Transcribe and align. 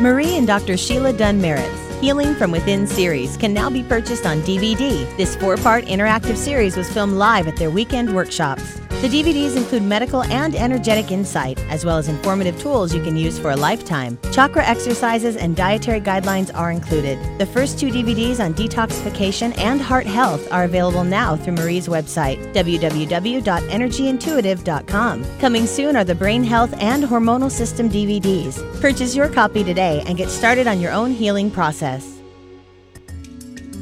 Marie 0.00 0.38
and 0.38 0.46
Dr. 0.46 0.78
Sheila 0.78 1.12
Dunn 1.12 1.42
Merritt's 1.42 2.00
Healing 2.00 2.34
from 2.34 2.50
Within 2.50 2.86
series 2.86 3.36
can 3.36 3.52
now 3.52 3.68
be 3.68 3.82
purchased 3.82 4.24
on 4.24 4.40
DVD. 4.40 5.04
This 5.18 5.36
four 5.36 5.58
part 5.58 5.84
interactive 5.84 6.38
series 6.38 6.74
was 6.74 6.90
filmed 6.90 7.12
live 7.12 7.46
at 7.46 7.56
their 7.56 7.70
weekend 7.70 8.14
workshops. 8.14 8.79
The 9.00 9.08
DVDs 9.08 9.56
include 9.56 9.82
medical 9.82 10.22
and 10.24 10.54
energetic 10.54 11.10
insight, 11.10 11.58
as 11.70 11.86
well 11.86 11.96
as 11.96 12.08
informative 12.08 12.60
tools 12.60 12.94
you 12.94 13.02
can 13.02 13.16
use 13.16 13.38
for 13.38 13.52
a 13.52 13.56
lifetime. 13.56 14.18
Chakra 14.30 14.62
exercises 14.62 15.36
and 15.36 15.56
dietary 15.56 16.02
guidelines 16.02 16.54
are 16.54 16.70
included. 16.70 17.18
The 17.38 17.46
first 17.46 17.78
two 17.78 17.86
DVDs 17.86 18.44
on 18.44 18.52
detoxification 18.52 19.56
and 19.56 19.80
heart 19.80 20.04
health 20.04 20.46
are 20.52 20.64
available 20.64 21.02
now 21.02 21.34
through 21.34 21.54
Marie's 21.54 21.88
website, 21.88 22.52
www.energyintuitive.com. 22.52 25.38
Coming 25.38 25.66
soon 25.66 25.96
are 25.96 26.04
the 26.04 26.14
Brain 26.14 26.44
Health 26.44 26.74
and 26.76 27.04
Hormonal 27.04 27.50
System 27.50 27.88
DVDs. 27.88 28.82
Purchase 28.82 29.16
your 29.16 29.30
copy 29.30 29.64
today 29.64 30.04
and 30.06 30.18
get 30.18 30.28
started 30.28 30.66
on 30.66 30.78
your 30.78 30.92
own 30.92 31.10
healing 31.10 31.50
process. 31.50 32.19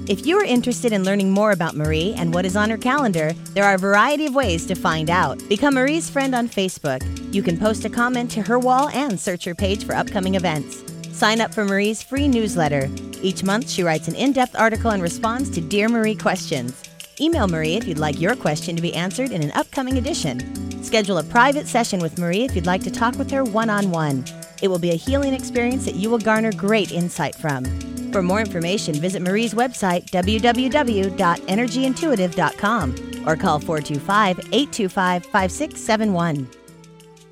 If 0.09 0.25
you 0.25 0.39
are 0.39 0.45
interested 0.45 0.95
in 0.95 1.05
learning 1.05 1.33
more 1.33 1.51
about 1.51 1.77
Marie 1.77 2.15
and 2.17 2.33
what 2.33 2.47
is 2.47 2.57
on 2.57 2.71
her 2.71 2.79
calendar, 2.79 3.35
there 3.53 3.65
are 3.65 3.75
a 3.75 3.79
variety 3.79 4.25
of 4.25 4.35
ways 4.35 4.65
to 4.65 4.75
find 4.75 5.11
out. 5.11 5.47
Become 5.51 5.75
Marie's 5.75 6.09
friend 6.09 6.35
on 6.35 6.49
Facebook. 6.49 7.03
You 7.35 7.43
can 7.43 7.59
post 7.59 7.85
a 7.85 7.91
comment 7.91 8.31
to 8.31 8.41
her 8.41 8.59
wall 8.59 8.89
and 8.89 9.21
search 9.21 9.45
her 9.45 9.55
page 9.55 9.85
for 9.85 9.95
upcoming 9.95 10.35
events. 10.35 10.83
Sign 11.13 11.43
up 11.43 11.53
for 11.53 11.67
Marie's 11.67 12.03
free 12.03 12.27
newsletter. 12.27 12.89
Each 13.21 13.45
month, 13.45 13.69
she 13.69 13.83
writes 13.83 14.09
an 14.09 14.15
in 14.15 14.33
depth 14.33 14.57
article 14.59 14.93
and 14.93 15.03
responds 15.03 15.51
to 15.51 15.61
Dear 15.61 15.91
Marie 15.91 16.15
questions. 16.15 16.83
Email 17.21 17.47
Marie 17.47 17.77
if 17.77 17.87
you'd 17.87 17.99
like 17.99 18.19
your 18.19 18.35
question 18.35 18.77
to 18.77 18.83
be 18.83 18.95
answered 18.95 19.31
in 19.31 19.43
an 19.43 19.53
upcoming 19.53 19.99
edition. 19.99 20.83
Schedule 20.83 21.19
a 21.19 21.25
private 21.25 21.67
session 21.67 22.01
with 22.01 22.19
Marie 22.19 22.47
if 22.47 22.57
you'd 22.57 22.65
like 22.65 22.83
to 22.85 22.91
talk 22.91 23.19
with 23.19 23.31
her 23.31 23.45
one 23.45 23.69
on 23.69 23.91
one. 23.91 24.25
It 24.63 24.69
will 24.69 24.79
be 24.79 24.93
a 24.93 24.95
healing 24.95 25.35
experience 25.35 25.85
that 25.85 25.97
you 25.97 26.09
will 26.09 26.19
garner 26.19 26.53
great 26.53 26.93
insight 26.93 27.35
from. 27.35 27.65
For 28.13 28.23
more 28.23 28.41
information, 28.41 28.95
visit 28.95 29.21
Marie's 29.23 29.55
website, 29.55 30.11
www.energyintuitive.com, 30.11 32.95
or 33.27 33.37
call 33.37 33.61
425 33.61 34.39
825 34.39 35.27
5671. 35.27 36.49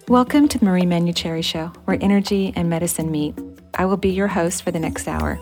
Welcome 0.09 0.47
to 0.49 0.59
the 0.59 0.65
Marie 0.65 0.83
Manuchehri 0.83 1.43
Show, 1.43 1.73
where 1.87 1.99
energy 2.01 2.53
and 2.55 2.69
medicine 2.69 3.11
meet. 3.11 3.35
I 3.75 3.87
will 3.87 3.97
be 3.97 4.11
your 4.11 4.29
host 4.29 4.63
for 4.63 4.71
the 4.71 4.79
next 4.79 5.09
hour. 5.09 5.41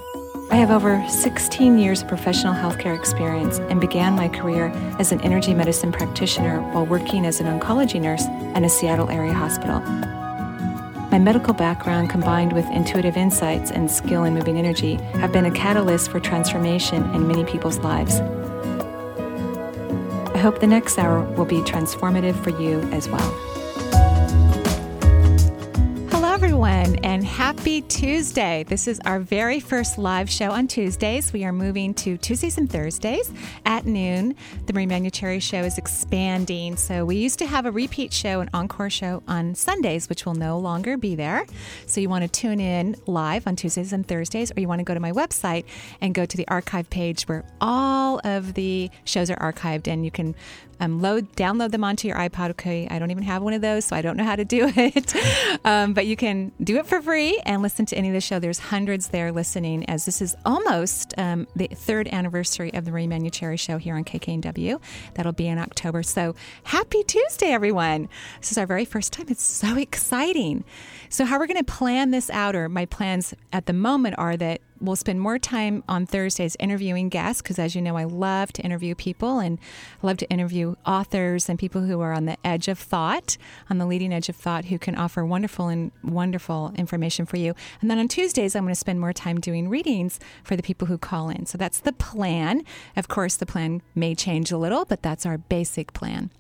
I 0.50 0.56
have 0.56 0.70
over 0.70 1.04
16 1.08 1.78
years 1.78 2.02
of 2.02 2.08
professional 2.08 2.54
healthcare 2.54 2.96
experience 2.96 3.58
and 3.58 3.80
began 3.80 4.14
my 4.14 4.28
career 4.28 4.68
as 4.98 5.10
an 5.10 5.20
energy 5.22 5.52
medicine 5.52 5.90
practitioner 5.90 6.60
while 6.72 6.86
working 6.86 7.26
as 7.26 7.40
an 7.40 7.46
oncology 7.46 8.00
nurse 8.00 8.24
at 8.54 8.62
a 8.62 8.68
Seattle 8.68 9.10
area 9.10 9.34
hospital. 9.34 9.82
My 11.14 11.20
medical 11.20 11.54
background 11.54 12.10
combined 12.10 12.52
with 12.52 12.68
intuitive 12.70 13.16
insights 13.16 13.70
and 13.70 13.88
skill 13.88 14.24
in 14.24 14.34
moving 14.34 14.58
energy 14.58 14.96
have 15.20 15.32
been 15.32 15.44
a 15.44 15.50
catalyst 15.52 16.10
for 16.10 16.18
transformation 16.18 17.04
in 17.14 17.28
many 17.28 17.44
people's 17.44 17.78
lives. 17.78 18.18
I 20.34 20.38
hope 20.38 20.58
the 20.58 20.66
next 20.66 20.98
hour 20.98 21.20
will 21.36 21.44
be 21.44 21.58
transformative 21.58 22.34
for 22.42 22.50
you 22.60 22.80
as 22.90 23.08
well 23.08 23.53
everyone, 26.64 26.96
and 27.04 27.22
happy 27.22 27.82
Tuesday. 27.82 28.64
This 28.66 28.88
is 28.88 28.98
our 29.04 29.20
very 29.20 29.60
first 29.60 29.98
live 29.98 30.30
show 30.30 30.50
on 30.50 30.66
Tuesdays. 30.66 31.30
We 31.30 31.44
are 31.44 31.52
moving 31.52 31.92
to 31.94 32.16
Tuesdays 32.16 32.56
and 32.56 32.70
Thursdays 32.70 33.30
at 33.66 33.84
noon. 33.84 34.34
The 34.64 34.72
Marie 34.72 34.86
Manuchehri 34.86 35.42
show 35.42 35.62
is 35.62 35.76
expanding. 35.76 36.76
So, 36.76 37.04
we 37.04 37.16
used 37.16 37.38
to 37.40 37.46
have 37.46 37.66
a 37.66 37.70
repeat 37.70 38.14
show, 38.14 38.40
an 38.40 38.48
encore 38.54 38.88
show 38.88 39.22
on 39.28 39.54
Sundays, 39.54 40.08
which 40.08 40.24
will 40.24 40.34
no 40.34 40.58
longer 40.58 40.96
be 40.96 41.14
there. 41.14 41.44
So, 41.84 42.00
you 42.00 42.08
want 42.08 42.22
to 42.22 42.28
tune 42.28 42.60
in 42.60 42.96
live 43.06 43.46
on 43.46 43.56
Tuesdays 43.56 43.92
and 43.92 44.06
Thursdays, 44.06 44.50
or 44.56 44.60
you 44.60 44.68
want 44.68 44.78
to 44.78 44.84
go 44.84 44.94
to 44.94 45.00
my 45.00 45.12
website 45.12 45.64
and 46.00 46.14
go 46.14 46.24
to 46.24 46.36
the 46.36 46.48
archive 46.48 46.88
page 46.88 47.24
where 47.24 47.44
all 47.60 48.22
of 48.24 48.54
the 48.54 48.90
shows 49.04 49.28
are 49.28 49.36
archived 49.52 49.86
and 49.86 50.02
you 50.04 50.10
can 50.10 50.34
um, 50.80 51.00
load 51.00 51.32
download 51.36 51.70
them 51.70 51.84
onto 51.84 52.08
your 52.08 52.16
iPod. 52.16 52.50
Okay, 52.50 52.88
I 52.90 52.98
don't 52.98 53.10
even 53.10 53.22
have 53.24 53.42
one 53.42 53.52
of 53.52 53.60
those, 53.60 53.84
so 53.84 53.96
I 53.96 54.02
don't 54.02 54.16
know 54.16 54.24
how 54.24 54.36
to 54.36 54.44
do 54.44 54.70
it. 54.76 55.14
um, 55.64 55.94
but 55.94 56.06
you 56.06 56.16
can 56.16 56.52
do 56.62 56.76
it 56.76 56.86
for 56.86 57.00
free 57.00 57.40
and 57.44 57.62
listen 57.62 57.86
to 57.86 57.96
any 57.96 58.08
of 58.08 58.14
the 58.14 58.20
show. 58.20 58.38
There's 58.38 58.58
hundreds 58.58 59.08
there 59.08 59.32
listening, 59.32 59.88
as 59.88 60.04
this 60.04 60.20
is 60.20 60.36
almost 60.44 61.14
um, 61.18 61.46
the 61.56 61.68
third 61.68 62.08
anniversary 62.08 62.72
of 62.74 62.84
the 62.84 62.90
Marie 62.90 63.06
Manuchehri 63.06 63.58
Show 63.58 63.78
here 63.78 63.96
on 63.96 64.04
KKNW. 64.04 64.80
That'll 65.14 65.32
be 65.32 65.48
in 65.48 65.58
October. 65.58 66.02
So 66.02 66.34
happy 66.64 67.02
Tuesday, 67.04 67.48
everyone! 67.48 68.08
This 68.40 68.52
is 68.52 68.58
our 68.58 68.66
very 68.66 68.84
first 68.84 69.12
time. 69.12 69.26
It's 69.28 69.44
so 69.44 69.76
exciting. 69.76 70.64
So 71.14 71.24
how 71.24 71.38
we're 71.38 71.46
going 71.46 71.64
to 71.64 71.72
plan 71.72 72.10
this 72.10 72.28
out, 72.28 72.56
or 72.56 72.68
my 72.68 72.86
plans 72.86 73.34
at 73.52 73.66
the 73.66 73.72
moment 73.72 74.16
are 74.18 74.36
that 74.36 74.60
we'll 74.80 74.96
spend 74.96 75.20
more 75.20 75.38
time 75.38 75.84
on 75.88 76.06
Thursdays 76.06 76.56
interviewing 76.58 77.08
guests 77.08 77.40
because, 77.40 77.56
as 77.56 77.76
you 77.76 77.82
know, 77.82 77.96
I 77.96 78.02
love 78.02 78.52
to 78.54 78.62
interview 78.62 78.96
people 78.96 79.38
and 79.38 79.60
I 80.02 80.06
love 80.08 80.16
to 80.16 80.28
interview 80.28 80.74
authors 80.84 81.48
and 81.48 81.56
people 81.56 81.82
who 81.82 82.00
are 82.00 82.12
on 82.12 82.24
the 82.24 82.36
edge 82.44 82.66
of 82.66 82.80
thought, 82.80 83.36
on 83.70 83.78
the 83.78 83.86
leading 83.86 84.12
edge 84.12 84.28
of 84.28 84.34
thought, 84.34 84.64
who 84.64 84.76
can 84.76 84.96
offer 84.96 85.24
wonderful 85.24 85.68
and 85.68 85.92
wonderful 86.02 86.72
information 86.74 87.26
for 87.26 87.36
you. 87.36 87.54
And 87.80 87.88
then 87.88 88.00
on 88.00 88.08
Tuesdays, 88.08 88.56
I'm 88.56 88.64
going 88.64 88.74
to 88.74 88.80
spend 88.80 88.98
more 88.98 89.12
time 89.12 89.38
doing 89.38 89.68
readings 89.68 90.18
for 90.42 90.56
the 90.56 90.64
people 90.64 90.88
who 90.88 90.98
call 90.98 91.28
in. 91.28 91.46
So 91.46 91.56
that's 91.56 91.78
the 91.78 91.92
plan. 91.92 92.64
Of 92.96 93.06
course, 93.06 93.36
the 93.36 93.46
plan 93.46 93.82
may 93.94 94.16
change 94.16 94.50
a 94.50 94.58
little, 94.58 94.84
but 94.84 95.02
that's 95.02 95.24
our 95.24 95.38
basic 95.38 95.92
plan. 95.92 96.32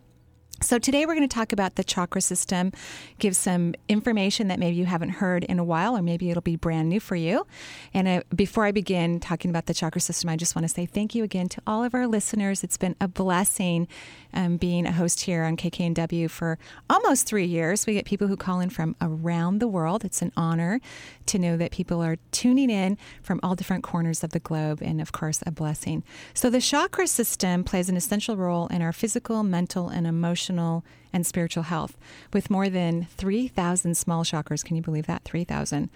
So, 0.60 0.78
today 0.78 1.04
we're 1.04 1.16
going 1.16 1.28
to 1.28 1.34
talk 1.34 1.52
about 1.52 1.74
the 1.74 1.82
chakra 1.82 2.20
system, 2.20 2.72
give 3.18 3.34
some 3.34 3.74
information 3.88 4.48
that 4.48 4.60
maybe 4.60 4.76
you 4.76 4.86
haven't 4.86 5.10
heard 5.10 5.42
in 5.44 5.58
a 5.58 5.64
while, 5.64 5.96
or 5.96 6.00
maybe 6.00 6.30
it'll 6.30 6.42
be 6.42 6.54
brand 6.54 6.88
new 6.88 7.00
for 7.00 7.16
you. 7.16 7.44
And 7.92 8.06
uh, 8.06 8.22
before 8.34 8.64
I 8.64 8.70
begin 8.70 9.18
talking 9.18 9.50
about 9.50 9.66
the 9.66 9.74
chakra 9.74 10.00
system, 10.00 10.30
I 10.30 10.36
just 10.36 10.54
want 10.54 10.62
to 10.62 10.72
say 10.72 10.86
thank 10.86 11.14
you 11.14 11.24
again 11.24 11.48
to 11.50 11.62
all 11.66 11.82
of 11.82 11.92
our 11.92 12.06
listeners. 12.06 12.62
It's 12.62 12.76
been 12.76 12.94
a 13.00 13.08
blessing 13.08 13.88
um, 14.32 14.56
being 14.56 14.86
a 14.86 14.92
host 14.92 15.22
here 15.22 15.42
on 15.42 15.56
KKNW 15.56 16.30
for 16.30 16.56
almost 16.88 17.26
three 17.26 17.46
years. 17.46 17.84
We 17.84 17.94
get 17.94 18.04
people 18.04 18.28
who 18.28 18.36
call 18.36 18.60
in 18.60 18.70
from 18.70 18.94
around 19.02 19.58
the 19.58 19.68
world. 19.68 20.04
It's 20.04 20.22
an 20.22 20.32
honor 20.36 20.80
to 21.26 21.38
know 21.38 21.56
that 21.56 21.72
people 21.72 22.00
are 22.02 22.16
tuning 22.30 22.70
in 22.70 22.96
from 23.22 23.40
all 23.42 23.56
different 23.56 23.82
corners 23.82 24.22
of 24.22 24.30
the 24.30 24.40
globe, 24.40 24.80
and 24.82 25.00
of 25.00 25.10
course, 25.12 25.42
a 25.46 25.50
blessing. 25.50 26.04
So, 26.32 26.48
the 26.48 26.60
chakra 26.60 27.06
system 27.06 27.64
plays 27.64 27.88
an 27.88 27.96
essential 27.96 28.36
role 28.36 28.68
in 28.68 28.82
our 28.82 28.92
physical, 28.92 29.42
mental, 29.42 29.88
and 29.88 30.06
emotional 30.06 30.53
emotional, 30.54 30.84
and 31.12 31.24
spiritual 31.24 31.62
health, 31.62 31.96
with 32.32 32.50
more 32.50 32.68
than 32.68 33.06
3,000 33.16 33.96
small 33.96 34.24
chakras. 34.24 34.64
Can 34.64 34.74
you 34.74 34.82
believe 34.82 35.06
that? 35.06 35.22
3,000. 35.22 35.88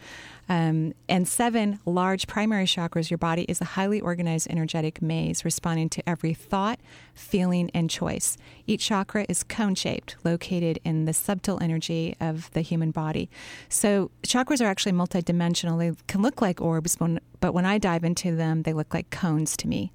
Um, 0.48 0.94
and 1.08 1.26
seven 1.26 1.80
large 1.84 2.28
primary 2.28 2.66
chakras. 2.66 3.10
Your 3.10 3.18
body 3.18 3.42
is 3.48 3.60
a 3.60 3.64
highly 3.64 4.00
organized 4.00 4.46
energetic 4.48 5.02
maze 5.02 5.44
responding 5.44 5.88
to 5.90 6.08
every 6.08 6.34
thought, 6.34 6.78
feeling, 7.14 7.68
and 7.74 7.90
choice. 7.90 8.38
Each 8.66 8.86
chakra 8.86 9.26
is 9.28 9.42
cone 9.42 9.74
shaped, 9.74 10.14
located 10.24 10.78
in 10.84 11.04
the 11.04 11.12
subtle 11.12 11.58
energy 11.60 12.14
of 12.20 12.50
the 12.52 12.60
human 12.60 12.92
body. 12.92 13.28
So, 13.68 14.12
chakras 14.22 14.60
are 14.60 14.66
actually 14.70 14.92
multidimensional. 14.92 15.78
They 15.78 16.00
can 16.06 16.22
look 16.22 16.40
like 16.40 16.60
orbs, 16.60 16.96
but 17.40 17.52
when 17.52 17.66
I 17.66 17.78
dive 17.78 18.04
into 18.04 18.36
them, 18.36 18.62
they 18.62 18.72
look 18.72 18.94
like 18.94 19.10
cones 19.10 19.56
to 19.58 19.68
me. 19.68 19.92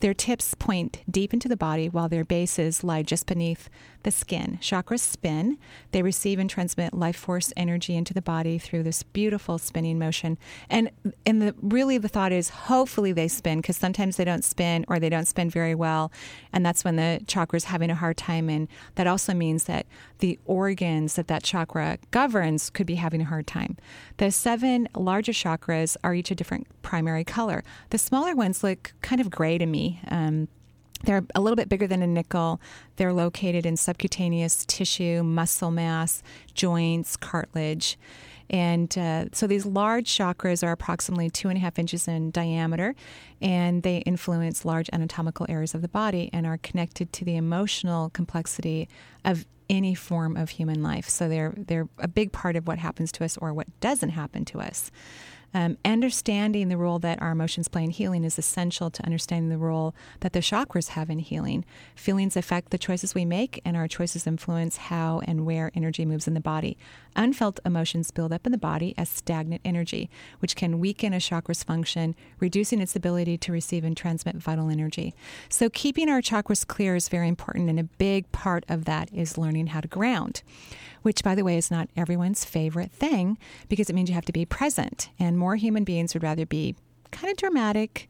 Their 0.00 0.14
tips 0.14 0.54
point 0.54 1.02
deep 1.10 1.32
into 1.32 1.48
the 1.48 1.56
body 1.56 1.88
while 1.88 2.08
their 2.08 2.24
bases 2.24 2.84
lie 2.84 3.02
just 3.02 3.26
beneath 3.26 3.70
the 4.04 4.10
skin. 4.10 4.58
Chakras 4.62 5.00
spin. 5.00 5.58
They 5.90 6.02
receive 6.02 6.38
and 6.38 6.48
transmit 6.48 6.94
life 6.94 7.16
force 7.16 7.52
energy 7.56 7.96
into 7.96 8.14
the 8.14 8.22
body 8.22 8.58
through 8.58 8.84
this 8.84 9.02
beautiful 9.02 9.58
spinning 9.58 9.98
motion. 9.98 10.38
And 10.70 10.90
and 11.26 11.42
the 11.42 11.54
really 11.60 11.98
the 11.98 12.08
thought 12.08 12.32
is 12.32 12.50
hopefully 12.50 13.12
they 13.12 13.28
spin 13.28 13.60
because 13.60 13.76
sometimes 13.76 14.16
they 14.16 14.24
don't 14.24 14.44
spin 14.44 14.84
or 14.88 15.00
they 15.00 15.08
don't 15.08 15.26
spin 15.26 15.50
very 15.50 15.74
well. 15.74 16.12
And 16.52 16.64
that's 16.64 16.84
when 16.84 16.96
the 16.96 17.20
chakra 17.26 17.56
is 17.56 17.64
having 17.64 17.90
a 17.90 17.94
hard 17.94 18.16
time. 18.16 18.48
And 18.48 18.68
that 18.94 19.06
also 19.06 19.34
means 19.34 19.64
that 19.64 19.86
the 20.18 20.38
organs 20.44 21.14
that 21.14 21.28
that 21.28 21.42
chakra 21.42 21.98
governs 22.10 22.70
could 22.70 22.86
be 22.86 22.94
having 22.96 23.22
a 23.22 23.24
hard 23.24 23.46
time. 23.46 23.76
The 24.18 24.30
seven 24.30 24.88
larger 24.94 25.32
chakras 25.32 25.96
are 26.04 26.14
each 26.14 26.30
a 26.30 26.34
different 26.34 26.66
primary 26.82 27.24
color. 27.24 27.64
The 27.90 27.98
smaller 27.98 28.34
ones 28.34 28.62
look 28.62 28.92
kind 29.00 29.20
of 29.20 29.30
gray 29.30 29.58
to 29.58 29.66
me. 29.66 30.00
Um, 30.08 30.48
they're 31.04 31.24
a 31.34 31.40
little 31.40 31.56
bit 31.56 31.68
bigger 31.68 31.86
than 31.86 32.02
a 32.02 32.06
nickel. 32.06 32.60
They're 32.96 33.12
located 33.12 33.66
in 33.66 33.76
subcutaneous 33.76 34.64
tissue, 34.66 35.22
muscle 35.22 35.70
mass, 35.70 36.22
joints, 36.54 37.16
cartilage. 37.16 37.98
And 38.50 38.96
uh, 38.98 39.26
so 39.32 39.46
these 39.46 39.64
large 39.64 40.06
chakras 40.06 40.66
are 40.66 40.72
approximately 40.72 41.30
two 41.30 41.48
and 41.48 41.56
a 41.56 41.60
half 41.60 41.78
inches 41.78 42.06
in 42.06 42.30
diameter, 42.30 42.94
and 43.40 43.82
they 43.82 43.98
influence 43.98 44.64
large 44.64 44.90
anatomical 44.92 45.46
areas 45.48 45.74
of 45.74 45.82
the 45.82 45.88
body 45.88 46.30
and 46.32 46.46
are 46.46 46.58
connected 46.58 47.12
to 47.14 47.24
the 47.24 47.36
emotional 47.36 48.10
complexity 48.10 48.88
of 49.24 49.46
any 49.70 49.94
form 49.94 50.36
of 50.36 50.50
human 50.50 50.82
life. 50.82 51.08
So 51.08 51.28
they're 51.28 51.54
they're 51.56 51.88
a 51.98 52.08
big 52.08 52.32
part 52.32 52.54
of 52.56 52.66
what 52.66 52.78
happens 52.78 53.10
to 53.12 53.24
us 53.24 53.38
or 53.38 53.54
what 53.54 53.68
doesn't 53.80 54.10
happen 54.10 54.44
to 54.46 54.60
us. 54.60 54.90
Um, 55.56 55.78
understanding 55.84 56.68
the 56.68 56.76
role 56.76 56.98
that 56.98 57.22
our 57.22 57.30
emotions 57.30 57.68
play 57.68 57.84
in 57.84 57.90
healing 57.90 58.24
is 58.24 58.38
essential 58.38 58.90
to 58.90 59.04
understanding 59.04 59.50
the 59.50 59.56
role 59.56 59.94
that 60.20 60.32
the 60.32 60.40
chakras 60.40 60.88
have 60.88 61.08
in 61.08 61.20
healing. 61.20 61.64
Feelings 61.94 62.36
affect 62.36 62.70
the 62.70 62.78
choices 62.78 63.14
we 63.14 63.24
make, 63.24 63.62
and 63.64 63.76
our 63.76 63.86
choices 63.86 64.26
influence 64.26 64.76
how 64.76 65.20
and 65.28 65.46
where 65.46 65.70
energy 65.72 66.04
moves 66.04 66.26
in 66.26 66.34
the 66.34 66.40
body. 66.40 66.76
Unfelt 67.14 67.60
emotions 67.64 68.10
build 68.10 68.32
up 68.32 68.46
in 68.46 68.50
the 68.52 68.58
body 68.58 68.94
as 68.98 69.08
stagnant 69.08 69.62
energy, 69.64 70.10
which 70.40 70.56
can 70.56 70.80
weaken 70.80 71.12
a 71.12 71.20
chakra's 71.20 71.62
function, 71.62 72.16
reducing 72.40 72.80
its 72.80 72.96
ability 72.96 73.38
to 73.38 73.52
receive 73.52 73.84
and 73.84 73.96
transmit 73.96 74.34
vital 74.36 74.68
energy. 74.68 75.14
So, 75.48 75.70
keeping 75.70 76.08
our 76.08 76.20
chakras 76.20 76.66
clear 76.66 76.96
is 76.96 77.08
very 77.08 77.28
important, 77.28 77.70
and 77.70 77.78
a 77.78 77.84
big 77.84 78.30
part 78.32 78.64
of 78.68 78.86
that 78.86 79.08
is 79.12 79.38
learning 79.38 79.68
how 79.68 79.80
to 79.80 79.88
ground 79.88 80.42
which, 81.04 81.22
by 81.22 81.34
the 81.34 81.44
way, 81.44 81.56
is 81.56 81.70
not 81.70 81.88
everyone's 81.96 82.44
favorite 82.44 82.90
thing 82.90 83.38
because 83.68 83.88
it 83.88 83.94
means 83.94 84.08
you 84.08 84.14
have 84.14 84.24
to 84.24 84.32
be 84.32 84.44
present. 84.44 85.10
And 85.18 85.38
more 85.38 85.56
human 85.56 85.84
beings 85.84 86.14
would 86.14 86.22
rather 86.22 86.46
be 86.46 86.74
kind 87.10 87.30
of 87.30 87.36
dramatic 87.36 88.08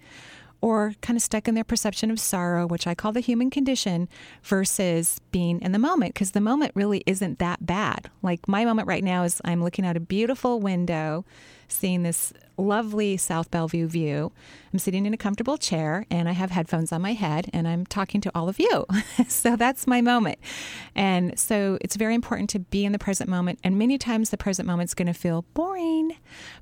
or 0.65 0.95
kind 1.03 1.15
of 1.15 1.23
stuck 1.23 1.47
in 1.47 1.55
their 1.55 1.63
perception 1.63 2.11
of 2.11 2.19
sorrow, 2.19 2.67
which 2.67 2.87
I 2.87 2.95
call 2.95 3.13
the 3.13 3.21
human 3.21 3.51
condition, 3.51 4.09
versus 4.43 5.21
being 5.31 5.61
in 5.61 5.73
the 5.73 5.79
moment, 5.79 6.15
because 6.15 6.31
the 6.31 6.41
moment 6.41 6.73
really 6.75 7.03
isn't 7.05 7.39
that 7.39 7.67
bad. 7.67 8.11
Like 8.23 8.49
my 8.49 8.65
moment 8.65 8.89
right 8.89 9.05
now 9.05 9.25
is 9.25 9.43
I'm 9.45 9.63
looking 9.63 9.85
out 9.85 9.95
a 9.95 10.01
beautiful 10.01 10.61
window, 10.61 11.27
seeing 11.69 12.03
this 12.03 12.33
lovely 12.57 13.19
South 13.19 13.51
Bellevue 13.51 13.87
view. 13.87 14.33
I'm 14.73 14.79
sitting 14.79 15.05
in 15.05 15.13
a 15.13 15.19
comfortable 15.19 15.59
chair 15.59 16.07
and 16.11 16.31
I 16.31 16.33
have 16.33 16.51
headphones 16.51 16.93
on 16.93 17.03
my 17.03 17.13
head 17.13 17.51
and 17.53 17.69
I'm 17.69 17.85
talking 17.85 18.23
to 18.23 18.31
all 18.35 18.49
of 18.49 18.59
you. 18.59 18.87
so 19.29 19.57
that's 19.57 19.87
my 19.87 20.01
moment. 20.01 20.39
And 20.95 21.39
so 21.39 21.77
it's 21.83 21.97
very 21.97 22.15
important 22.15 22.49
to 22.51 22.59
be 22.59 22.87
in 22.87 22.93
the 22.93 22.99
present 22.99 23.29
moment. 23.29 23.59
And 23.63 23.79
many 23.79 23.99
times 23.99 24.31
the 24.31 24.39
present 24.39 24.67
moment 24.67 24.89
is 24.89 24.95
going 24.95 25.09
to 25.09 25.13
feel 25.13 25.45
boring. 25.53 26.13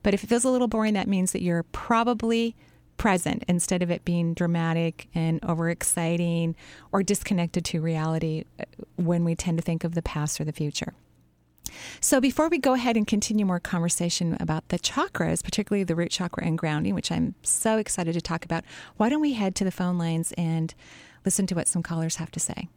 But 0.03 0.13
if 0.13 0.25
it 0.25 0.27
feels 0.27 0.45
a 0.45 0.51
little 0.51 0.67
boring, 0.67 0.95
that 0.95 1.07
means 1.07 1.31
that 1.31 1.43
you're 1.43 1.63
probably 1.63 2.57
present 3.03 3.43
instead 3.49 3.83
of 3.83 3.91
it 3.91 4.05
being 4.05 4.33
dramatic 4.33 5.09
and 5.13 5.43
overexciting 5.43 6.55
or 6.93 7.03
disconnected 7.03 7.65
to 7.65 7.81
reality 7.81 8.45
uh, 8.61 8.65
when 8.95 9.25
we 9.25 9.35
tend 9.35 9.59
to 9.59 9.63
think 9.63 9.83
of 9.83 9.97
the 9.97 10.03
past 10.03 10.41
or 10.41 10.45
the 10.45 10.53
future. 10.53 10.95
So, 12.01 12.21
before 12.21 12.49
we 12.49 12.59
go 12.59 12.75
ahead 12.75 12.97
and 12.97 13.05
continue 13.05 13.45
more 13.45 13.59
conversation 13.59 14.37
about 14.39 14.69
the 14.69 14.79
chakras, 14.79 15.43
particularly 15.43 15.83
the 15.83 15.97
root 15.97 16.13
chakra 16.13 16.45
and 16.45 16.57
grounding, 16.57 16.95
which 16.95 17.11
I'm 17.11 17.35
so 17.43 17.77
excited 17.77 18.15
to 18.15 18.21
talk 18.21 18.45
about, 18.45 18.63
why 18.99 19.09
don't 19.09 19.21
we 19.21 19.33
head 19.33 19.57
to 19.57 19.65
the 19.65 19.73
phone 19.73 19.99
lines 19.99 20.31
and 20.39 20.73
listen 21.25 21.45
to 21.49 21.57
what 21.57 21.67
some 21.67 21.83
callers 21.83 22.17
have 22.17 22.31
to 22.31 22.39
say? 22.39 22.69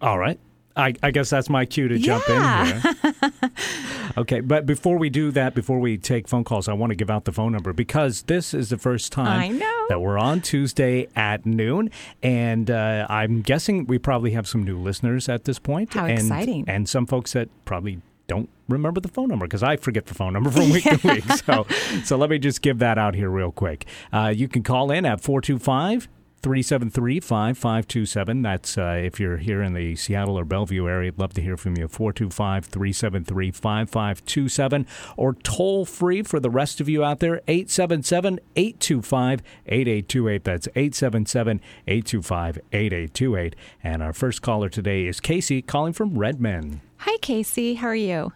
All 0.00 0.20
right. 0.20 0.38
I, 0.78 0.94
I 1.02 1.10
guess 1.10 1.28
that's 1.30 1.50
my 1.50 1.66
cue 1.66 1.88
to 1.88 1.98
jump 1.98 2.24
yeah. 2.28 2.82
in 2.84 3.20
here. 3.20 3.50
okay, 4.18 4.40
but 4.40 4.64
before 4.64 4.96
we 4.96 5.10
do 5.10 5.32
that, 5.32 5.54
before 5.54 5.80
we 5.80 5.98
take 5.98 6.28
phone 6.28 6.44
calls, 6.44 6.68
I 6.68 6.72
want 6.72 6.90
to 6.90 6.96
give 6.96 7.10
out 7.10 7.24
the 7.24 7.32
phone 7.32 7.52
number 7.52 7.72
because 7.72 8.22
this 8.22 8.54
is 8.54 8.70
the 8.70 8.78
first 8.78 9.10
time 9.10 9.58
that 9.88 10.00
we're 10.00 10.18
on 10.18 10.40
Tuesday 10.40 11.08
at 11.16 11.44
noon, 11.44 11.90
and 12.22 12.70
uh, 12.70 13.06
I'm 13.10 13.42
guessing 13.42 13.86
we 13.86 13.98
probably 13.98 14.30
have 14.30 14.46
some 14.46 14.62
new 14.62 14.78
listeners 14.78 15.28
at 15.28 15.44
this 15.44 15.58
point. 15.58 15.94
How 15.94 16.06
and, 16.06 16.18
exciting! 16.18 16.64
And 16.68 16.88
some 16.88 17.06
folks 17.06 17.32
that 17.32 17.48
probably 17.64 18.00
don't 18.28 18.48
remember 18.68 19.00
the 19.00 19.08
phone 19.08 19.28
number 19.28 19.46
because 19.46 19.62
I 19.62 19.76
forget 19.76 20.06
the 20.06 20.14
phone 20.14 20.34
number 20.34 20.50
from 20.50 20.70
week 20.70 20.84
to 20.84 21.00
week. 21.08 21.24
So, 21.44 21.66
so 22.04 22.16
let 22.16 22.30
me 22.30 22.38
just 22.38 22.62
give 22.62 22.78
that 22.78 22.98
out 22.98 23.14
here 23.14 23.30
real 23.30 23.50
quick. 23.50 23.86
Uh, 24.12 24.32
you 24.34 24.46
can 24.46 24.62
call 24.62 24.92
in 24.92 25.04
at 25.04 25.20
425 25.20 26.08
373 26.42 27.20
5527. 27.20 28.42
That's 28.42 28.78
uh, 28.78 29.00
if 29.02 29.18
you're 29.18 29.38
here 29.38 29.62
in 29.62 29.74
the 29.74 29.96
Seattle 29.96 30.38
or 30.38 30.44
Bellevue 30.44 30.88
area. 30.88 31.08
I'd 31.08 31.18
love 31.18 31.34
to 31.34 31.42
hear 31.42 31.56
from 31.56 31.76
you. 31.76 31.88
425 31.88 32.66
373 32.66 33.50
5527. 33.50 34.86
Or 35.16 35.34
toll 35.34 35.84
free 35.84 36.22
for 36.22 36.40
the 36.40 36.50
rest 36.50 36.80
of 36.80 36.88
you 36.88 37.04
out 37.04 37.20
there 37.20 37.40
877 37.48 38.40
825 38.56 39.42
8828. 39.66 40.44
That's 40.44 40.68
877 40.68 41.60
825 41.86 42.58
8828. 42.72 43.56
And 43.82 44.02
our 44.02 44.12
first 44.12 44.42
caller 44.42 44.68
today 44.68 45.06
is 45.06 45.20
Casey 45.20 45.62
calling 45.62 45.92
from 45.92 46.18
Redmond. 46.18 46.80
Hi, 46.98 47.16
Casey. 47.18 47.74
How 47.74 47.88
are 47.88 47.94
you? 47.94 48.32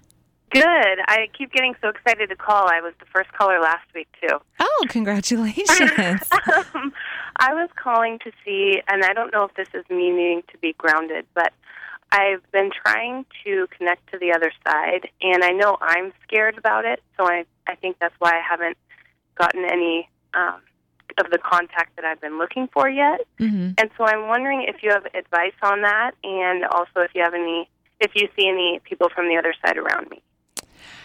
Good. 0.53 0.63
I 1.09 1.29
keep 1.37 1.51
getting 1.51 1.75
so 1.81 1.89
excited 1.89 2.29
to 2.29 2.37
call. 2.37 2.69
I 2.69 2.81
was 2.83 2.93
the 3.01 3.07
first 3.07 3.33
caller 3.33 3.59
last 3.59 3.87
week, 3.95 4.07
too. 4.21 4.37
Oh, 4.61 4.85
congratulations. 4.91 5.81
um, 6.75 6.93
I 7.37 7.55
was 7.55 7.69
calling 7.77 8.19
to 8.21 8.33
see, 8.45 8.83
and 8.89 9.05
I 9.05 9.13
don't 9.13 9.33
know 9.33 9.45
if 9.45 9.55
this 9.55 9.69
is 9.75 9.89
me 9.91 10.11
needing 10.11 10.43
to 10.53 10.59
be 10.59 10.75
grounded, 10.75 11.27
but 11.35 11.53
I've 12.11 12.43
been 12.53 12.71
trying 12.85 13.25
to 13.45 13.67
connect 13.77 14.13
to 14.13 14.19
the 14.19 14.33
other 14.33 14.53
side, 14.67 15.09
and 15.23 15.43
I 15.43 15.51
know 15.51 15.79
I'm 15.81 16.13
scared 16.23 16.59
about 16.59 16.85
it, 16.85 17.03
so 17.17 17.27
I, 17.27 17.45
I 17.67 17.75
think 17.77 17.97
that's 18.01 18.15
why 18.19 18.33
I 18.33 18.43
haven't 18.47 18.77
gotten 19.35 19.65
any 19.65 20.09
um, 20.35 20.61
of 21.19 21.31
the 21.31 21.39
contact 21.39 21.97
that 21.97 22.05
I've 22.05 22.21
been 22.21 22.39
looking 22.39 22.69
for 22.69 22.89
yet. 22.89 23.27
Mm-hmm. 23.41 23.73
And 23.79 23.91
so 23.97 24.05
I'm 24.05 24.29
wondering 24.29 24.65
if 24.69 24.83
you 24.83 24.91
have 24.91 25.07
advice 25.07 25.55
on 25.63 25.83
that, 25.83 26.13
and 26.23 26.65
also 26.65 27.01
if 27.01 27.13
you 27.15 27.23
have 27.23 27.35
any, 27.35 27.69
if 28.01 28.13
you 28.15 28.29
see 28.37 28.47
any 28.47 28.81
people 28.85 29.09
from 29.15 29.29
the 29.29 29.37
other 29.37 29.55
side 29.65 29.79
around 29.79 30.11
me. 30.11 30.23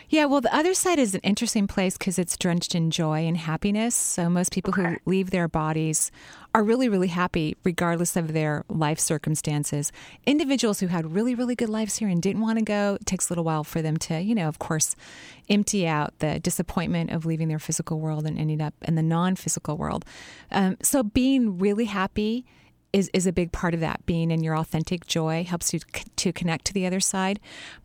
Yeah, 0.10 0.24
well, 0.26 0.40
the 0.40 0.56
other 0.56 0.74
side 0.74 1.00
is 1.00 1.14
an 1.16 1.22
interesting 1.22 1.68
place 1.68 1.98
because 1.98 2.18
it's 2.18 2.38
drenched 2.38 2.74
in 2.76 2.92
joy 2.92 3.28
and 3.28 3.36
happiness. 3.36 3.94
So 3.94 4.30
most 4.30 4.54
people 4.54 4.74
Okay. 4.74 4.92
who 4.92 4.98
leave 5.06 5.32
their 5.32 5.50
bodies 5.50 6.12
are 6.56 6.64
really, 6.64 6.88
really 6.88 7.10
happy, 7.10 7.58
regardless 7.66 8.16
of 8.16 8.32
their 8.32 8.64
life 8.70 9.00
circumstances. 9.00 9.92
Individuals 10.26 10.80
who 10.80 10.88
had 10.88 11.14
really, 11.14 11.36
really 11.36 11.56
good 11.56 11.68
lives 11.70 11.98
here 11.98 12.08
and 12.08 12.22
didn't 12.22 12.42
want 12.42 12.58
to 12.58 12.64
go, 12.64 12.98
it 13.00 13.06
takes 13.06 13.30
a 13.30 13.34
little 13.34 13.44
while 13.44 13.66
for 13.66 13.82
them 13.82 13.98
to, 13.98 14.22
you 14.22 14.34
know, 14.34 14.48
of 14.48 14.60
course, 14.60 14.96
empty 15.50 15.86
out 15.86 16.18
the 16.20 16.40
disappointment 16.40 17.12
of 17.12 17.26
leaving 17.26 17.50
their 17.50 17.60
physical 17.60 18.00
world 18.00 18.26
and 18.26 18.40
ending 18.40 18.62
up 18.62 18.74
in 18.84 18.96
the 18.96 19.04
non-physical 19.04 19.78
world. 19.78 20.06
Um, 20.52 20.78
so 20.82 21.04
being 21.04 21.58
really 21.58 21.86
happy 21.86 22.46
is, 22.94 23.10
is 23.14 23.28
a 23.28 23.34
big 23.34 23.52
part 23.52 23.74
of 23.74 23.80
that. 23.80 24.06
Being 24.06 24.32
in 24.32 24.44
your 24.44 24.58
authentic 24.58 25.06
joy 25.08 25.44
helps 25.44 25.74
you 25.74 25.80
to 26.16 26.34
connect 26.34 26.66
to 26.66 26.74
the 26.74 26.86
other 26.86 27.00
side. 27.00 27.40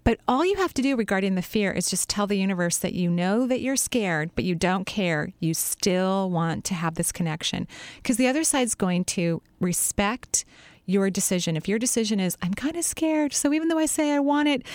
But 0.04 0.18
all 0.26 0.44
you 0.44 0.56
have 0.56 0.74
to 0.74 0.82
do 0.82 0.96
regarding 0.96 1.34
the 1.34 1.42
fear 1.42 1.72
is 1.72 1.90
just 1.90 2.08
tell 2.08 2.26
the 2.26 2.38
universe 2.38 2.78
that 2.78 2.94
you 2.94 3.10
know 3.10 3.46
that 3.46 3.60
you're 3.60 3.76
scared, 3.76 4.30
but 4.34 4.44
you 4.44 4.54
don't 4.54 4.86
care. 4.86 5.32
You 5.40 5.54
still 5.54 6.30
want 6.30 6.64
to 6.66 6.74
have 6.74 6.94
this 6.94 7.12
connection 7.12 7.66
because 7.96 8.16
the 8.16 8.28
other 8.28 8.44
side's 8.44 8.74
going 8.74 9.04
to 9.04 9.42
respect 9.60 10.44
your 10.84 11.10
decision. 11.10 11.56
If 11.56 11.68
your 11.68 11.78
decision 11.78 12.18
is, 12.18 12.36
I'm 12.42 12.54
kind 12.54 12.76
of 12.76 12.84
scared, 12.84 13.32
so 13.32 13.52
even 13.52 13.68
though 13.68 13.78
I 13.78 13.86
say 13.86 14.12
I 14.12 14.18
want 14.18 14.48
it, 14.48 14.66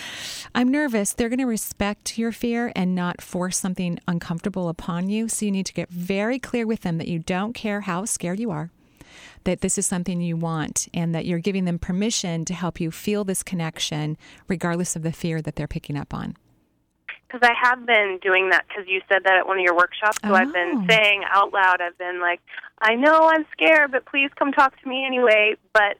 I'm 0.54 0.68
nervous, 0.68 1.12
they're 1.12 1.28
going 1.28 1.38
to 1.38 1.44
respect 1.44 2.16
your 2.16 2.32
fear 2.32 2.72
and 2.74 2.94
not 2.94 3.20
force 3.20 3.58
something 3.58 3.98
uncomfortable 4.08 4.70
upon 4.70 5.10
you. 5.10 5.28
So 5.28 5.44
you 5.44 5.52
need 5.52 5.66
to 5.66 5.74
get 5.74 5.90
very 5.90 6.38
clear 6.38 6.66
with 6.66 6.80
them 6.80 6.96
that 6.98 7.08
you 7.08 7.18
don't 7.18 7.52
care 7.52 7.82
how 7.82 8.06
scared 8.06 8.40
you 8.40 8.50
are 8.50 8.70
that 9.48 9.62
this 9.62 9.78
is 9.78 9.86
something 9.86 10.20
you 10.20 10.36
want 10.36 10.88
and 10.92 11.14
that 11.14 11.24
you're 11.24 11.38
giving 11.38 11.64
them 11.64 11.78
permission 11.78 12.44
to 12.44 12.52
help 12.52 12.78
you 12.78 12.90
feel 12.90 13.24
this 13.24 13.42
connection 13.42 14.18
regardless 14.46 14.94
of 14.94 15.02
the 15.02 15.10
fear 15.10 15.40
that 15.40 15.56
they're 15.56 15.66
picking 15.66 15.96
up 15.96 16.12
on. 16.12 16.36
Because 17.26 17.40
I 17.48 17.54
have 17.66 17.86
been 17.86 18.18
doing 18.22 18.50
that 18.50 18.66
because 18.68 18.84
you 18.86 19.00
said 19.08 19.24
that 19.24 19.38
at 19.38 19.46
one 19.46 19.56
of 19.58 19.64
your 19.64 19.74
workshops. 19.74 20.18
So 20.22 20.34
I've 20.34 20.48
Oh. 20.48 20.52
been 20.52 20.86
saying 20.86 21.22
out 21.30 21.50
loud, 21.54 21.80
I've 21.80 21.96
been 21.96 22.20
like, 22.20 22.40
I 22.82 22.94
know 22.94 23.30
I'm 23.32 23.46
scared, 23.52 23.90
but 23.90 24.04
please 24.04 24.30
come 24.38 24.52
talk 24.52 24.78
to 24.82 24.86
me 24.88 25.06
anyway. 25.06 25.56
But 25.72 25.96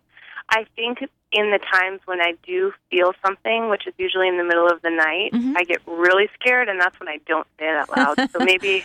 I 0.50 0.66
think 0.76 0.98
in 1.32 1.50
the 1.50 1.58
times 1.72 2.00
when 2.04 2.20
I 2.20 2.34
do 2.46 2.72
feel 2.90 3.12
something, 3.24 3.70
which 3.70 3.86
is 3.86 3.94
usually 3.96 4.28
in 4.28 4.36
the 4.36 4.44
middle 4.44 4.66
of 4.70 4.82
the 4.82 4.90
night, 4.90 5.32
Mhm. 5.32 5.54
I 5.56 5.64
get 5.64 5.80
really 5.86 6.28
scared, 6.38 6.68
and 6.68 6.78
that's 6.78 6.98
when 7.00 7.08
I 7.08 7.18
don't 7.26 7.46
say 7.58 7.66
it 7.68 7.76
out 7.76 7.88
loud. 7.96 8.30
so 8.30 8.38
maybe, 8.44 8.84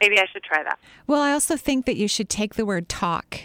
maybe 0.00 0.20
I 0.20 0.26
should 0.32 0.44
try 0.44 0.62
that. 0.62 0.78
Well, 1.08 1.20
I 1.20 1.32
also 1.32 1.56
think 1.56 1.84
that 1.86 1.96
you 1.96 2.06
should 2.06 2.28
take 2.28 2.54
the 2.54 2.64
word 2.66 2.88
talk, 2.88 3.40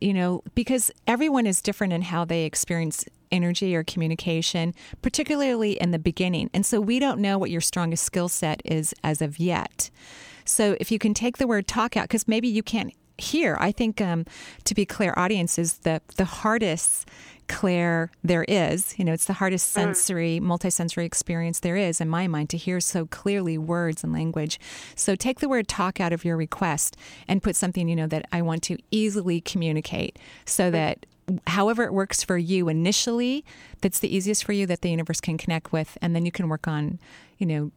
you, 0.00 0.14
know, 0.14 0.42
because 0.54 0.90
everyone 1.06 1.46
is 1.46 1.62
different 1.62 1.92
in 1.92 2.02
how 2.02 2.24
they 2.24 2.44
experience 2.44 3.04
energy 3.30 3.74
or 3.76 3.84
communication, 3.84 4.74
particularly 5.02 5.72
in 5.72 5.90
the 5.90 5.98
beginning. 5.98 6.50
And 6.54 6.64
so 6.64 6.80
we 6.80 6.98
don't 6.98 7.20
know 7.20 7.38
what 7.38 7.50
your 7.50 7.60
strongest 7.60 8.04
skill 8.04 8.28
set 8.28 8.62
is 8.64 8.94
as 9.04 9.20
of 9.20 9.38
yet. 9.38 9.90
So 10.44 10.76
if 10.80 10.90
you 10.90 10.98
can 10.98 11.12
take 11.12 11.36
the 11.36 11.46
word 11.46 11.66
talk 11.66 11.96
out, 11.96 12.04
because 12.04 12.26
maybe 12.26 12.48
you 12.48 12.62
can't 12.62 12.94
hear, 13.18 13.56
I 13.60 13.72
think 13.72 14.00
um, 14.00 14.24
to 14.64 14.74
be 14.74 14.86
clairaudience 14.86 15.58
is 15.58 15.78
the, 15.78 16.00
the 16.16 16.24
hardest 16.24 17.08
clair 17.48 18.10
there 18.22 18.44
is. 18.44 18.98
You 18.98 19.04
know, 19.04 19.12
it's 19.12 19.24
the 19.24 19.32
hardest 19.34 19.68
sensory, 19.68 20.38
multisensory 20.40 21.04
experience 21.04 21.60
there 21.60 21.76
is 21.76 22.00
in 22.00 22.08
my 22.08 22.28
mind 22.28 22.50
to 22.50 22.56
hear 22.56 22.80
so 22.80 23.06
clearly 23.06 23.58
words 23.58 24.04
and 24.04 24.12
language. 24.12 24.60
So 24.94 25.16
take 25.16 25.40
the 25.40 25.48
word 25.48 25.66
talk 25.66 26.00
out 26.00 26.12
of 26.12 26.24
your 26.24 26.36
request 26.36 26.96
and 27.26 27.42
put 27.42 27.56
something, 27.56 27.88
you 27.88 27.96
know, 27.96 28.06
that 28.06 28.26
I 28.30 28.42
want 28.42 28.62
to 28.64 28.78
easily 28.90 29.40
communicate 29.40 30.18
so 30.44 30.70
that 30.70 31.06
however 31.46 31.84
it 31.84 31.92
works 31.92 32.22
for 32.22 32.38
you 32.38 32.68
initially, 32.68 33.44
that's 33.80 33.98
the 33.98 34.14
easiest 34.14 34.44
for 34.44 34.52
you 34.52 34.66
that 34.66 34.82
the 34.82 34.90
universe 34.90 35.20
can 35.20 35.38
connect 35.38 35.72
with. 35.72 35.98
And 36.00 36.14
then 36.14 36.24
you 36.24 36.32
can 36.32 36.48
work 36.48 36.68
on, 36.68 36.98
you 37.38 37.46
know, 37.46 37.70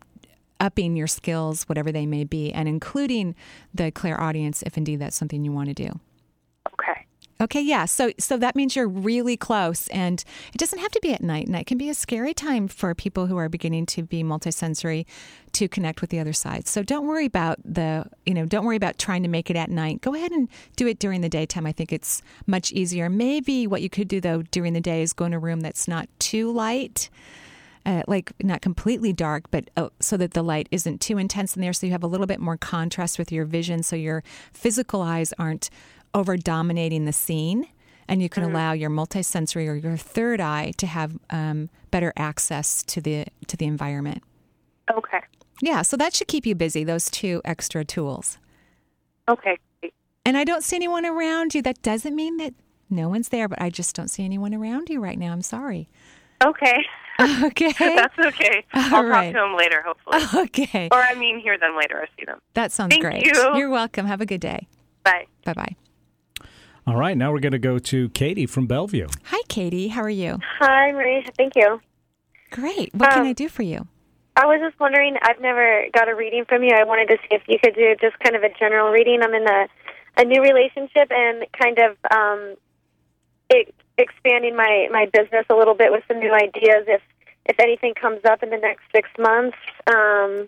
upping 0.62 0.96
your 0.96 1.08
skills, 1.08 1.64
whatever 1.64 1.92
they 1.92 2.06
may 2.06 2.24
be, 2.24 2.54
and 2.54 2.70
including 2.70 3.36
the 3.74 3.92
clairaudience 3.92 4.62
if 4.62 4.78
indeed 4.78 4.98
that's 4.98 5.18
something 5.18 5.44
you 5.44 5.52
want 5.52 5.68
to 5.68 5.74
do. 5.74 6.00
Okay. 6.74 7.08
Okay, 7.42 7.62
yeah. 7.62 7.86
So 7.86 8.12
so 8.20 8.38
that 8.38 8.56
means 8.56 8.76
you're 8.76 8.88
really 8.88 9.36
close 9.36 9.88
and 9.88 10.24
it 10.54 10.60
doesn't 10.60 10.78
have 10.78 10.92
to 10.92 11.00
be 11.02 11.12
at 11.12 11.24
night. 11.24 11.48
Night 11.48 11.66
can 11.66 11.80
be 11.80 11.90
a 11.90 11.96
scary 11.96 12.36
time 12.36 12.68
for 12.68 12.94
people 12.94 13.26
who 13.26 13.36
are 13.38 13.50
beginning 13.50 13.88
to 13.88 14.04
be 14.04 14.24
multisensory 14.24 15.08
to 15.54 15.68
connect 15.68 16.02
with 16.02 16.12
the 16.12 16.20
other 16.20 16.34
side. 16.34 16.68
So 16.68 16.84
don't 16.84 17.08
worry 17.08 17.26
about 17.26 17.58
the, 17.66 18.06
you 18.28 18.36
know, 18.36 18.46
don't 18.46 18.64
worry 18.64 18.76
about 18.76 19.00
trying 19.00 19.24
to 19.24 19.30
make 19.30 19.50
it 19.50 19.56
at 19.56 19.72
night. 19.72 20.02
Go 20.02 20.14
ahead 20.14 20.32
and 20.32 20.48
do 20.76 20.86
it 20.86 21.00
during 21.00 21.22
the 21.22 21.30
daytime. 21.30 21.66
I 21.66 21.72
think 21.72 21.92
it's 21.92 22.22
much 22.46 22.72
easier. 22.74 23.10
Maybe 23.10 23.66
what 23.66 23.82
you 23.82 23.90
could 23.90 24.08
do 24.08 24.22
though 24.22 24.44
during 24.44 24.74
the 24.74 24.82
day 24.82 25.02
is 25.02 25.12
go 25.12 25.26
in 25.26 25.34
a 25.34 25.40
room 25.40 25.62
that's 25.62 25.88
not 25.88 26.08
too 26.20 26.52
light. 26.52 27.10
Uh, 27.84 28.04
like 28.08 28.32
not 28.44 28.62
completely 28.62 29.12
dark, 29.12 29.50
but 29.50 29.68
uh, 29.76 29.90
so 30.00 30.16
that 30.16 30.34
the 30.34 30.44
light 30.44 30.68
isn't 30.70 31.02
too 31.02 31.18
intense 31.18 31.56
in 31.56 31.62
there, 31.64 31.74
so 31.74 31.88
you 31.88 31.92
have 31.92 32.04
a 32.04 32.08
little 32.08 32.28
bit 32.28 32.40
more 32.40 32.56
contrast 32.56 33.18
with 33.18 33.32
your 33.32 33.44
vision, 33.44 33.82
so 33.82 33.96
your 33.96 34.24
physical 34.54 35.02
eyes 35.02 35.34
aren't 35.40 35.72
over 36.14 36.38
dominating 36.38 37.06
the 37.06 37.14
scene 37.14 37.66
and 38.12 38.22
you 38.22 38.28
can 38.28 38.44
mm-hmm. 38.44 38.54
allow 38.54 38.74
your 38.74 38.90
multisensory 38.90 39.68
or 39.70 39.76
your 39.76 39.96
third 39.96 40.42
eye 40.42 40.74
to 40.78 40.86
have 40.86 41.18
um, 41.30 41.70
better 41.92 42.12
access 42.18 42.84
to 42.84 43.00
the 43.00 43.26
to 43.48 43.56
the 43.56 43.66
environment. 43.66 44.22
Okay. 44.94 45.22
Yeah, 45.62 45.82
so 45.84 45.96
that 45.96 46.14
should 46.14 46.28
keep 46.28 46.46
you 46.46 46.54
busy. 46.54 46.84
Those 46.84 47.10
two 47.10 47.42
extra 47.46 47.86
tools. 47.86 48.38
Okay. 49.30 49.58
And 50.26 50.38
I 50.38 50.44
don't 50.44 50.64
see 50.64 50.76
anyone 50.76 51.06
around 51.06 51.56
you. 51.56 51.62
That 51.62 51.82
doesn't 51.84 52.16
mean 52.16 52.38
that 52.38 52.54
no 52.90 53.08
one's 53.08 53.30
there, 53.30 53.48
but 53.48 53.62
I 53.62 53.70
just 53.70 53.96
don't 53.96 54.10
see 54.10 54.26
anyone 54.26 54.54
around 54.54 54.90
you 54.90 55.00
right 55.00 55.18
now. 55.18 55.32
I'm 55.32 55.42
sorry. 55.42 55.88
Okay. 56.44 56.84
Okay. 57.46 57.74
That's 57.80 58.18
okay. 58.20 58.66
All 58.74 58.96
I'll 58.96 59.06
right. 59.06 59.34
talk 59.34 59.42
to 59.42 59.48
them 59.48 59.58
later, 59.58 59.84
hopefully. 59.86 60.44
Okay. 60.46 60.90
Or 60.92 61.02
I 61.02 61.16
mean, 61.16 61.40
hear 61.40 61.58
them 61.58 61.76
later. 61.78 62.02
I 62.02 62.08
see 62.20 62.26
them. 62.26 62.40
That 62.54 62.72
sounds 62.72 62.92
Thank 62.92 63.04
great. 63.04 63.26
You. 63.26 63.58
You're 63.58 63.70
welcome. 63.70 64.06
Have 64.06 64.22
a 64.22 64.26
good 64.26 64.42
day. 64.42 64.68
Bye. 65.04 65.26
Bye 65.46 65.54
bye. 65.54 65.76
All 66.88 66.98
right, 66.98 67.16
now 67.16 67.32
we're 67.32 67.40
going 67.40 67.52
to 67.52 67.60
go 67.60 67.78
to 67.78 68.10
Katie 68.10 68.48
from 68.48 68.66
Bellevue. 68.66 69.08
Hi, 69.26 69.42
Katie. 69.48 69.90
How 69.90 70.02
are 70.02 70.10
you? 70.10 70.40
Hi, 70.60 70.92
Marie. 70.92 71.26
Thank 71.38 71.54
you. 71.56 71.80
Great. 72.50 72.94
What 72.96 73.12
um, 73.12 73.20
can 73.20 73.26
I 73.28 73.34
do 73.34 73.48
for 73.50 73.62
you? 73.62 73.88
I 74.36 74.46
was 74.46 74.60
just 74.62 74.80
wondering. 74.80 75.16
I've 75.22 75.40
never 75.40 75.86
got 75.94 76.10
a 76.10 76.16
reading 76.16 76.46
from 76.46 76.64
you. 76.64 76.74
I 76.74 76.84
wanted 76.84 77.08
to 77.10 77.18
see 77.22 77.36
if 77.36 77.44
you 77.48 77.60
could 77.64 77.76
do 77.76 77.96
just 78.02 78.18
kind 78.20 78.36
of 78.36 78.44
a 78.44 78.50
general 78.58 78.92
reading. 78.92 79.22
I'm 79.22 79.34
in 79.34 79.48
a 79.48 79.68
a 80.18 80.26
new 80.26 80.42
relationship 80.42 81.10
and 81.10 81.46
kind 81.58 81.80
of 81.80 81.98
um, 82.12 82.56
it, 83.50 83.74
expanding 83.98 84.56
my 84.56 84.88
my 84.92 85.06
business 85.14 85.46
a 85.50 85.56
little 85.56 85.76
bit 85.76 85.92
with 85.92 86.04
some 86.08 86.20
new 86.20 86.34
ideas. 86.34 86.86
If 86.88 87.02
if 87.46 87.60
anything 87.60 87.94
comes 87.94 88.22
up 88.26 88.44
in 88.44 88.50
the 88.50 88.58
next 88.58 88.84
six 88.94 89.10
months, 89.18 89.58
um, 89.88 90.48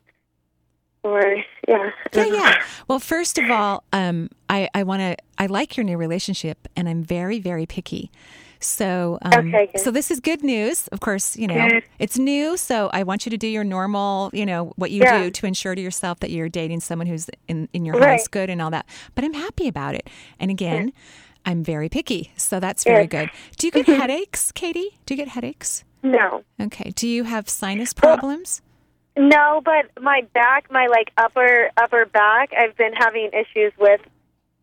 or 1.04 1.36
yeah, 1.68 1.92
yeah, 2.14 2.26
yeah. 2.26 2.64
Well, 2.88 3.00
first 3.00 3.38
of 3.38 3.50
all, 3.50 3.84
um, 3.92 4.30
I 4.50 4.70
I 4.74 4.84
want 4.84 5.02
to. 5.02 5.18
I 5.38 5.48
like 5.48 5.76
your 5.76 5.84
new 5.84 5.98
relationship, 5.98 6.68
and 6.76 6.88
I'm 6.88 7.04
very 7.04 7.40
very 7.40 7.66
picky. 7.66 8.12
So, 8.60 9.20
um, 9.24 9.54
okay, 9.54 9.70
so 9.76 9.92
this 9.92 10.10
is 10.10 10.22
good 10.22 10.42
news. 10.42 10.88
Of 10.88 11.02
course, 11.02 11.36
you 11.36 11.48
know 11.48 11.82
it's 12.00 12.18
new, 12.18 12.56
so 12.56 12.90
I 12.94 13.04
want 13.04 13.26
you 13.26 13.30
to 13.32 13.38
do 13.38 13.48
your 13.48 13.66
normal, 13.66 14.30
you 14.32 14.46
know, 14.46 14.72
what 14.78 14.90
you 14.90 15.02
yeah. 15.02 15.24
do 15.24 15.32
to 15.32 15.46
ensure 15.46 15.76
to 15.76 15.82
yourself 15.82 16.22
that 16.22 16.30
you're 16.30 16.48
dating 16.48 16.80
someone 16.80 17.08
who's 17.08 17.30
in 17.50 17.68
in 17.74 17.84
your 17.84 17.96
right. 17.96 18.12
house 18.12 18.28
good 18.30 18.50
and 18.50 18.62
all 18.62 18.72
that. 18.72 18.86
But 19.16 19.26
I'm 19.26 19.34
happy 19.34 19.68
about 19.68 19.96
it. 19.96 20.10
And 20.40 20.50
again, 20.50 20.88
yeah. 20.88 20.94
I'm 21.46 21.64
very 21.64 21.90
picky, 21.90 22.32
so 22.38 22.62
that's 22.62 22.86
very 22.86 23.08
good. 23.08 23.30
Do 23.58 23.68
you 23.68 23.72
get 23.72 23.86
mm-hmm. 23.86 24.00
headaches, 24.00 24.54
Katie? 24.54 24.98
Do 25.06 25.14
you 25.14 25.18
get 25.18 25.28
headaches? 25.28 25.84
No. 26.04 26.44
Okay. 26.60 26.92
Do 26.92 27.08
you 27.08 27.24
have 27.24 27.50
sinus 27.50 27.94
problems? 27.94 28.62
Well, 29.16 29.28
no, 29.30 29.62
but 29.64 30.02
my 30.02 30.22
back, 30.34 30.70
my 30.72 30.88
like 30.88 31.12
upper 31.18 31.70
upper 31.78 32.06
back, 32.06 32.52
I've 32.58 32.76
been 32.76 32.94
having 32.94 33.30
issues 33.34 33.72
with 33.80 34.02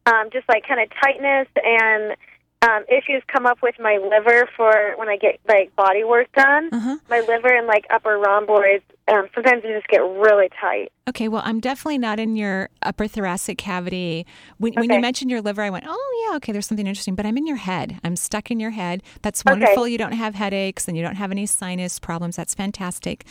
um 0.06 0.28
just 0.32 0.48
like 0.48 0.66
kind 0.66 0.80
of 0.80 0.88
tightness 1.02 1.48
and 1.56 2.16
um, 2.62 2.84
issues 2.88 3.22
come 3.26 3.46
up 3.46 3.62
with 3.62 3.76
my 3.80 3.96
liver 3.96 4.48
for 4.56 4.94
when 4.96 5.08
I 5.08 5.16
get 5.16 5.40
like 5.48 5.74
body 5.76 6.04
work 6.04 6.30
done. 6.32 6.68
Uh-huh. 6.72 6.96
My 7.08 7.20
liver 7.20 7.48
and 7.48 7.66
like 7.66 7.86
upper 7.90 8.18
rhomboids 8.18 8.84
um, 9.10 9.28
sometimes 9.34 9.62
they 9.62 9.72
just 9.72 9.88
get 9.88 9.98
really 9.98 10.48
tight. 10.60 10.92
Okay, 11.08 11.26
well, 11.26 11.42
I'm 11.44 11.58
definitely 11.58 11.98
not 11.98 12.20
in 12.20 12.36
your 12.36 12.68
upper 12.82 13.08
thoracic 13.08 13.58
cavity. 13.58 14.24
When, 14.58 14.72
okay. 14.72 14.80
when 14.80 14.90
you 14.90 15.00
mentioned 15.00 15.30
your 15.30 15.40
liver, 15.40 15.62
I 15.62 15.70
went, 15.70 15.84
oh, 15.88 16.26
yeah, 16.28 16.36
okay, 16.36 16.52
there's 16.52 16.66
something 16.66 16.86
interesting, 16.86 17.16
but 17.16 17.26
I'm 17.26 17.36
in 17.36 17.46
your 17.46 17.56
head. 17.56 17.98
I'm 18.04 18.14
stuck 18.14 18.50
in 18.50 18.60
your 18.60 18.70
head. 18.70 19.02
That's 19.22 19.44
wonderful. 19.44 19.82
Okay. 19.82 19.92
You 19.92 19.98
don't 19.98 20.12
have 20.12 20.36
headaches 20.36 20.86
and 20.86 20.96
you 20.96 21.02
don't 21.02 21.16
have 21.16 21.32
any 21.32 21.46
sinus 21.46 21.98
problems. 21.98 22.36
That's 22.36 22.54
fantastic. 22.54 23.24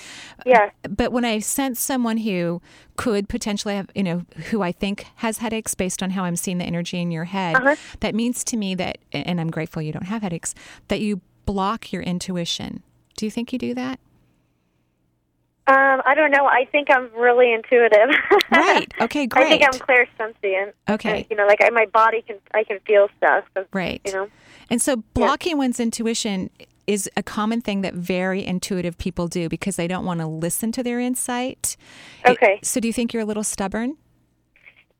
Yeah. 0.46 0.72
But 0.84 1.14
when 1.14 1.24
I 1.24 1.40
sense 1.40 1.80
someone 1.80 2.18
who 2.18 2.62
could 2.98 3.30
potentially 3.30 3.76
have, 3.76 3.90
you 3.96 4.04
know, 4.04 4.26
who 4.50 4.62
I 4.62 4.74
think 4.74 5.06
has 5.16 5.38
headaches 5.38 5.74
based 5.76 6.04
on 6.04 6.10
how 6.10 6.26
I'm 6.26 6.36
seeing 6.36 6.58
the 6.58 6.66
energy 6.66 7.00
in 7.00 7.12
your 7.12 7.26
head, 7.26 7.56
uh-huh. 7.56 7.76
that 8.02 8.14
means 8.14 8.44
to 8.46 8.58
me 8.58 8.76
that, 8.76 8.98
and 9.14 9.40
I'm 9.40 9.50
grateful 9.50 9.82
you 9.82 9.94
don't 9.94 10.08
have 10.08 10.22
headaches, 10.22 10.54
that 10.90 11.00
you 11.00 11.22
block 11.46 11.94
your 11.94 12.02
intuition. 12.02 12.84
Do 13.16 13.26
you 13.26 13.32
think 13.32 13.54
you 13.54 13.60
do 13.60 13.74
that? 13.76 14.00
Um, 15.70 16.02
I 16.04 16.16
don't 16.16 16.32
know. 16.32 16.48
I 16.48 16.66
think 16.72 16.90
I'm 16.90 17.14
really 17.14 17.54
intuitive. 17.54 18.10
right. 18.52 18.92
Okay. 19.02 19.28
Great. 19.28 19.46
I 19.46 19.50
think 19.50 19.64
I'm 19.64 19.80
clairsentient. 19.80 20.74
Okay. 20.90 21.28
you 21.30 21.36
know, 21.36 21.46
like 21.46 21.60
I, 21.62 21.70
my 21.70 21.86
body 21.86 22.24
can, 22.24 22.38
I 22.54 22.64
can 22.64 22.80
feel 22.88 23.08
stuff. 23.18 23.46
So, 23.54 23.66
right. 23.72 24.02
You 24.04 24.12
know. 24.12 24.30
And 24.70 24.82
so 24.82 24.98
blocking 25.14 25.52
yeah. 25.52 25.60
one's 25.60 25.80
intuition 25.80 26.50
is 26.88 27.10
a 27.16 27.22
common 27.22 27.62
thing 27.62 27.82
that 27.82 27.94
very 27.94 28.44
intuitive 28.44 28.98
people 28.98 29.28
do 29.28 29.48
because 29.48 29.76
they 29.76 29.88
don't 29.88 30.06
want 30.06 30.22
to 30.22 30.28
listen 30.28 30.72
to 30.72 30.84
their 30.84 31.00
insight. 31.00 31.78
Okay. 32.26 32.58
It, 32.62 32.66
so 32.66 32.80
do 32.80 32.88
you 32.88 32.94
think 32.94 33.14
you're 33.14 33.24
a 33.24 33.28
little 33.28 33.44
stubborn? 33.44 33.92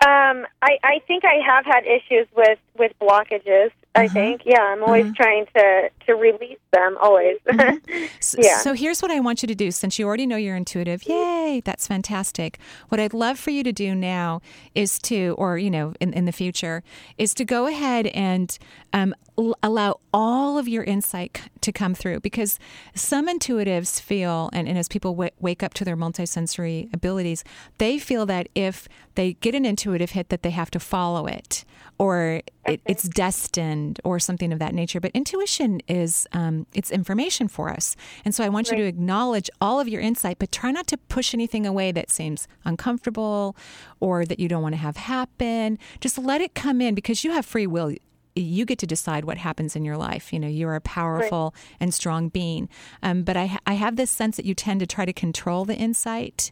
Um, 0.06 0.46
I, 0.62 0.78
I 0.84 1.02
think 1.08 1.24
I 1.26 1.42
have 1.46 1.66
had 1.66 1.86
issues 1.86 2.28
with, 2.36 2.60
with 2.78 2.92
blockages. 3.02 3.72
I 3.96 4.06
uh-huh. 4.06 4.14
think. 4.14 4.42
Yeah, 4.46 4.62
I'm 4.62 4.84
always 4.84 5.06
uh-huh. 5.06 5.14
trying 5.16 5.46
to 5.56 5.90
to 6.06 6.16
release 6.16 6.60
them. 6.72 6.98
Always. 7.02 7.38
Mm-hmm. 7.48 8.06
so, 8.20 8.38
yeah. 8.42 8.58
So 8.58 8.74
here's 8.74 9.02
what 9.02 9.12
I 9.12 9.20
want 9.20 9.42
you 9.42 9.48
to 9.48 9.56
do. 9.56 9.72
Since 9.72 9.98
you 9.98 10.06
already 10.06 10.28
know 10.28 10.38
you're 10.38 10.56
intuitive, 10.56 11.04
yay, 11.08 11.62
that's 11.66 11.88
fantastic. 11.88 12.60
What 12.90 13.00
I'd 13.00 13.14
love 13.14 13.40
for 13.40 13.50
you 13.50 13.64
to 13.64 13.72
do 13.72 13.96
now 13.96 14.42
is 14.76 15.00
to, 15.00 15.36
or 15.38 15.58
you 15.58 15.72
know, 15.72 15.94
in 16.00 16.14
in 16.14 16.26
the 16.26 16.32
future, 16.32 16.84
is 17.18 17.34
to 17.36 17.46
go 17.46 17.66
ahead 17.66 18.08
and 18.08 18.58
um, 18.94 19.16
allow 19.64 20.00
all 20.14 20.58
of 20.58 20.68
your 20.68 20.84
insight 20.84 21.50
to 21.62 21.72
come 21.72 21.94
through 21.94 22.20
because 22.20 22.60
some 22.96 23.28
intuitives 23.28 24.02
feel, 24.02 24.50
and, 24.54 24.68
and 24.68 24.78
as 24.78 24.88
people 24.88 25.12
w- 25.12 25.32
wake 25.40 25.64
up 25.64 25.74
to 25.76 25.86
their 25.86 25.98
multisensory 25.98 26.94
abilities, 26.94 27.44
they 27.78 28.00
feel 28.00 28.26
that 28.26 28.50
if 28.56 28.88
they 29.16 29.34
get 29.34 29.56
an 29.56 29.66
intuitive 29.66 30.12
hit, 30.12 30.30
that 30.30 30.44
they 30.44 30.50
have 30.52 30.72
to 30.72 30.80
follow 30.80 31.26
it 31.26 31.66
or 31.98 32.42
it, 32.66 32.82
it's 32.86 33.04
destined 33.04 34.00
or 34.04 34.20
something 34.20 34.54
of 34.54 34.60
that 34.60 34.74
nature. 34.74 35.00
But 35.00 35.12
intuition 35.14 35.82
is 35.88 36.28
um, 36.32 36.66
it's 36.74 36.92
information 36.92 37.48
for 37.48 37.70
us, 37.70 37.96
and 38.24 38.34
so 38.34 38.44
I 38.44 38.50
want 38.50 38.70
right. 38.70 38.78
you 38.78 38.84
to 38.84 38.90
acknowledge 38.90 39.50
all 39.60 39.80
of 39.80 39.88
your 39.88 40.02
insight, 40.02 40.40
but 40.40 40.52
try 40.52 40.72
not 40.72 40.88
to 40.88 40.98
push 40.98 41.34
anything 41.34 41.66
away 41.66 41.92
that 41.92 42.10
seems 42.10 42.48
uncomfortable 42.66 43.56
or 44.00 44.26
that 44.26 44.40
you 44.40 44.48
don't 44.48 44.64
want 44.64 44.74
to 44.74 44.80
have 44.82 44.98
happen. 44.98 45.78
Just 46.00 46.18
let 46.18 46.42
it 46.42 46.56
come 46.56 46.82
in 46.82 46.96
because 46.96 47.24
you 47.24 47.32
have 47.32 47.46
free 47.46 47.68
will 47.68 47.94
you 48.42 48.66
get 48.66 48.80
to 48.80 48.88
decide 48.88 49.26
what 49.26 49.38
happens 49.38 49.76
in 49.76 49.86
your 49.86 49.98
life. 49.98 50.32
You 50.34 50.40
know, 50.40 50.48
you're 50.48 50.76
a 50.76 50.82
powerful 50.82 51.54
right. 51.54 51.78
and 51.80 51.94
strong 51.94 52.30
being. 52.30 52.70
Um, 53.04 53.24
but 53.24 53.38
I, 53.38 53.58
I 53.66 53.74
have 53.74 53.96
this 53.96 54.12
sense 54.12 54.38
that 54.38 54.46
you 54.46 54.54
tend 54.54 54.80
to 54.80 54.88
try 54.88 55.06
to 55.06 55.14
control 55.14 55.66
the 55.66 55.76
insight. 55.76 56.52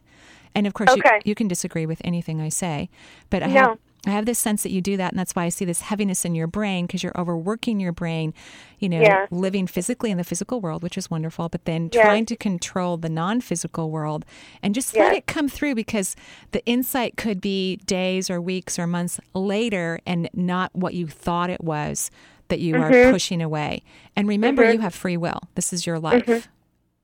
And 0.54 0.66
of 0.66 0.74
course, 0.74 0.90
okay. 0.90 1.16
you, 1.16 1.30
you, 1.30 1.34
can 1.34 1.48
disagree 1.48 1.86
with 1.86 2.00
anything 2.04 2.40
I 2.40 2.48
say, 2.48 2.88
but 3.30 3.42
I 3.42 3.46
no. 3.46 3.52
have 3.52 3.78
I 4.06 4.10
have 4.10 4.26
this 4.26 4.38
sense 4.38 4.62
that 4.62 4.70
you 4.70 4.80
do 4.80 4.96
that, 4.96 5.12
and 5.12 5.18
that's 5.18 5.34
why 5.34 5.44
I 5.44 5.48
see 5.48 5.64
this 5.64 5.80
heaviness 5.80 6.24
in 6.24 6.34
your 6.34 6.46
brain 6.46 6.86
because 6.86 7.02
you're 7.02 7.18
overworking 7.18 7.80
your 7.80 7.92
brain, 7.92 8.32
you 8.78 8.88
know, 8.88 9.00
yeah. 9.00 9.26
living 9.30 9.66
physically 9.66 10.10
in 10.10 10.18
the 10.18 10.24
physical 10.24 10.60
world, 10.60 10.82
which 10.82 10.96
is 10.96 11.10
wonderful, 11.10 11.48
but 11.48 11.64
then 11.64 11.90
yeah. 11.92 12.02
trying 12.02 12.24
to 12.26 12.36
control 12.36 12.96
the 12.96 13.08
non 13.08 13.40
physical 13.40 13.90
world 13.90 14.24
and 14.62 14.74
just 14.74 14.94
yeah. 14.94 15.04
let 15.04 15.14
it 15.14 15.26
come 15.26 15.48
through 15.48 15.74
because 15.74 16.14
the 16.52 16.64
insight 16.64 17.16
could 17.16 17.40
be 17.40 17.76
days 17.86 18.30
or 18.30 18.40
weeks 18.40 18.78
or 18.78 18.86
months 18.86 19.18
later 19.34 19.98
and 20.06 20.30
not 20.32 20.74
what 20.74 20.94
you 20.94 21.08
thought 21.08 21.50
it 21.50 21.62
was 21.62 22.10
that 22.48 22.60
you 22.60 22.74
mm-hmm. 22.74 23.08
are 23.08 23.12
pushing 23.12 23.42
away. 23.42 23.82
And 24.14 24.28
remember, 24.28 24.62
mm-hmm. 24.62 24.74
you 24.74 24.78
have 24.80 24.94
free 24.94 25.16
will, 25.16 25.40
this 25.54 25.72
is 25.72 25.86
your 25.86 25.98
life. 25.98 26.24
Mm-hmm. 26.24 26.48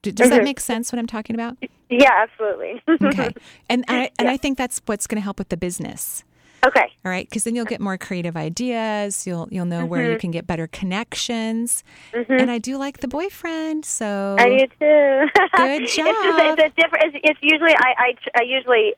Does 0.02 0.28
that 0.28 0.36
Mm-hmm. 0.36 0.44
make 0.44 0.60
sense 0.60 0.92
what 0.92 0.98
I'm 0.98 1.06
talking 1.06 1.34
about? 1.34 1.56
Yeah, 1.88 2.12
absolutely. 2.12 2.82
okay. 3.02 3.32
And 3.68 3.84
I, 3.88 4.10
and 4.18 4.28
I 4.28 4.36
think 4.36 4.58
that's 4.58 4.82
what's 4.86 5.06
going 5.06 5.16
to 5.16 5.22
help 5.22 5.38
with 5.38 5.48
the 5.48 5.56
business. 5.56 6.24
Okay. 6.66 6.92
All 7.04 7.10
right, 7.10 7.28
because 7.28 7.44
then 7.44 7.54
you'll 7.54 7.66
get 7.66 7.80
more 7.80 7.98
creative 7.98 8.36
ideas. 8.36 9.26
You'll 9.26 9.48
you'll 9.50 9.66
know 9.66 9.80
mm-hmm. 9.80 9.88
where 9.88 10.12
you 10.12 10.18
can 10.18 10.30
get 10.30 10.46
better 10.46 10.66
connections. 10.66 11.84
Mm-hmm. 12.12 12.32
And 12.32 12.50
I 12.50 12.58
do 12.58 12.78
like 12.78 12.98
the 12.98 13.08
boyfriend, 13.08 13.84
so 13.84 14.36
I 14.38 14.48
do 14.48 14.58
too. 14.58 14.66
Good 14.68 14.78
job. 14.78 15.56
it's, 15.82 15.94
just, 15.94 16.08
it's 16.08 16.62
a 16.62 16.80
different. 16.80 17.04
It's, 17.04 17.16
it's 17.22 17.40
usually 17.42 17.74
I, 17.76 17.94
I 17.98 18.40
I 18.40 18.42
usually 18.44 18.94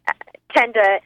tend 0.55 0.75
to 0.75 1.01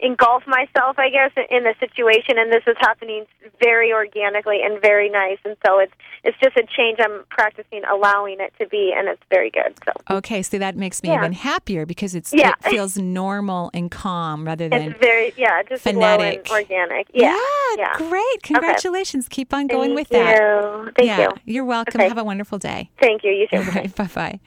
engulf 0.00 0.46
myself, 0.46 0.98
I 0.98 1.10
guess, 1.10 1.32
in 1.50 1.64
the 1.64 1.74
situation. 1.80 2.38
And 2.38 2.52
this 2.52 2.62
is 2.66 2.76
happening 2.80 3.26
very 3.62 3.92
organically 3.92 4.60
and 4.62 4.80
very 4.80 5.08
nice. 5.08 5.38
And 5.44 5.56
so 5.66 5.78
it's 5.78 5.92
it's 6.24 6.36
just 6.42 6.56
a 6.56 6.64
change. 6.76 6.98
I'm 7.00 7.24
practicing 7.30 7.82
allowing 7.90 8.40
it 8.40 8.52
to 8.60 8.66
be, 8.66 8.92
and 8.96 9.08
it's 9.08 9.22
very 9.30 9.50
good. 9.50 9.74
So 9.84 10.16
Okay, 10.16 10.42
so 10.42 10.58
that 10.58 10.76
makes 10.76 11.02
me 11.02 11.10
Yeah. 11.10 11.18
even 11.18 11.32
happier 11.32 11.86
because 11.86 12.14
it's 12.14 12.32
Yeah. 12.32 12.52
it 12.64 12.70
feels 12.70 12.96
normal 12.96 13.70
and 13.74 13.90
calm 13.90 14.44
rather 14.44 14.68
than 14.68 14.82
it's 14.92 15.00
very 15.00 15.32
yeah, 15.36 15.62
just 15.62 15.86
and 15.86 15.98
organic. 15.98 17.06
Yeah, 17.12 17.36
yeah. 17.76 17.94
great. 17.96 18.42
Congratulations. 18.42 19.28
Keep 19.28 19.52
on 19.54 19.66
going 19.66 19.94
Thank 19.94 19.98
with 19.98 20.08
that. 20.10 20.40
you. 20.40 20.92
Thank 20.96 21.08
yeah, 21.08 21.28
you. 21.44 21.62
are 21.62 21.64
welcome. 21.64 22.00
Okay. 22.00 22.08
Have 22.08 22.18
a 22.18 22.24
wonderful 22.24 22.58
day. 22.58 22.90
Thank 23.00 23.24
you. 23.24 23.30
You 23.30 23.46
too. 23.48 23.56
All 23.58 23.62
right, 23.64 23.94
bye 23.94 24.08
bye. 24.14 24.40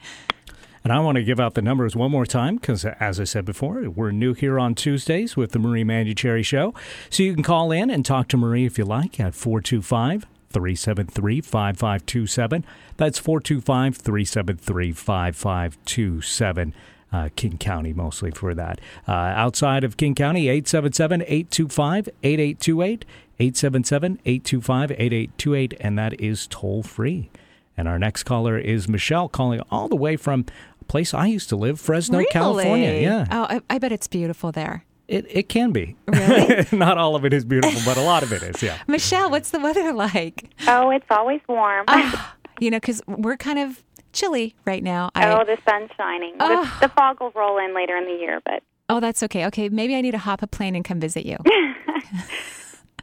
And 0.84 0.92
I 0.92 0.98
want 0.98 1.16
to 1.16 1.22
give 1.22 1.38
out 1.38 1.54
the 1.54 1.62
numbers 1.62 1.94
one 1.94 2.10
more 2.10 2.26
time 2.26 2.56
because, 2.56 2.84
as 2.84 3.20
I 3.20 3.24
said 3.24 3.44
before, 3.44 3.88
we're 3.88 4.10
new 4.10 4.34
here 4.34 4.58
on 4.58 4.74
Tuesdays 4.74 5.36
with 5.36 5.52
the 5.52 5.60
Marie 5.60 5.84
Manuchehri 5.84 6.44
Show. 6.44 6.74
So 7.08 7.22
you 7.22 7.34
can 7.34 7.44
call 7.44 7.70
in 7.70 7.88
and 7.88 8.04
talk 8.04 8.26
to 8.28 8.36
Marie 8.36 8.66
if 8.66 8.78
you 8.78 8.84
like 8.84 9.20
at 9.20 9.34
425 9.34 10.26
373 10.50 11.40
5527. 11.40 12.64
That's 12.96 13.18
425 13.18 13.96
373 13.96 14.92
5527. 14.92 16.74
Uh, 17.12 17.28
King 17.36 17.58
County 17.58 17.92
mostly 17.92 18.30
for 18.30 18.54
that. 18.54 18.80
Uh, 19.06 19.12
outside 19.12 19.84
of 19.84 19.96
King 19.96 20.14
County, 20.14 20.48
877 20.48 21.22
825 21.22 22.08
8828. 22.22 23.04
877 23.38 24.20
825 24.24 24.90
8828. 24.92 25.74
And 25.80 25.98
that 25.98 26.20
is 26.20 26.46
toll 26.48 26.82
free. 26.82 27.30
And 27.76 27.88
our 27.88 27.98
next 27.98 28.24
caller 28.24 28.58
is 28.58 28.88
Michelle 28.88 29.28
calling 29.28 29.60
all 29.70 29.88
the 29.88 29.96
way 29.96 30.16
from 30.16 30.44
place 30.82 31.14
I 31.14 31.26
used 31.26 31.48
to 31.50 31.56
live, 31.56 31.80
Fresno, 31.80 32.18
really? 32.18 32.30
California. 32.30 32.92
Yeah, 33.00 33.26
Oh, 33.30 33.46
I, 33.48 33.60
I 33.70 33.78
bet 33.78 33.92
it's 33.92 34.08
beautiful 34.08 34.52
there. 34.52 34.84
it, 35.08 35.26
it 35.28 35.48
can 35.48 35.72
be. 35.72 35.96
Really? 36.06 36.66
Not 36.72 36.98
all 36.98 37.16
of 37.16 37.24
it 37.24 37.32
is 37.32 37.44
beautiful, 37.44 37.80
but 37.84 37.96
a 37.96 38.02
lot 38.02 38.22
of 38.22 38.32
it 38.32 38.42
is, 38.42 38.62
yeah. 38.62 38.78
Michelle, 38.86 39.30
what's 39.30 39.50
the 39.50 39.60
weather 39.60 39.92
like? 40.06 40.50
Oh, 40.66 40.90
it's 40.90 41.06
always 41.10 41.40
warm. 41.48 41.84
Ah, 41.88 42.34
you 42.60 42.70
know, 42.70 42.78
because 42.78 43.02
we're 43.06 43.36
kind 43.36 43.58
of 43.58 43.82
chilly 44.12 44.54
right 44.64 44.82
now. 44.82 45.10
I, 45.14 45.30
oh, 45.32 45.44
the 45.44 45.58
sun's 45.68 45.90
shining. 45.96 46.34
Oh. 46.40 46.64
The, 46.80 46.86
the 46.86 46.92
fog 46.94 47.20
will 47.20 47.32
roll 47.34 47.58
in 47.58 47.74
later 47.74 47.96
in 47.96 48.04
the 48.04 48.12
year, 48.20 48.40
but 48.44 48.62
oh, 48.88 49.00
that's 49.00 49.22
okay. 49.24 49.46
Okay, 49.46 49.68
maybe 49.68 49.94
I 49.96 50.00
need 50.00 50.10
to 50.12 50.18
hop 50.18 50.42
a 50.42 50.46
plane 50.46 50.74
and 50.76 50.84
come 50.84 51.00
visit 51.00 51.24
you. 51.26 51.38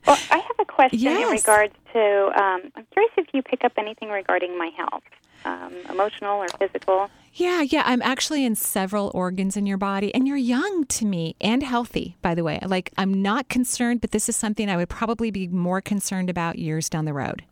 well, 0.07 0.17
I 0.31 0.37
have 0.37 0.59
a 0.59 0.65
question 0.65 1.07
in 1.07 1.27
regards 1.29 1.73
to. 1.93 2.31
Um, 2.41 2.71
I'm 2.75 2.85
curious 2.91 3.11
if 3.17 3.27
you 3.33 3.41
pick 3.41 3.63
up 3.63 3.73
anything 3.77 4.09
regarding 4.09 4.57
my 4.57 4.69
health, 4.77 5.03
um, 5.45 5.73
emotional 5.89 6.37
or 6.39 6.47
physical. 6.59 7.09
Yeah, 7.33 7.61
yeah. 7.61 7.83
I'm 7.85 8.01
actually 8.01 8.43
in 8.43 8.55
several 8.55 9.11
organs 9.13 9.55
in 9.55 9.65
your 9.65 9.77
body, 9.77 10.13
and 10.13 10.27
you're 10.27 10.37
young 10.37 10.85
to 10.85 11.05
me 11.05 11.35
and 11.39 11.61
healthy, 11.61 12.17
by 12.21 12.35
the 12.35 12.43
way. 12.43 12.59
Like, 12.65 12.91
I'm 12.97 13.21
not 13.21 13.49
concerned, 13.49 14.01
but 14.01 14.11
this 14.11 14.29
is 14.29 14.35
something 14.35 14.69
I 14.69 14.77
would 14.77 14.89
probably 14.89 15.31
be 15.31 15.47
more 15.47 15.81
concerned 15.81 16.29
about 16.29 16.57
years 16.57 16.89
down 16.89 17.05
the 17.05 17.13
road. 17.13 17.43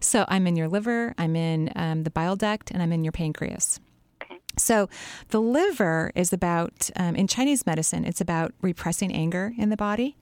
So, 0.00 0.24
I'm 0.28 0.46
in 0.46 0.56
your 0.56 0.68
liver, 0.68 1.14
I'm 1.18 1.36
in 1.36 1.72
um, 1.76 2.02
the 2.04 2.10
bile 2.10 2.36
duct, 2.36 2.70
and 2.70 2.82
I'm 2.82 2.92
in 2.92 3.04
your 3.04 3.12
pancreas. 3.12 3.80
Okay. 4.22 4.38
So, 4.56 4.88
the 5.28 5.40
liver 5.40 6.12
is 6.14 6.32
about, 6.32 6.90
um, 6.96 7.14
in 7.14 7.26
Chinese 7.26 7.64
medicine, 7.64 8.04
it's 8.04 8.20
about 8.20 8.52
repressing 8.60 9.12
anger 9.12 9.54
in 9.56 9.70
the 9.70 9.76
body. 9.76 10.16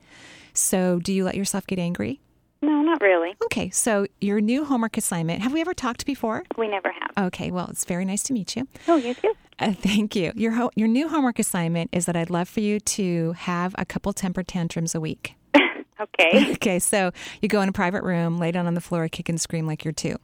So, 0.52 0.99
do 0.99 1.12
you 1.12 1.25
let 1.25 1.37
yourself 1.37 1.66
get 1.66 1.78
angry? 1.78 2.21
No, 2.62 2.83
not 2.83 3.00
really. 3.00 3.35
Okay, 3.45 3.71
so 3.71 4.07
your 4.21 4.40
new 4.40 4.64
homework 4.64 4.97
assignment, 4.99 5.40
have 5.43 5.52
we 5.52 5.61
ever 5.62 5.73
talked 5.73 6.05
before? 6.05 6.43
We 6.59 6.69
never 6.69 6.93
have. 6.93 7.26
Okay, 7.26 7.50
well, 7.50 7.69
it's 7.71 7.85
very 7.87 8.05
nice 8.05 8.23
to 8.25 8.33
meet 8.35 8.55
you. 8.55 8.69
Oh, 8.87 8.97
you 8.97 9.14
too. 9.14 9.33
Uh, 9.59 9.73
thank 9.73 10.14
you. 10.14 10.33
Your 10.35 10.52
ho- 10.52 10.71
your 10.75 10.88
new 10.88 11.09
homework 11.09 11.38
assignment 11.38 11.90
is 11.93 12.07
that 12.07 12.17
I'd 12.17 12.31
love 12.31 12.49
for 12.49 12.61
you 12.61 12.79
to 12.81 13.33
have 13.33 13.75
a 13.79 13.85
couple 13.85 14.12
temper 14.12 14.43
tantrums 14.43 14.95
a 14.95 15.00
week. 15.00 15.35
Okay. 16.00 16.52
Okay, 16.52 16.79
so 16.79 17.12
you 17.43 17.49
go 17.49 17.61
in 17.61 17.69
a 17.69 17.73
private 17.73 18.02
room, 18.02 18.38
lay 18.38 18.50
down 18.52 18.67
on 18.67 18.73
the 18.73 18.81
floor, 18.81 19.07
kick 19.09 19.29
and 19.29 19.38
scream 19.38 19.67
like 19.67 19.85
you're 19.85 19.93
two. 19.93 20.17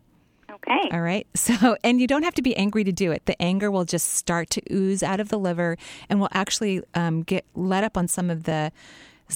Okay. 0.50 0.88
All 0.90 1.02
right. 1.02 1.26
So, 1.36 1.76
and 1.84 2.00
you 2.00 2.06
don't 2.06 2.22
have 2.22 2.32
to 2.34 2.42
be 2.42 2.56
angry 2.56 2.82
to 2.84 2.92
do 2.92 3.12
it. 3.12 3.26
The 3.26 3.40
anger 3.42 3.70
will 3.70 3.84
just 3.84 4.14
start 4.14 4.48
to 4.50 4.62
ooze 4.72 5.02
out 5.02 5.20
of 5.20 5.28
the 5.28 5.38
liver, 5.38 5.76
and 6.08 6.18
will 6.18 6.30
actually 6.32 6.82
um, 6.94 7.22
get 7.22 7.44
let 7.54 7.84
up 7.84 7.96
on 7.98 8.08
some 8.08 8.30
of 8.30 8.44
the 8.44 8.72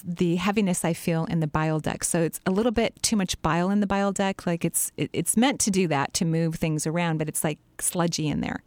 the 0.04 0.36
heaviness 0.36 0.84
I 0.84 0.92
feel 0.92 1.24
in 1.24 1.40
the 1.40 1.46
bile 1.46 1.80
duct. 1.80 2.04
So 2.06 2.20
it's 2.20 2.40
a 2.46 2.50
little 2.50 2.72
bit 2.72 3.02
too 3.02 3.16
much 3.16 3.40
bile 3.42 3.70
in 3.70 3.80
the 3.80 3.86
bile 3.86 4.12
duct. 4.12 4.46
Like 4.46 4.64
it's 4.64 4.92
it, 4.96 5.10
it's 5.12 5.36
meant 5.36 5.60
to 5.60 5.70
do 5.70 5.88
that 5.88 6.14
to 6.14 6.24
move 6.24 6.56
things 6.56 6.86
around, 6.86 7.18
but 7.18 7.28
it's 7.28 7.42
like 7.42 7.58
sludgy 7.80 8.28
in 8.28 8.40
there. 8.40 8.62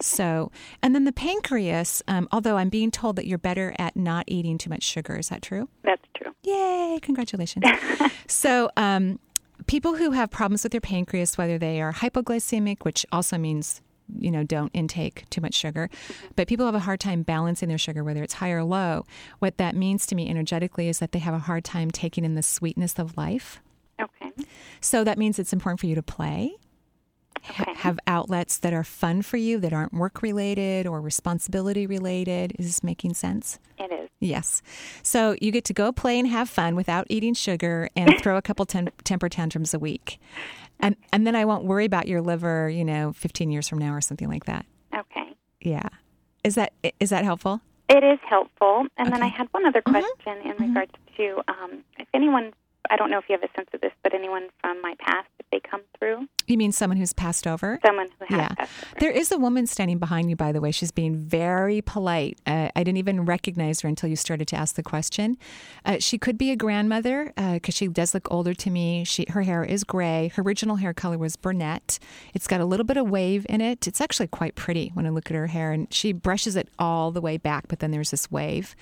So, 0.00 0.50
and 0.82 0.94
then 0.94 1.04
the 1.04 1.12
pancreas. 1.12 2.02
Um, 2.08 2.28
although 2.32 2.56
I'm 2.56 2.68
being 2.68 2.90
told 2.90 3.16
that 3.16 3.26
you're 3.26 3.38
better 3.38 3.74
at 3.78 3.96
not 3.96 4.24
eating 4.26 4.58
too 4.58 4.70
much 4.70 4.82
sugar. 4.82 5.16
Is 5.16 5.28
that 5.28 5.42
true? 5.42 5.68
That's 5.82 6.04
true. 6.16 6.32
Yay, 6.44 6.98
congratulations. 7.02 7.64
so, 8.26 8.70
um, 8.76 9.18
people 9.66 9.96
who 9.96 10.10
have 10.12 10.30
problems 10.30 10.62
with 10.62 10.72
their 10.72 10.80
pancreas, 10.80 11.38
whether 11.38 11.58
they 11.58 11.80
are 11.80 11.92
hypoglycemic, 11.92 12.78
which 12.82 13.06
also 13.12 13.38
means 13.38 13.80
you 14.18 14.30
know 14.30 14.42
don't 14.44 14.70
intake 14.74 15.28
too 15.30 15.40
much 15.40 15.54
sugar 15.54 15.88
but 16.36 16.48
people 16.48 16.66
have 16.66 16.74
a 16.74 16.80
hard 16.80 17.00
time 17.00 17.22
balancing 17.22 17.68
their 17.68 17.78
sugar 17.78 18.02
whether 18.04 18.22
it's 18.22 18.34
high 18.34 18.50
or 18.50 18.62
low 18.64 19.04
what 19.38 19.56
that 19.58 19.74
means 19.74 20.06
to 20.06 20.14
me 20.14 20.28
energetically 20.28 20.88
is 20.88 20.98
that 20.98 21.12
they 21.12 21.18
have 21.18 21.34
a 21.34 21.38
hard 21.40 21.64
time 21.64 21.90
taking 21.90 22.24
in 22.24 22.34
the 22.34 22.42
sweetness 22.42 22.98
of 22.98 23.16
life 23.16 23.60
Okay. 24.00 24.30
so 24.80 25.04
that 25.04 25.18
means 25.18 25.38
it's 25.38 25.52
important 25.52 25.80
for 25.80 25.86
you 25.86 25.94
to 25.94 26.02
play 26.02 26.54
Okay. 27.50 27.72
have 27.76 27.98
outlets 28.06 28.58
that 28.58 28.72
are 28.72 28.84
fun 28.84 29.20
for 29.22 29.36
you 29.36 29.58
that 29.58 29.72
aren't 29.72 29.92
work 29.92 30.22
related 30.22 30.86
or 30.86 31.00
responsibility 31.00 31.86
related 31.86 32.52
is 32.58 32.66
this 32.66 32.84
making 32.84 33.14
sense 33.14 33.58
It 33.78 33.90
is. 33.92 34.01
Yes. 34.22 34.62
So 35.02 35.36
you 35.40 35.50
get 35.50 35.64
to 35.64 35.74
go 35.74 35.90
play 35.90 36.16
and 36.18 36.28
have 36.28 36.48
fun 36.48 36.76
without 36.76 37.06
eating 37.10 37.34
sugar 37.34 37.88
and 37.96 38.14
throw 38.22 38.36
a 38.36 38.42
couple 38.42 38.64
tem- 38.64 38.88
temper 39.02 39.28
tantrums 39.28 39.74
a 39.74 39.80
week. 39.80 40.20
And 40.78 40.96
and 41.12 41.26
then 41.26 41.34
I 41.34 41.44
won't 41.44 41.64
worry 41.64 41.84
about 41.84 42.06
your 42.06 42.20
liver, 42.20 42.68
you 42.68 42.84
know, 42.84 43.12
15 43.12 43.50
years 43.50 43.68
from 43.68 43.78
now 43.78 43.92
or 43.92 44.00
something 44.00 44.28
like 44.28 44.44
that. 44.44 44.64
Okay. 44.94 45.34
Yeah. 45.60 45.88
Is 46.44 46.54
that 46.54 46.72
is 47.00 47.10
that 47.10 47.24
helpful? 47.24 47.60
It 47.88 48.04
is 48.04 48.20
helpful. 48.28 48.86
And 48.96 49.12
then 49.12 49.22
I 49.22 49.26
had 49.26 49.48
one 49.50 49.66
other 49.66 49.82
question 49.82 50.38
in 50.44 50.68
regards 50.68 50.92
to 51.16 51.40
um, 51.48 51.84
if 51.98 52.06
anyone, 52.14 52.52
I 52.92 52.96
don't 52.96 53.10
know 53.10 53.16
if 53.18 53.24
you 53.28 53.36
have 53.40 53.42
a 53.48 53.52
sense 53.56 53.70
of 53.72 53.80
this, 53.80 53.92
but 54.02 54.12
anyone 54.12 54.48
from 54.60 54.82
my 54.82 54.94
past, 54.98 55.28
if 55.40 55.46
they 55.50 55.60
come 55.60 55.80
through, 55.98 56.28
You 56.46 56.58
mean 56.58 56.72
someone 56.72 56.98
who's 56.98 57.14
passed 57.14 57.46
over? 57.46 57.78
someone 57.86 58.08
who 58.18 58.26
has 58.26 58.38
Yeah. 58.38 58.48
passed 58.54 58.84
over. 58.90 59.00
There 59.00 59.10
is 59.10 59.32
a 59.32 59.38
woman 59.38 59.66
standing 59.66 59.96
behind 59.98 60.28
you, 60.28 60.36
by 60.36 60.52
the 60.52 60.60
way. 60.60 60.72
She's 60.72 60.90
being 60.92 61.16
very 61.16 61.80
polite. 61.80 62.38
Uh, 62.46 62.68
I 62.76 62.84
didn't 62.84 62.98
even 62.98 63.24
recognize 63.24 63.80
her 63.80 63.88
until 63.88 64.10
you 64.10 64.16
started 64.16 64.46
to 64.48 64.56
ask 64.56 64.74
the 64.74 64.82
question. 64.82 65.38
Uh, 65.86 65.96
she 66.00 66.18
could 66.18 66.36
be 66.36 66.50
a 66.50 66.56
grandmother 66.56 67.32
because 67.54 67.74
she 67.74 67.88
does 67.88 68.12
look 68.12 68.28
older 68.30 68.52
to 68.54 68.68
me. 68.70 69.04
She 69.04 69.24
her 69.30 69.42
hair 69.42 69.64
is 69.64 69.84
gray. 69.84 70.30
Her 70.34 70.42
original 70.42 70.76
hair 70.76 70.92
color 70.92 71.16
was 71.16 71.36
brunette. 71.36 71.98
It's 72.34 72.46
got 72.46 72.60
a 72.60 72.66
little 72.66 72.84
bit 72.84 72.98
of 72.98 73.08
wave 73.08 73.46
in 73.48 73.62
it. 73.62 73.86
It's 73.86 74.00
actually 74.02 74.26
quite 74.26 74.54
pretty 74.54 74.90
when 74.92 75.06
I 75.06 75.10
look 75.10 75.30
at 75.30 75.34
her 75.36 75.46
hair, 75.46 75.72
and 75.72 75.86
she 75.94 76.12
brushes 76.12 76.56
it 76.56 76.68
all 76.78 77.10
the 77.12 77.22
way 77.22 77.38
back, 77.38 77.68
but 77.68 77.78
then 77.78 77.90
there's 77.92 78.10
this 78.10 78.30
wave, 78.30 78.74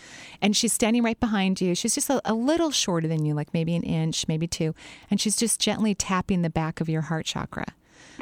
and 0.43 0.57
she's 0.57 0.73
standing 0.73 1.05
right 1.05 1.21
behind 1.21 1.61
you. 1.61 1.75
She's 1.77 1.95
just 1.95 2.11
a, 2.11 2.21
a 2.25 2.35
little 2.35 2.73
shorter 2.73 3.07
than 3.07 3.25
you, 3.25 3.35
like 3.35 3.53
maybe 3.55 3.77
an 3.77 3.83
inch, 3.85 4.00
maybe 4.29 4.47
two, 4.47 4.75
and 5.11 5.21
she's 5.21 5.37
just 5.37 5.61
gently 5.61 5.95
tapping 5.95 6.43
the 6.43 6.51
back 6.51 6.81
of 6.81 6.89
your 6.89 7.03
heart 7.03 7.27
chakra. 7.27 7.67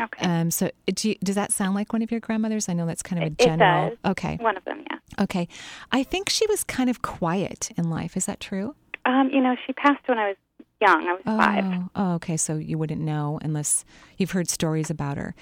Okay. 0.01 0.25
Um, 0.27 0.51
so 0.51 0.71
do 0.87 1.09
you, 1.11 1.15
does 1.25 1.35
that 1.35 1.53
sound 1.53 1.75
like 1.75 1.93
one 1.93 2.03
of 2.03 2.11
your 2.11 2.21
grandmothers? 2.21 2.69
I 2.69 2.73
know 2.73 2.87
that's 2.87 3.03
kind 3.03 3.23
of 3.23 3.33
a 3.33 3.45
general. 3.45 3.91
does. 3.91 3.99
Okay. 4.13 4.37
One 4.41 4.57
of 4.57 4.65
them, 4.65 4.85
yeah. 4.91 5.25
Okay. 5.25 5.49
I 5.91 6.03
think 6.05 6.29
she 6.29 6.47
was 6.47 6.63
kind 6.65 6.89
of 6.89 7.03
quiet 7.03 7.71
in 7.77 7.91
life. 7.91 8.17
Is 8.17 8.27
that 8.27 8.39
true? 8.39 8.77
Um, 9.05 9.31
you 9.33 9.41
know, 9.41 9.57
she 9.67 9.73
passed 9.73 10.07
when 10.07 10.19
I 10.19 10.29
was 10.29 10.37
young. 10.81 11.09
I 11.09 11.13
was 11.15 11.23
five. 11.25 11.65
Oh, 11.65 11.91
oh, 11.97 12.15
okay. 12.15 12.37
So 12.37 12.57
you 12.57 12.79
wouldn't 12.79 13.01
know 13.01 13.41
unless 13.43 13.85
you've 14.19 14.31
heard 14.33 14.49
stories 14.49 14.89
about 14.91 15.17
her. 15.17 15.35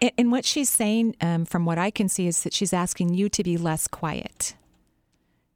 And, 0.00 0.12
and 0.16 0.30
what 0.32 0.44
she's 0.44 0.70
saying, 0.70 1.16
um, 1.20 1.44
from 1.44 1.64
what 1.64 1.78
I 1.78 1.90
can 1.90 2.08
see, 2.08 2.28
is 2.28 2.42
that 2.44 2.52
she's 2.52 2.72
asking 2.72 3.14
you 3.14 3.28
to 3.30 3.42
be 3.42 3.56
less 3.56 3.88
quiet. 3.88 4.54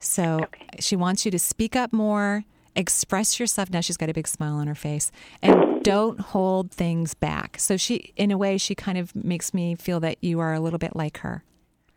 So 0.00 0.40
Okay. 0.44 0.66
she 0.80 0.96
wants 0.96 1.24
you 1.24 1.30
to 1.30 1.38
speak 1.38 1.76
up 1.76 1.92
more, 1.92 2.44
express 2.76 3.38
yourself. 3.40 3.70
Now 3.70 3.80
she's 3.80 3.96
got 3.96 4.08
a 4.08 4.14
big 4.14 4.28
smile 4.28 4.54
on 4.56 4.66
her 4.66 4.74
face, 4.74 5.10
and 5.42 5.82
don't 5.82 6.20
hold 6.20 6.70
things 6.70 7.14
back. 7.14 7.58
So 7.58 7.76
she, 7.76 8.12
in 8.16 8.30
a 8.30 8.38
way, 8.38 8.58
she 8.58 8.74
kind 8.74 8.98
of 8.98 9.14
makes 9.16 9.52
me 9.52 9.74
feel 9.74 10.00
that 10.00 10.16
you 10.20 10.40
are 10.40 10.52
a 10.54 10.60
little 10.60 10.78
bit 10.78 10.94
like 10.96 11.18
her, 11.18 11.44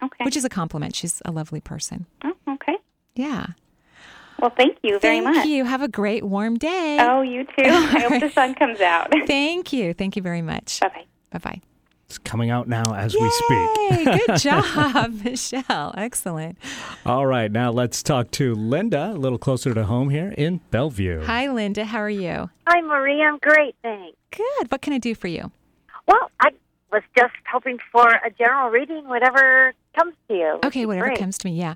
Okay. 0.03 0.23
which 0.25 0.35
is 0.38 0.43
a 0.45 0.49
compliment. 0.49 0.95
She's 0.95 1.21
a 1.25 1.31
lovely 1.31 1.61
person. 1.61 2.05
oh, 2.23 2.33
okay. 2.49 2.75
Yeah. 3.15 3.47
Well, 4.39 4.49
thank 4.49 4.77
you 4.83 4.99
very 4.99 5.15
Thank 5.15 5.23
much. 5.23 5.35
Thank 5.35 5.47
you. 5.49 5.63
Have 5.63 5.81
a 5.81 5.88
great 5.88 6.23
warm 6.25 6.57
day. 6.57 6.97
Oh, 6.99 7.21
you 7.21 7.45
too. 7.45 7.51
I 7.65 8.07
hope 8.09 8.19
the 8.19 8.29
sun 8.31 8.53
comes 8.53 8.81
out. 8.81 9.09
Thank 9.27 9.71
you. 9.71 9.93
Thank 9.93 10.17
you 10.17 10.21
very 10.21 10.41
much. 10.41 10.81
bye 10.81 10.89
bye. 10.89 11.05
Bye 11.31 11.39
bye. 11.39 11.61
It's 12.08 12.20
coming 12.20 12.52
out 12.52 12.68
now 12.68 12.94
as 12.94 13.15
we 13.15 13.30
speak. 13.32 13.70
Yay! 14.06 14.20
Good 14.28 14.38
job, 14.38 15.24
Michelle. 15.24 15.94
Excellent. 15.98 16.58
All 17.06 17.26
right, 17.26 17.52
now 17.52 17.72
let's 17.72 18.04
talk 18.04 18.30
to 18.32 18.54
Linda, 18.54 19.12
a 19.12 19.18
little 19.18 19.39
closer 19.39 19.74
to 19.74 19.86
home 19.86 20.10
here 20.12 20.34
in 20.38 20.62
Bellevue. 20.70 21.24
Hi, 21.24 21.50
Linda. 21.50 21.84
How 21.86 22.00
are 22.00 22.10
you? 22.10 22.50
Hi, 22.68 22.82
Marie. 22.82 23.24
I'm 23.24 23.39
great, 23.39 23.76
thanks. 23.82 24.15
Good. 24.32 24.72
What 24.72 24.82
can 24.82 24.94
I 24.94 25.00
do 25.00 25.15
for 25.15 25.28
you? 25.28 25.52
Well, 26.08 26.30
I 26.39 26.50
was 26.91 27.02
just 27.18 27.34
hoping 27.52 27.80
for 27.91 28.08
a 28.08 28.30
general 28.38 28.70
reading, 28.70 29.08
whatever 29.10 29.74
comes 29.98 30.13
to 30.28 30.36
you. 30.36 30.60
Okay, 30.63 30.86
whatever 30.86 31.08
Great. 31.08 31.18
comes 31.20 31.39
to 31.39 31.48
me. 31.48 31.58
Yeah. 31.58 31.74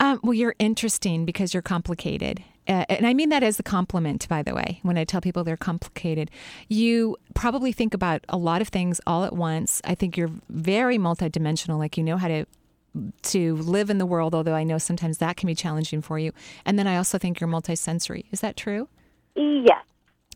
Um, 0.00 0.18
well, 0.24 0.34
you're 0.34 0.56
interesting 0.58 1.24
because 1.24 1.54
you're 1.54 1.62
complicated. 1.62 2.42
Uh, 2.66 2.84
and 2.88 3.06
I 3.06 3.12
mean 3.12 3.28
that 3.28 3.42
as 3.42 3.58
a 3.58 3.62
compliment, 3.62 4.28
by 4.28 4.42
the 4.42 4.54
way, 4.54 4.80
when 4.82 4.96
I 4.96 5.04
tell 5.04 5.20
people 5.20 5.44
they're 5.44 5.56
complicated. 5.56 6.30
You 6.68 7.16
probably 7.34 7.72
think 7.72 7.92
about 7.92 8.24
a 8.28 8.38
lot 8.38 8.62
of 8.62 8.68
things 8.68 9.00
all 9.06 9.24
at 9.24 9.34
once. 9.34 9.82
I 9.84 9.94
think 9.94 10.16
you're 10.16 10.30
very 10.48 10.98
multidimensional, 10.98 11.78
like 11.78 11.96
you 11.96 12.04
know 12.04 12.16
how 12.16 12.28
to 12.28 12.46
to 13.22 13.56
live 13.56 13.90
in 13.90 13.98
the 13.98 14.06
world, 14.06 14.34
although 14.34 14.54
I 14.54 14.64
know 14.64 14.78
sometimes 14.78 15.18
that 15.18 15.36
can 15.36 15.46
be 15.48 15.54
challenging 15.54 16.00
for 16.00 16.18
you. 16.18 16.32
And 16.64 16.78
then 16.78 16.86
I 16.86 16.96
also 16.96 17.18
think 17.18 17.40
you're 17.40 17.48
multisensory. 17.48 18.26
Is 18.30 18.40
that 18.40 18.56
true? 18.56 18.88
Yes. 19.34 19.84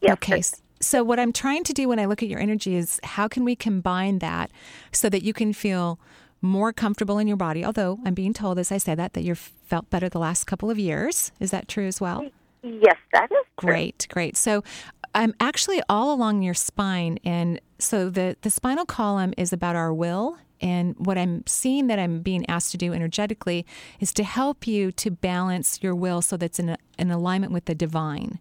yes 0.00 0.12
okay. 0.14 0.42
So, 0.80 1.02
what 1.02 1.18
I'm 1.18 1.32
trying 1.32 1.64
to 1.64 1.72
do 1.72 1.88
when 1.88 1.98
I 1.98 2.04
look 2.04 2.22
at 2.22 2.28
your 2.28 2.40
energy 2.40 2.76
is 2.76 3.00
how 3.02 3.26
can 3.26 3.44
we 3.44 3.56
combine 3.56 4.20
that 4.20 4.50
so 4.92 5.08
that 5.08 5.22
you 5.22 5.32
can 5.32 5.52
feel 5.52 5.98
more 6.40 6.72
comfortable 6.72 7.18
in 7.18 7.26
your 7.26 7.36
body? 7.36 7.64
Although 7.64 7.98
I'm 8.04 8.14
being 8.14 8.32
told, 8.32 8.58
as 8.58 8.70
I 8.72 8.78
say 8.78 8.94
that, 8.94 9.14
that 9.14 9.22
you've 9.22 9.38
felt 9.38 9.90
better 9.90 10.08
the 10.08 10.18
last 10.18 10.44
couple 10.44 10.70
of 10.70 10.78
years. 10.78 11.32
Is 11.40 11.50
that 11.50 11.68
true 11.68 11.86
as 11.86 12.00
well? 12.00 12.26
Yes, 12.62 12.96
that 13.12 13.30
is 13.30 13.46
true. 13.60 13.70
Great, 13.70 14.06
great. 14.10 14.36
So, 14.36 14.62
I'm 15.14 15.32
actually 15.40 15.80
all 15.88 16.12
along 16.12 16.42
your 16.42 16.54
spine. 16.54 17.18
And 17.24 17.60
so, 17.78 18.10
the, 18.10 18.36
the 18.42 18.50
spinal 18.50 18.84
column 18.84 19.32
is 19.36 19.52
about 19.52 19.74
our 19.74 19.92
will 19.94 20.38
and 20.60 20.94
what 20.98 21.16
I'm 21.16 21.44
seeing 21.46 21.86
that 21.86 21.98
I'm 21.98 22.20
being 22.20 22.48
asked 22.48 22.72
to 22.72 22.76
do 22.76 22.92
energetically 22.92 23.64
is 24.00 24.12
to 24.14 24.24
help 24.24 24.66
you 24.66 24.92
to 24.92 25.10
balance 25.10 25.78
your 25.82 25.94
will 25.94 26.22
so 26.22 26.36
that's 26.36 26.58
in, 26.58 26.70
a, 26.70 26.78
in 26.98 27.10
alignment 27.10 27.52
with 27.52 27.66
the 27.66 27.74
divine, 27.74 28.38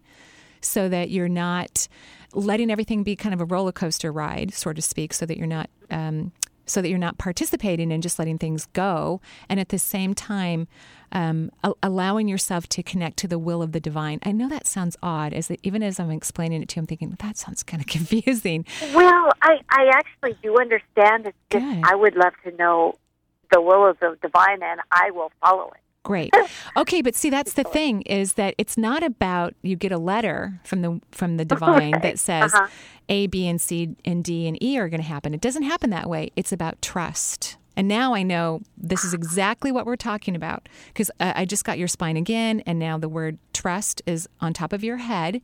so 0.60 0.88
that 0.88 1.10
you're 1.10 1.28
not 1.28 1.86
letting 2.34 2.70
everything 2.70 3.02
be 3.02 3.14
kind 3.16 3.34
of 3.34 3.40
a 3.40 3.44
roller 3.44 3.72
coaster 3.72 4.10
ride, 4.10 4.52
so 4.52 4.72
to 4.72 4.82
speak, 4.82 5.12
so 5.12 5.24
that 5.26 5.36
you're 5.36 5.46
not 5.46 5.70
um, 5.90 6.32
so 6.68 6.82
that 6.82 6.88
you're 6.88 6.98
not 6.98 7.18
participating 7.18 7.92
and 7.92 8.02
just 8.02 8.18
letting 8.18 8.38
things 8.38 8.66
go, 8.72 9.20
and 9.48 9.58
at 9.58 9.70
the 9.70 9.78
same 9.78 10.14
time 10.14 10.68
um, 11.12 11.50
a- 11.64 11.74
allowing 11.82 12.28
yourself 12.28 12.68
to 12.68 12.82
connect 12.82 13.16
to 13.18 13.28
the 13.28 13.38
will 13.38 13.62
of 13.62 13.72
the 13.72 13.80
divine. 13.80 14.18
I 14.22 14.32
know 14.32 14.48
that 14.48 14.66
sounds 14.66 14.96
odd, 15.02 15.32
as 15.32 15.48
that, 15.48 15.60
even 15.62 15.82
as 15.82 15.98
I'm 15.98 16.10
explaining 16.10 16.62
it 16.62 16.68
to 16.70 16.76
you, 16.76 16.82
I'm 16.82 16.86
thinking 16.86 17.16
that 17.18 17.36
sounds 17.36 17.62
kind 17.62 17.80
of 17.80 17.86
confusing. 17.98 18.64
Well, 18.94 19.30
I 19.42 19.60
I 19.70 19.90
actually 19.92 20.36
do 20.42 20.58
understand. 20.60 21.26
It's 21.26 21.36
just 21.50 21.64
I 21.84 21.94
would 21.94 22.16
love 22.16 22.34
to 22.44 22.54
know 22.56 22.96
the 23.50 23.60
will 23.60 23.86
of 23.86 23.98
the 24.00 24.16
divine, 24.20 24.62
and 24.62 24.80
I 24.90 25.10
will 25.10 25.32
follow 25.40 25.68
it. 25.68 25.80
Great. 26.08 26.32
Okay, 26.74 27.02
but 27.02 27.14
see 27.14 27.28
that's 27.28 27.52
the 27.52 27.64
thing 27.64 28.00
is 28.02 28.32
that 28.32 28.54
it's 28.56 28.78
not 28.78 29.02
about 29.02 29.52
you 29.60 29.76
get 29.76 29.92
a 29.92 29.98
letter 29.98 30.58
from 30.64 30.80
the 30.80 31.00
from 31.12 31.36
the 31.36 31.44
divine 31.44 31.96
Okay. 31.96 32.08
that 32.08 32.18
says 32.18 32.54
Uh-huh. 32.54 32.66
A, 33.10 33.26
B, 33.26 33.46
and 33.46 33.60
C 33.60 33.94
and 34.06 34.24
D 34.24 34.48
and 34.48 34.56
E 34.62 34.78
are 34.78 34.88
going 34.88 35.02
to 35.02 35.06
happen. 35.06 35.34
It 35.34 35.42
doesn't 35.42 35.64
happen 35.64 35.90
that 35.90 36.08
way. 36.08 36.30
It's 36.34 36.50
about 36.50 36.80
trust. 36.80 37.57
And 37.78 37.86
now 37.86 38.12
I 38.12 38.24
know 38.24 38.60
this 38.76 39.04
is 39.04 39.14
exactly 39.14 39.70
what 39.70 39.86
we're 39.86 39.94
talking 39.94 40.34
about 40.34 40.68
because 40.88 41.12
uh, 41.20 41.34
I 41.36 41.44
just 41.44 41.64
got 41.64 41.78
your 41.78 41.86
spine 41.86 42.16
again, 42.16 42.60
and 42.66 42.76
now 42.76 42.98
the 42.98 43.08
word 43.08 43.38
trust 43.52 44.02
is 44.04 44.28
on 44.40 44.52
top 44.52 44.72
of 44.72 44.82
your 44.82 44.96
head. 44.96 45.40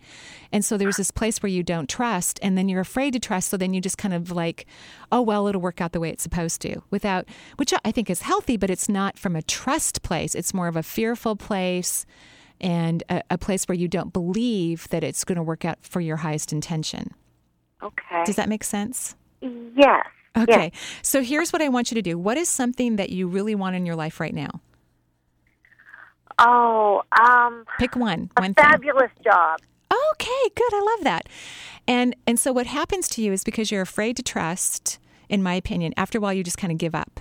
And 0.51 0.64
so 0.64 0.77
there's 0.77 0.97
this 0.97 1.12
place 1.12 1.40
where 1.40 1.49
you 1.49 1.62
don't 1.62 1.88
trust, 1.88 2.40
and 2.42 2.59
then 2.59 2.68
you're 2.68 2.81
afraid 2.81 3.12
to 3.12 3.20
trust. 3.20 3.51
So 3.51 3.57
then 3.57 3.73
you 3.73 3.81
just 3.81 3.99
kind 3.99 4.12
of 4.12 4.33
like, 4.33 4.66
oh, 5.12 5.23
well, 5.23 5.47
it'll 5.47 5.61
work 5.61 5.81
out 5.81 5.92
the 5.92 6.01
way 6.01 6.11
it's 6.11 6.25
supposed 6.25 6.61
to, 6.62 6.83
without, 6.90 7.29
which 7.57 7.73
I 7.85 7.92
think 7.92 8.11
is 8.11 8.23
healthy, 8.23 8.57
but 8.57 8.68
it's 8.68 8.88
not 8.88 9.16
from 9.16 9.37
a 9.37 9.42
trust 9.42 10.03
place. 10.03 10.35
It's 10.35 10.53
more 10.53 10.66
of 10.66 10.75
a 10.75 10.83
fearful 10.83 11.37
place 11.37 12.05
and 12.61 13.05
a, 13.09 13.23
a 13.31 13.38
place 13.38 13.68
where 13.68 13.79
you 13.79 13.87
don't 13.87 14.12
believe 14.12 14.88
that 14.88 15.05
it's 15.05 15.23
going 15.23 15.37
to 15.37 15.42
work 15.44 15.64
out 15.64 15.79
for 15.83 16.01
your 16.01 16.16
highest 16.16 16.53
intention. 16.53 17.14
Okay. 17.81 18.25
Does 18.27 18.35
that 18.35 18.49
make 18.49 18.64
sense? 18.64 19.14
Yes. 19.40 20.05
Okay. 20.37 20.73
So 21.03 21.23
here's 21.23 21.53
what 21.53 21.62
I 21.62 21.68
want 21.68 21.90
you 21.90 21.94
to 21.94 22.03
do. 22.03 22.18
What 22.18 22.37
is 22.37 22.49
something 22.49 22.97
that 22.97 23.11
you 23.11 23.29
really 23.29 23.55
want 23.55 23.77
in 23.77 23.87
your 23.87 23.97
life 23.97 24.18
right 24.20 24.35
now? 24.35 24.61
Oh, 26.38 27.03
um, 27.20 27.64
Pick 27.79 27.94
one. 27.94 28.31
a 28.37 28.40
one 28.42 28.55
thing. 28.55 28.64
fabulous 28.64 29.11
job. 29.23 29.61
Okay, 29.92 30.49
good. 30.57 30.73
I 30.75 30.94
love 30.97 31.05
that. 31.05 31.29
And 31.87 32.16
and 32.27 32.40
so 32.40 32.53
what 32.53 32.66
happens 32.66 33.09
to 33.11 33.23
you 33.23 33.33
is 33.33 33.44
because 33.44 33.70
you're 33.70 33.83
afraid 33.83 34.16
to 34.16 34.23
trust, 34.23 34.99
in 35.29 35.42
my 35.42 35.55
opinion, 35.55 35.92
after 35.97 36.18
a 36.18 36.20
while 36.20 36.33
you 36.33 36.42
just 36.42 36.59
kind 36.59 36.73
of 36.73 36.79
give 36.79 36.94
up. 36.94 37.20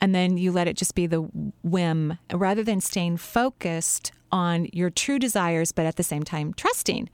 And 0.00 0.14
then 0.14 0.36
you 0.38 0.50
let 0.50 0.66
it 0.66 0.76
just 0.76 0.94
be 0.94 1.06
the 1.06 1.20
whim 1.62 2.18
rather 2.32 2.64
than 2.64 2.80
staying 2.80 3.18
focused 3.18 4.12
on 4.32 4.68
your 4.72 4.90
true 4.90 5.18
desires, 5.18 5.72
but 5.72 5.86
at 5.86 5.96
the 5.96 6.02
same 6.02 6.22
time 6.22 6.54
trusting. 6.54 7.08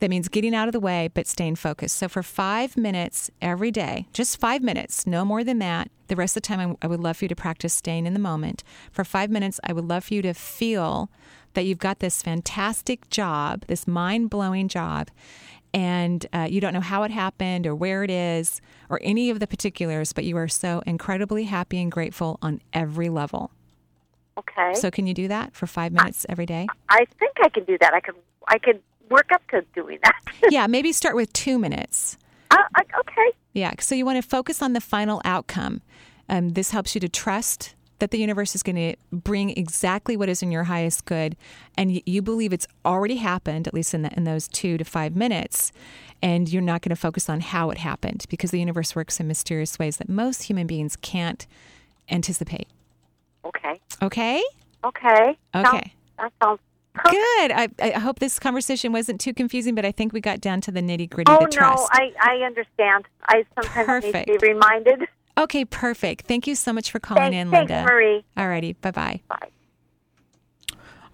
That 0.00 0.10
means 0.10 0.28
getting 0.28 0.54
out 0.54 0.68
of 0.68 0.72
the 0.72 0.80
way, 0.80 1.08
but 1.12 1.26
staying 1.26 1.56
focused. 1.56 1.96
So 1.96 2.08
for 2.08 2.22
five 2.22 2.76
minutes 2.76 3.30
every 3.40 3.70
day, 3.70 4.06
just 4.12 4.38
five 4.38 4.62
minutes, 4.62 5.06
no 5.06 5.24
more 5.24 5.42
than 5.44 5.58
that. 5.60 5.90
The 6.08 6.16
rest 6.16 6.36
of 6.36 6.42
the 6.42 6.46
time, 6.46 6.76
I- 6.82 6.86
would 6.86 7.00
love 7.00 7.16
for 7.16 7.24
you 7.24 7.28
to 7.30 7.36
practice 7.36 7.74
staying 7.74 8.06
in 8.06 8.14
the 8.14 8.20
moment. 8.20 8.62
For 8.92 9.04
five 9.04 9.30
minutes, 9.30 9.58
I 9.64 9.72
would 9.72 9.86
love 9.86 10.04
for 10.04 10.14
you 10.14 10.22
to 10.22 10.34
feel 10.34 11.10
that 11.54 11.64
you've 11.64 11.78
got 11.78 12.00
this 12.00 12.22
fantastic 12.22 13.08
job, 13.10 13.64
this 13.66 13.86
mind 13.88 14.30
blowing 14.30 14.68
job, 14.68 15.08
and 15.72 16.24
uh, 16.32 16.46
you 16.48 16.60
don't 16.60 16.72
know 16.74 16.80
how 16.80 17.02
it 17.02 17.10
happened 17.10 17.66
or 17.66 17.74
where 17.74 18.04
it 18.04 18.10
is 18.10 18.60
or 18.88 19.00
any 19.02 19.30
of 19.30 19.40
the 19.40 19.46
particulars, 19.46 20.12
but 20.12 20.24
you 20.24 20.36
are 20.36 20.48
so 20.48 20.82
incredibly 20.86 21.44
happy 21.44 21.80
and 21.80 21.90
grateful 21.90 22.38
on 22.40 22.60
every 22.72 23.08
level. 23.08 23.50
Okay. 24.38 24.74
So, 24.74 24.90
can 24.90 25.06
you 25.06 25.14
do 25.14 25.28
that 25.28 25.54
for 25.54 25.66
five 25.66 25.92
minutes 25.92 26.26
every 26.28 26.46
day? 26.46 26.66
I 26.88 27.06
think 27.18 27.32
I 27.42 27.48
can 27.48 27.64
do 27.64 27.76
that. 27.80 27.94
I 27.94 28.00
could 28.00 28.14
I 28.48 28.58
could 28.58 28.80
work 29.10 29.30
up 29.32 29.42
to 29.50 29.62
doing 29.74 29.98
that. 30.04 30.16
yeah, 30.50 30.66
maybe 30.66 30.92
start 30.92 31.16
with 31.16 31.32
two 31.32 31.58
minutes. 31.58 32.16
uh, 32.50 32.56
I- 32.74 32.82
okay. 33.00 33.32
Yeah, 33.52 33.72
so 33.80 33.94
you 33.94 34.04
want 34.04 34.22
to 34.22 34.28
focus 34.28 34.60
on 34.60 34.72
the 34.74 34.80
final 34.80 35.22
outcome. 35.24 35.80
Um, 36.28 36.50
this 36.50 36.70
helps 36.72 36.94
you 36.94 37.00
to 37.00 37.08
trust 37.08 37.74
that 37.98 38.10
the 38.10 38.18
universe 38.18 38.54
is 38.54 38.62
going 38.62 38.76
to 38.76 38.94
bring 39.10 39.48
exactly 39.56 40.18
what 40.18 40.28
is 40.28 40.42
in 40.42 40.50
your 40.52 40.64
highest 40.64 41.06
good, 41.06 41.34
and 41.78 41.90
y- 41.92 42.02
you 42.04 42.20
believe 42.20 42.52
it's 42.52 42.66
already 42.84 43.16
happened, 43.16 43.66
at 43.66 43.72
least 43.72 43.94
in, 43.94 44.02
the, 44.02 44.12
in 44.14 44.24
those 44.24 44.48
two 44.48 44.76
to 44.76 44.84
five 44.84 45.16
minutes, 45.16 45.72
and 46.20 46.50
you're 46.52 46.60
not 46.60 46.82
going 46.82 46.90
to 46.90 46.96
focus 47.00 47.30
on 47.30 47.40
how 47.40 47.70
it 47.70 47.78
happened 47.78 48.26
because 48.28 48.50
the 48.50 48.58
universe 48.60 48.94
works 48.94 49.18
in 49.18 49.26
mysterious 49.26 49.78
ways 49.78 49.96
that 49.96 50.10
most 50.10 50.42
human 50.42 50.66
beings 50.66 50.94
can't 50.96 51.46
anticipate. 52.10 52.68
Okay. 53.46 53.80
Okay? 54.02 54.42
Okay. 54.84 55.38
Okay. 55.54 55.92
that 56.18 56.32
sounds 56.42 56.60
perfect. 56.94 57.12
Good. 57.14 57.52
I, 57.52 57.68
I 57.80 57.90
hope 57.98 58.18
this 58.18 58.38
conversation 58.38 58.92
wasn't 58.92 59.20
too 59.20 59.34
confusing, 59.34 59.74
but 59.74 59.84
I 59.84 59.92
think 59.92 60.12
we 60.12 60.20
got 60.20 60.40
down 60.40 60.60
to 60.62 60.72
the 60.72 60.80
nitty 60.80 61.10
gritty. 61.10 61.30
Oh 61.32 61.44
the 61.44 61.50
trust. 61.50 61.78
no, 61.78 61.88
I 61.92 62.12
I 62.20 62.36
understand. 62.44 63.04
I 63.26 63.44
sometimes 63.54 64.04
need 64.04 64.12
to 64.12 64.38
be 64.40 64.48
reminded. 64.48 65.08
Okay, 65.38 65.64
perfect. 65.64 66.26
Thank 66.26 66.46
you 66.46 66.54
so 66.54 66.72
much 66.72 66.90
for 66.90 66.98
calling 66.98 67.32
Thanks, 67.32 67.36
in, 67.36 67.50
thanks, 67.50 67.70
Linda. 67.70 67.86
Marie. 67.92 68.24
Alrighty, 68.36 68.74
bye 68.80 68.90
bye. 68.90 69.20
Bye. 69.28 69.48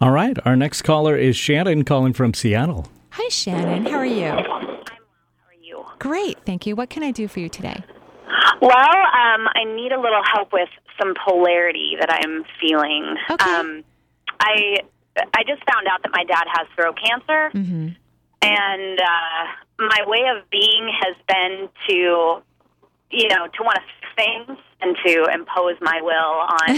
All 0.00 0.10
right. 0.10 0.36
Our 0.44 0.56
next 0.56 0.82
caller 0.82 1.16
is 1.16 1.36
Shannon 1.36 1.84
calling 1.84 2.12
from 2.12 2.34
Seattle. 2.34 2.88
Hi, 3.10 3.28
Shannon. 3.28 3.86
How 3.86 3.98
are 3.98 4.06
you? 4.06 4.26
I'm 4.26 4.36
well. 4.48 4.60
How 4.60 5.48
are 5.48 5.54
you? 5.60 5.84
Great, 5.98 6.38
thank 6.44 6.66
you. 6.66 6.74
What 6.76 6.90
can 6.90 7.02
I 7.02 7.10
do 7.10 7.28
for 7.28 7.40
you 7.40 7.48
today? 7.48 7.82
Well, 8.60 8.72
um, 8.72 9.48
I 9.54 9.64
need 9.64 9.92
a 9.92 10.00
little 10.00 10.22
help 10.32 10.52
with 10.52 10.68
some 10.98 11.14
polarity 11.26 11.96
that 12.00 12.10
I'm 12.10 12.44
feeling. 12.60 13.16
Okay. 13.30 13.44
Um, 13.50 13.84
I 14.40 14.78
I 15.16 15.42
just 15.46 15.62
found 15.70 15.86
out 15.88 16.02
that 16.02 16.10
my 16.12 16.24
dad 16.24 16.44
has 16.48 16.66
throat 16.74 16.96
cancer, 17.02 17.50
Mm-hmm. 17.54 17.88
and 18.42 19.00
uh, 19.00 19.44
my 19.78 20.00
way 20.06 20.24
of 20.34 20.48
being 20.50 20.90
has 21.02 21.16
been 21.28 21.68
to, 21.88 22.42
you 23.10 23.28
know, 23.28 23.46
to 23.46 23.62
want 23.62 23.76
to 23.76 23.82
fix 23.82 23.98
things 24.16 24.58
and 24.80 24.96
to 25.06 25.24
impose 25.32 25.76
my 25.80 26.00
will 26.02 26.12
on 26.12 26.76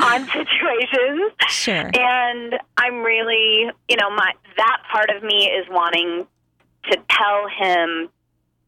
on 0.00 0.26
situations. 0.26 1.32
Sure. 1.48 1.90
And 1.94 2.54
I'm 2.76 3.02
really, 3.02 3.70
you 3.88 3.96
know, 3.96 4.10
my 4.10 4.32
that 4.56 4.82
part 4.92 5.10
of 5.10 5.22
me 5.22 5.46
is 5.50 5.66
wanting 5.70 6.26
to 6.90 6.98
tell 7.10 7.48
him, 7.48 8.08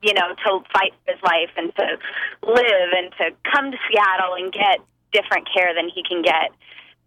you 0.02 0.12
know, 0.14 0.28
to 0.44 0.60
fight 0.72 0.92
for 1.04 1.12
his 1.12 1.22
life 1.22 1.50
and 1.56 1.74
to 1.76 1.98
live 2.46 2.90
and 2.96 3.10
to 3.18 3.30
come 3.50 3.70
to 3.70 3.78
Seattle 3.90 4.34
and 4.34 4.52
get 4.52 4.80
different 5.12 5.48
care 5.52 5.74
than 5.74 5.88
he 5.88 6.02
can 6.06 6.22
get 6.22 6.50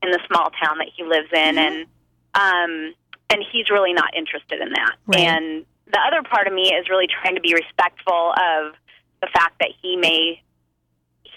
in 0.02 0.12
the 0.12 0.20
small 0.28 0.50
town 0.64 0.78
that 0.80 0.88
he 0.96 1.04
lives 1.04 1.28
in 1.34 1.58
and 1.58 1.86
um 2.34 2.94
and 3.30 3.44
he's 3.52 3.70
really 3.70 3.94
not 3.94 4.16
interested 4.18 4.60
in 4.60 4.70
that. 4.70 4.96
Right. 5.06 5.20
And 5.20 5.66
the 5.92 6.00
other 6.00 6.24
part 6.24 6.48
of 6.48 6.54
me 6.54 6.74
is 6.74 6.90
really 6.90 7.06
trying 7.08 7.36
to 7.36 7.42
be 7.42 7.54
respectful 7.54 8.32
of 8.32 8.74
the 9.22 9.28
fact 9.34 9.60
that 9.60 9.70
he 9.82 9.96
may 9.98 10.42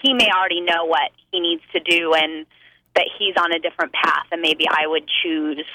he 0.01 0.13
may 0.13 0.29
already 0.35 0.61
know 0.61 0.85
what 0.85 1.11
he 1.31 1.39
needs 1.39 1.61
to 1.73 1.79
do 1.79 2.13
and 2.13 2.45
that 2.95 3.05
he's 3.19 3.35
on 3.37 3.51
a 3.53 3.59
different 3.59 3.93
path 3.93 4.25
and 4.31 4.41
maybe 4.41 4.65
I 4.69 4.87
would 4.87 5.03
choose 5.23 5.65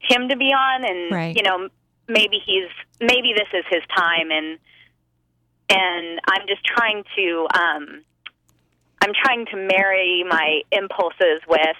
him 0.00 0.28
to 0.28 0.36
be 0.36 0.46
on 0.52 0.84
and 0.84 1.10
Right. 1.12 1.36
you 1.36 1.42
know 1.42 1.68
maybe 2.06 2.38
he's 2.44 2.70
maybe 3.00 3.34
this 3.36 3.48
is 3.52 3.64
his 3.68 3.82
time 3.94 4.30
and 4.30 4.58
and 5.68 6.20
I'm 6.28 6.46
just 6.46 6.64
trying 6.64 7.04
to 7.16 7.46
um 7.54 8.02
I'm 9.00 9.12
trying 9.24 9.46
to 9.46 9.56
marry 9.56 10.24
my 10.28 10.62
impulses 10.72 11.40
with 11.48 11.76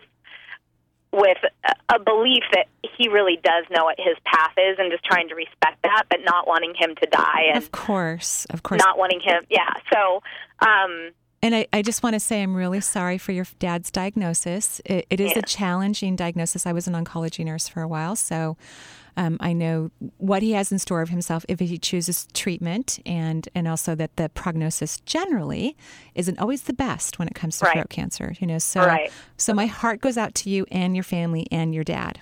with 1.10 1.38
a- 1.64 1.94
a 1.94 1.98
belief 1.98 2.44
that 2.52 2.66
he 2.98 3.08
really 3.08 3.36
does 3.42 3.64
know 3.70 3.84
what 3.84 3.96
his 3.98 4.16
path 4.24 4.52
is 4.58 4.78
and 4.78 4.92
just 4.92 5.02
trying 5.04 5.28
to 5.28 5.34
respect 5.34 5.78
that 5.82 6.04
but 6.10 6.20
not 6.22 6.46
wanting 6.46 6.74
him 6.74 6.94
to 6.96 7.06
die 7.06 7.44
and 7.48 7.56
Of 7.56 7.72
course, 7.72 8.44
of 8.50 8.62
course. 8.62 8.78
not 8.78 8.98
wanting 8.98 9.20
him. 9.20 9.44
Yeah. 9.48 9.72
So, 9.92 10.22
um, 10.60 11.10
And 11.42 11.54
I, 11.54 11.66
I 11.72 11.82
just 11.82 12.02
want 12.02 12.14
to 12.14 12.20
say 12.20 12.42
I'm 12.42 12.54
really 12.56 12.80
sorry 12.80 13.16
for 13.16 13.30
your 13.30 13.46
dad's 13.60 13.90
diagnosis. 13.92 14.80
It, 14.84 15.06
it 15.08 15.20
is 15.20 15.32
Yeah. 15.32 15.38
a 15.38 15.42
challenging 15.42 16.16
diagnosis. 16.16 16.66
I 16.66 16.72
was 16.72 16.88
an 16.88 16.94
oncology 16.94 17.44
nurse 17.44 17.68
for 17.68 17.80
a 17.80 17.86
while, 17.88 18.16
so 18.16 18.56
um, 19.16 19.36
I 19.40 19.52
know 19.52 19.90
what 20.16 20.42
he 20.42 20.52
has 20.52 20.70
in 20.72 20.78
store 20.80 21.00
of 21.00 21.08
himself 21.10 21.44
if 21.48 21.60
he 21.60 21.78
chooses 21.78 22.26
treatment, 22.34 22.98
and 23.06 23.48
and 23.54 23.68
also 23.68 23.94
that 23.94 24.16
the 24.16 24.28
prognosis 24.30 24.98
generally 25.06 25.76
isn't 26.16 26.38
always 26.40 26.62
the 26.62 26.72
best 26.72 27.18
when 27.20 27.28
it 27.28 27.34
comes 27.34 27.58
to 27.58 27.66
Right. 27.66 27.74
throat 27.74 27.90
cancer. 27.90 28.34
You 28.40 28.46
know, 28.48 28.58
so 28.58 28.80
Right. 28.84 29.10
so 29.36 29.54
my 29.54 29.66
heart 29.66 30.00
goes 30.00 30.16
out 30.18 30.34
to 30.36 30.50
you 30.50 30.66
and 30.72 30.96
your 30.96 31.04
family 31.04 31.46
and 31.52 31.72
your 31.74 31.84
dad, 31.84 32.20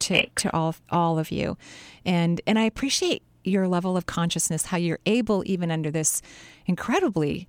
to 0.00 0.14
Thanks. 0.14 0.42
to 0.42 0.54
all 0.56 0.74
all 0.90 1.18
of 1.18 1.30
you, 1.30 1.58
and 2.06 2.40
and 2.46 2.58
I 2.58 2.62
appreciate 2.64 3.22
your 3.42 3.68
level 3.68 3.94
of 3.94 4.06
consciousness, 4.06 4.66
how 4.66 4.78
you're 4.78 5.00
able 5.04 5.42
even 5.44 5.70
under 5.70 5.90
this 5.90 6.22
incredibly 6.64 7.46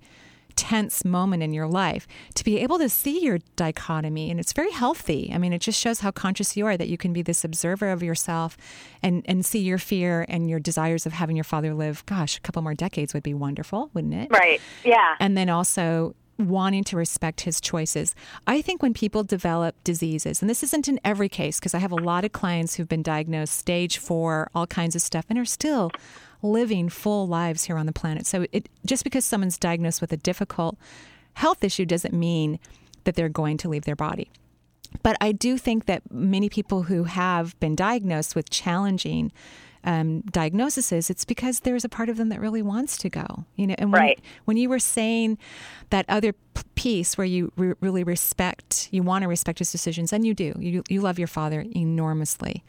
tense 0.56 1.04
moment 1.04 1.42
in 1.42 1.52
your 1.52 1.66
life 1.68 2.08
to 2.34 2.42
be 2.42 2.58
able 2.58 2.78
to 2.78 2.88
see 2.88 3.22
your 3.22 3.38
dichotomy 3.56 4.30
and 4.30 4.40
it's 4.40 4.52
very 4.52 4.70
healthy 4.72 5.30
i 5.34 5.38
mean 5.38 5.52
it 5.52 5.60
just 5.60 5.78
shows 5.78 6.00
how 6.00 6.10
conscious 6.10 6.56
you 6.56 6.66
are 6.66 6.76
that 6.76 6.88
you 6.88 6.96
can 6.96 7.12
be 7.12 7.22
this 7.22 7.44
observer 7.44 7.90
of 7.90 8.02
yourself 8.02 8.56
and 9.02 9.22
and 9.26 9.44
see 9.44 9.58
your 9.60 9.78
fear 9.78 10.24
and 10.28 10.48
your 10.48 10.58
desires 10.58 11.04
of 11.06 11.12
having 11.12 11.36
your 11.36 11.44
father 11.44 11.74
live 11.74 12.04
gosh 12.06 12.38
a 12.38 12.40
couple 12.40 12.62
more 12.62 12.74
decades 12.74 13.12
would 13.14 13.22
be 13.22 13.34
wonderful 13.34 13.90
wouldn't 13.94 14.14
it 14.14 14.28
Right. 14.30 14.60
Yeah. 14.84 15.14
and 15.20 15.36
then 15.36 15.48
also 15.50 16.14
wanting 16.38 16.84
to 16.84 16.98
respect 16.98 17.40
his 17.40 17.62
choices. 17.62 18.14
I 18.46 18.60
think 18.60 18.82
when 18.82 18.92
people 18.92 19.24
develop 19.24 19.74
diseases, 19.84 20.42
and 20.42 20.50
this 20.50 20.62
isn't 20.62 20.86
in 20.86 21.00
every 21.02 21.30
case, 21.30 21.58
because 21.58 21.74
I 21.74 21.78
have 21.78 21.92
a 21.92 21.96
lot 21.96 22.26
of 22.26 22.32
clients 22.32 22.74
who've 22.74 22.86
been 22.86 23.02
diagnosed 23.02 23.54
stage 23.56 23.96
four, 23.96 24.50
all 24.54 24.66
kinds 24.66 24.94
of 24.94 25.00
stuff, 25.00 25.24
and 25.30 25.38
are 25.38 25.46
still 25.46 25.90
living 26.42 26.88
full 26.88 27.26
lives 27.26 27.64
here 27.64 27.76
on 27.76 27.86
the 27.86 27.92
planet. 27.92 28.26
So 28.26 28.46
it 28.52 28.68
just 28.84 29.04
because 29.04 29.24
someone's 29.24 29.58
diagnosed 29.58 30.00
with 30.00 30.12
a 30.12 30.16
difficult 30.16 30.78
health 31.34 31.62
issue 31.64 31.84
doesn't 31.84 32.14
mean 32.14 32.58
that 33.04 33.14
they're 33.14 33.28
going 33.28 33.56
to 33.58 33.68
leave 33.68 33.84
their 33.84 33.96
body. 33.96 34.30
But 35.02 35.16
I 35.20 35.32
do 35.32 35.58
think 35.58 35.86
that 35.86 36.02
many 36.10 36.48
people 36.48 36.84
who 36.84 37.04
have 37.04 37.58
been 37.60 37.74
diagnosed 37.74 38.34
with 38.34 38.50
challenging 38.50 39.32
um, 39.84 40.22
diagnoses, 40.22 41.10
it's 41.10 41.24
because 41.24 41.60
there's 41.60 41.84
a 41.84 41.88
part 41.88 42.08
of 42.08 42.16
them 42.16 42.28
that 42.30 42.40
really 42.40 42.62
wants 42.62 42.96
to 42.98 43.08
go. 43.08 43.44
You 43.54 43.68
know, 43.68 43.76
and 43.78 43.92
when, 43.92 44.00
Right. 44.00 44.20
when 44.44 44.56
you 44.56 44.68
were 44.68 44.80
saying 44.80 45.38
that 45.90 46.06
other 46.08 46.32
piece 46.74 47.16
where 47.16 47.26
you 47.26 47.52
re- 47.56 47.74
really 47.80 48.02
respect, 48.02 48.88
you 48.90 49.04
want 49.04 49.22
to 49.22 49.28
respect 49.28 49.60
his 49.60 49.70
decisions, 49.70 50.12
and 50.12 50.26
you 50.26 50.34
do. 50.34 50.54
You 50.58 50.82
you 50.88 51.00
love 51.02 51.18
your 51.20 51.28
father 51.28 51.64
enormously. 51.74 52.64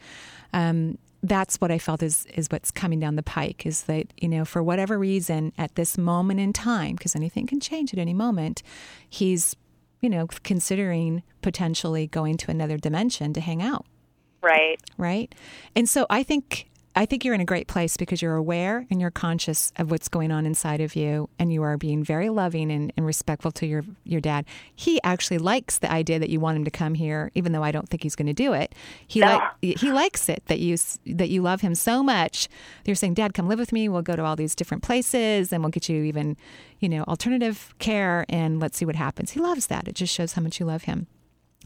Um, 0.54 0.98
that's 1.24 1.58
what 1.58 1.72
I 1.72 1.80
felt 1.80 2.04
is 2.04 2.26
is 2.34 2.48
what's 2.50 2.72
coming 2.72 3.00
down 3.00 3.16
the 3.16 3.24
pike 3.24 3.66
is 3.66 3.84
that 3.84 4.14
you 4.18 4.30
know 4.30 4.46
for 4.46 4.62
whatever 4.62 4.98
reason 5.00 5.52
at 5.58 5.76
this 5.76 5.98
moment 5.98 6.40
in 6.40 6.54
time 6.54 6.96
because 6.96 7.16
anything 7.16 7.48
can 7.48 7.60
change 7.60 7.94
at 7.94 8.00
any 8.00 8.14
moment, 8.14 8.64
he's 9.10 9.56
you 10.02 10.10
know 10.10 10.28
considering 10.44 11.24
potentially 11.42 12.08
going 12.08 12.38
to 12.38 12.52
another 12.52 12.78
dimension 12.78 13.34
to 13.34 13.42
hang 13.42 13.62
out 13.62 13.86
Right. 14.42 14.80
right? 14.98 15.34
And 15.76 15.90
so 15.90 16.06
I 16.10 16.24
think 16.24 16.67
I 16.98 17.06
think 17.06 17.24
you're 17.24 17.36
in 17.36 17.42
a 17.42 17.46
great 17.46 17.68
place 17.68 17.96
because 17.96 18.24
you're 18.24 18.36
aware 18.36 18.88
and 18.90 19.00
you're 19.00 19.12
conscious 19.12 19.72
of 19.78 19.92
what's 19.92 20.08
going 20.08 20.32
on 20.32 20.48
inside 20.48 20.82
of 20.82 20.96
you, 20.96 21.30
and 21.38 21.54
you 21.54 21.62
are 21.62 21.78
being 21.78 22.04
very 22.04 22.30
loving 22.30 22.72
and, 22.72 22.92
and 22.98 23.06
respectful 23.06 23.52
to 23.52 23.68
your 23.68 23.84
your 24.04 24.20
dad. 24.20 24.46
He 24.76 25.00
actually 25.04 25.38
likes 25.38 25.78
the 25.78 25.92
idea 25.92 26.18
that 26.18 26.32
you 26.32 26.40
want 26.40 26.58
him 26.58 26.66
to 26.66 26.72
come 26.72 26.96
here, 26.96 27.32
even 27.36 27.52
though 27.52 27.62
I 27.62 27.72
don't 27.72 27.88
think 27.88 28.02
he's 28.02 28.16
going 28.16 28.26
to 28.28 28.34
do 28.34 28.54
it. 28.54 28.74
He 29.08 29.20
No. 29.20 29.42
he 29.62 29.92
likes 29.92 30.28
it 30.28 30.42
that 30.48 30.60
you 30.60 30.76
that 31.06 31.30
you 31.30 31.44
love 31.44 31.62
him 31.62 31.76
so 31.76 32.02
much. 32.02 32.50
You're 32.84 32.96
saying, 32.96 33.14
"Dad, 33.14 33.36
come 33.36 33.48
live 33.48 33.60
with 33.60 33.72
me. 33.72 33.88
We'll 33.88 34.02
go 34.02 34.16
to 34.16 34.24
all 34.24 34.36
these 34.36 34.56
different 34.56 34.82
places, 34.82 35.54
and 35.54 35.64
we'll 35.64 35.72
get 35.72 35.88
you 35.88 36.04
even, 36.04 36.36
you 36.80 36.90
know, 36.90 37.04
alternative 37.04 37.76
care, 37.78 38.26
and 38.28 38.60
let's 38.60 38.76
see 38.76 38.86
what 38.86 38.96
happens." 38.96 39.32
He 39.32 39.40
loves 39.40 39.68
that. 39.68 39.88
It 39.88 39.94
just 39.94 40.14
shows 40.14 40.34
how 40.34 40.42
much 40.42 40.60
you 40.60 40.66
love 40.66 40.84
him. 40.84 41.06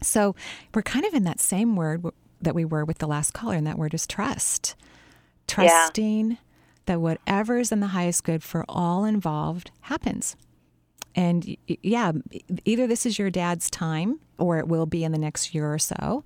So 0.02 0.36
we're 0.74 0.82
kind 0.82 1.06
of 1.06 1.14
in 1.14 1.24
that 1.24 1.40
same 1.40 1.74
word 1.74 2.04
that 2.42 2.54
we 2.54 2.66
were 2.66 2.84
with 2.84 2.98
the 2.98 3.06
last 3.06 3.32
caller, 3.32 3.54
and 3.54 3.66
that 3.66 3.78
word 3.78 3.94
is 3.94 4.06
trust. 4.06 4.74
Trusting 5.52 6.38
that 6.86 7.00
whatever 7.00 7.58
is 7.58 7.72
in 7.72 7.80
the 7.80 7.88
highest 7.88 8.24
good 8.24 8.42
for 8.42 8.64
all 8.68 9.04
involved 9.04 9.70
happens. 9.82 10.36
And 11.14 11.56
yeah, 11.66 12.12
either 12.64 12.86
this 12.86 13.04
is 13.04 13.18
your 13.18 13.30
dad's 13.30 13.68
time, 13.70 14.18
or 14.38 14.58
it 14.58 14.66
will 14.66 14.86
be 14.86 15.04
in 15.04 15.12
the 15.12 15.18
next 15.18 15.54
year 15.54 15.72
or 15.72 15.78
so, 15.78 16.24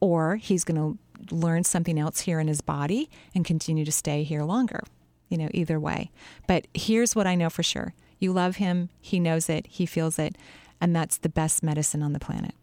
or 0.00 0.36
he's 0.36 0.64
going 0.64 0.76
to 0.76 1.34
learn 1.34 1.64
something 1.64 1.98
else 1.98 2.20
here 2.20 2.40
in 2.40 2.48
his 2.48 2.60
body 2.60 3.08
and 3.34 3.44
continue 3.44 3.84
to 3.84 3.92
stay 3.92 4.24
here 4.24 4.42
longer. 4.42 4.82
You 5.28 5.38
know, 5.38 5.48
either 5.52 5.80
way. 5.80 6.10
But 6.46 6.66
here's 6.74 7.16
what 7.16 7.26
I 7.26 7.34
know 7.34 7.48
for 7.48 7.62
sure 7.62 7.94
you 8.18 8.32
love 8.32 8.56
him, 8.56 8.90
he 9.00 9.18
knows 9.18 9.48
it, 9.48 9.66
he 9.66 9.86
feels 9.86 10.18
it, 10.18 10.36
and 10.80 10.94
that's 10.94 11.16
the 11.18 11.28
best 11.28 11.62
medicine 11.62 12.02
on 12.02 12.12
the 12.12 12.20
planet. 12.20 12.54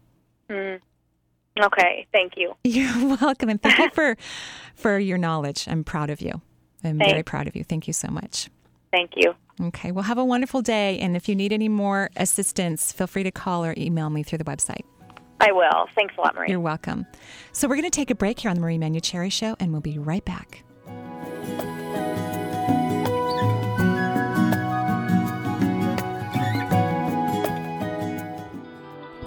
Mm. 0.48 0.80
Okay. 1.60 2.06
Thank 2.12 2.34
you. 2.36 2.54
You're 2.64 3.16
welcome, 3.20 3.48
and 3.48 3.60
thank 3.60 3.78
you 3.78 3.90
for 3.90 4.16
for 4.74 4.98
your 4.98 5.18
knowledge. 5.18 5.66
I'm 5.68 5.84
proud 5.84 6.10
of 6.10 6.20
you. 6.20 6.40
I'm 6.84 6.98
very 6.98 7.22
proud 7.22 7.46
of 7.46 7.54
you. 7.54 7.64
Thank 7.64 7.86
you 7.86 7.92
so 7.92 8.08
much. 8.08 8.50
Thank 8.90 9.12
you. 9.16 9.34
Okay, 9.60 9.92
well, 9.92 10.04
have 10.04 10.18
a 10.18 10.24
wonderful 10.24 10.62
day. 10.62 10.98
And 10.98 11.16
if 11.16 11.28
you 11.28 11.34
need 11.34 11.52
any 11.52 11.68
more 11.68 12.10
assistance, 12.16 12.92
feel 12.92 13.06
free 13.06 13.22
to 13.22 13.30
call 13.30 13.64
or 13.64 13.74
email 13.76 14.10
me 14.10 14.22
through 14.22 14.38
the 14.38 14.44
website. 14.44 14.82
I 15.40 15.52
will. 15.52 15.86
Thanks 15.94 16.14
a 16.18 16.20
lot, 16.20 16.34
Marie. 16.34 16.48
You're 16.50 16.60
welcome. 16.60 17.06
So, 17.52 17.68
we're 17.68 17.76
going 17.76 17.90
to 17.90 17.90
take 17.90 18.10
a 18.10 18.14
break 18.14 18.40
here 18.40 18.50
on 18.50 18.56
the 18.56 18.62
Marie 18.62 18.78
Manuchehri 18.78 19.30
Show, 19.30 19.56
and 19.60 19.72
we'll 19.72 19.80
be 19.80 19.98
right 19.98 20.24
back. 20.24 20.64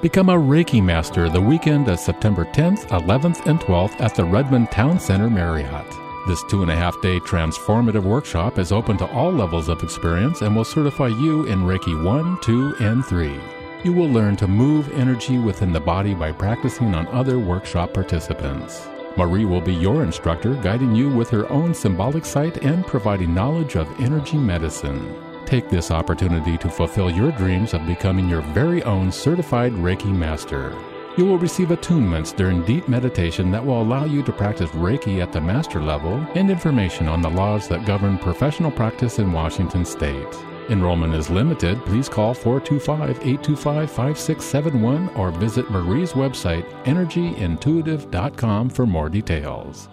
Become 0.05 0.29
a 0.29 0.33
Reiki 0.33 0.83
Master 0.83 1.29
the 1.29 1.41
weekend 1.41 1.87
of 1.87 1.99
September 1.99 2.45
10th, 2.45 2.89
11th, 2.89 3.47
and 3.47 3.59
12th 3.59 3.99
at 3.99 4.13
the 4.13 4.23
Redmond 4.23 4.69
Town 4.69 4.99
Center 4.99 5.31
Marriott. 5.31 5.87
This 6.27 6.43
two 6.43 6.61
and 6.61 6.69
a 6.69 6.75
half 6.75 7.01
day 7.01 7.19
transformative 7.21 8.03
workshop 8.03 8.59
is 8.59 8.71
open 8.71 8.97
to 8.97 9.11
all 9.11 9.31
levels 9.31 9.67
of 9.67 9.81
experience 9.81 10.43
and 10.43 10.55
will 10.55 10.63
certify 10.63 11.07
you 11.07 11.47
in 11.47 11.61
Reiki 11.61 12.03
1, 12.03 12.39
2, 12.41 12.75
and 12.81 13.03
3. 13.03 13.39
You 13.83 13.93
will 13.93 14.07
learn 14.07 14.35
to 14.35 14.47
move 14.47 14.93
energy 14.93 15.39
within 15.39 15.73
the 15.73 15.79
body 15.79 16.13
by 16.13 16.31
practicing 16.31 16.93
on 16.93 17.07
other 17.07 17.39
workshop 17.39 17.91
participants. 17.91 18.87
Marie 19.17 19.45
will 19.45 19.59
be 19.59 19.73
your 19.73 20.03
instructor, 20.03 20.53
guiding 20.53 20.93
you 20.93 21.09
with 21.09 21.31
her 21.31 21.51
own 21.51 21.73
symbolic 21.73 22.25
sight 22.25 22.57
and 22.57 22.85
providing 22.85 23.33
knowledge 23.33 23.75
of 23.75 23.89
energy 23.99 24.37
medicine. 24.37 25.24
Take 25.45 25.69
this 25.69 25.91
opportunity 25.91 26.57
to 26.57 26.69
fulfill 26.69 27.11
your 27.11 27.31
dreams 27.31 27.75
of 27.75 27.85
becoming 27.85 28.27
your 28.27 28.41
very 28.41 28.81
own 28.81 29.11
certified 29.11 29.73
Reiki 29.73 30.11
master. 30.11 30.75
You 31.17 31.25
will 31.25 31.37
receive 31.37 31.67
attunements 31.67 32.35
during 32.35 32.65
deep 32.65 32.87
meditation 32.89 33.51
that 33.51 33.63
will 33.63 33.81
allow 33.81 34.05
you 34.05 34.23
to 34.23 34.31
practice 34.31 34.71
Reiki 34.71 35.21
at 35.21 35.31
the 35.31 35.39
master 35.39 35.81
level 35.81 36.15
and 36.33 36.49
information 36.49 37.07
on 37.07 37.21
the 37.21 37.29
laws 37.29 37.67
that 37.67 37.85
govern 37.85 38.17
professional 38.17 38.71
practice 38.71 39.19
in 39.19 39.31
Washington 39.31 39.85
state. 39.85 40.35
Enrollment 40.69 41.13
is 41.13 41.29
limited. 41.29 41.79
Please 41.85 42.09
call 42.09 42.33
425 42.33 43.09
825 43.19 43.89
5671 43.91 45.09
or 45.09 45.29
visit 45.29 45.69
Marie's 45.69 46.13
website, 46.13 46.67
energyintuitive.com, 46.85 48.69
for 48.69 48.87
more 48.87 49.09
details. 49.09 49.89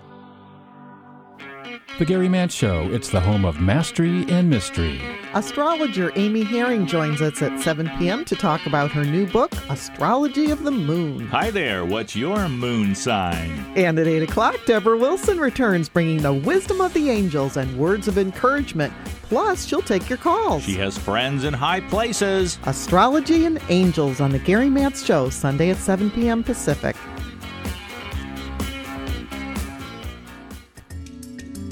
The 1.98 2.06
Gary 2.06 2.28
Mance 2.28 2.54
Show, 2.54 2.88
it's 2.90 3.10
the 3.10 3.20
home 3.20 3.44
of 3.44 3.60
mastery 3.60 4.24
and 4.28 4.48
mystery. 4.48 4.98
Astrologer 5.34 6.10
Amy 6.16 6.42
Herring 6.42 6.86
joins 6.86 7.20
us 7.20 7.42
at 7.42 7.60
7 7.60 7.90
p.m. 7.98 8.24
to 8.24 8.34
talk 8.34 8.64
about 8.64 8.90
her 8.92 9.04
new 9.04 9.26
book, 9.26 9.52
Astrology 9.68 10.50
of 10.50 10.64
the 10.64 10.70
Moon. 10.70 11.28
Hi 11.28 11.50
there, 11.50 11.84
what's 11.84 12.16
your 12.16 12.48
moon 12.48 12.94
sign? 12.94 13.50
And 13.76 13.98
at 13.98 14.06
8 14.06 14.22
o'clock, 14.22 14.56
Deborah 14.64 14.96
Wilson 14.96 15.38
returns 15.38 15.90
bringing 15.90 16.22
the 16.22 16.32
wisdom 16.32 16.80
of 16.80 16.94
the 16.94 17.10
angels 17.10 17.58
and 17.58 17.76
words 17.78 18.08
of 18.08 18.16
encouragement. 18.16 18.92
Plus, 19.24 19.66
she'll 19.66 19.82
take 19.82 20.08
your 20.08 20.18
calls. 20.18 20.62
She 20.62 20.74
has 20.74 20.96
friends 20.96 21.44
in 21.44 21.52
high 21.52 21.80
places. 21.80 22.58
Astrology 22.64 23.44
and 23.44 23.60
Angels 23.68 24.18
on 24.18 24.30
The 24.30 24.38
Gary 24.38 24.70
Mance 24.70 25.04
Show, 25.04 25.28
Sunday 25.28 25.68
at 25.70 25.76
7 25.76 26.10
p.m. 26.10 26.42
Pacific. 26.42 26.96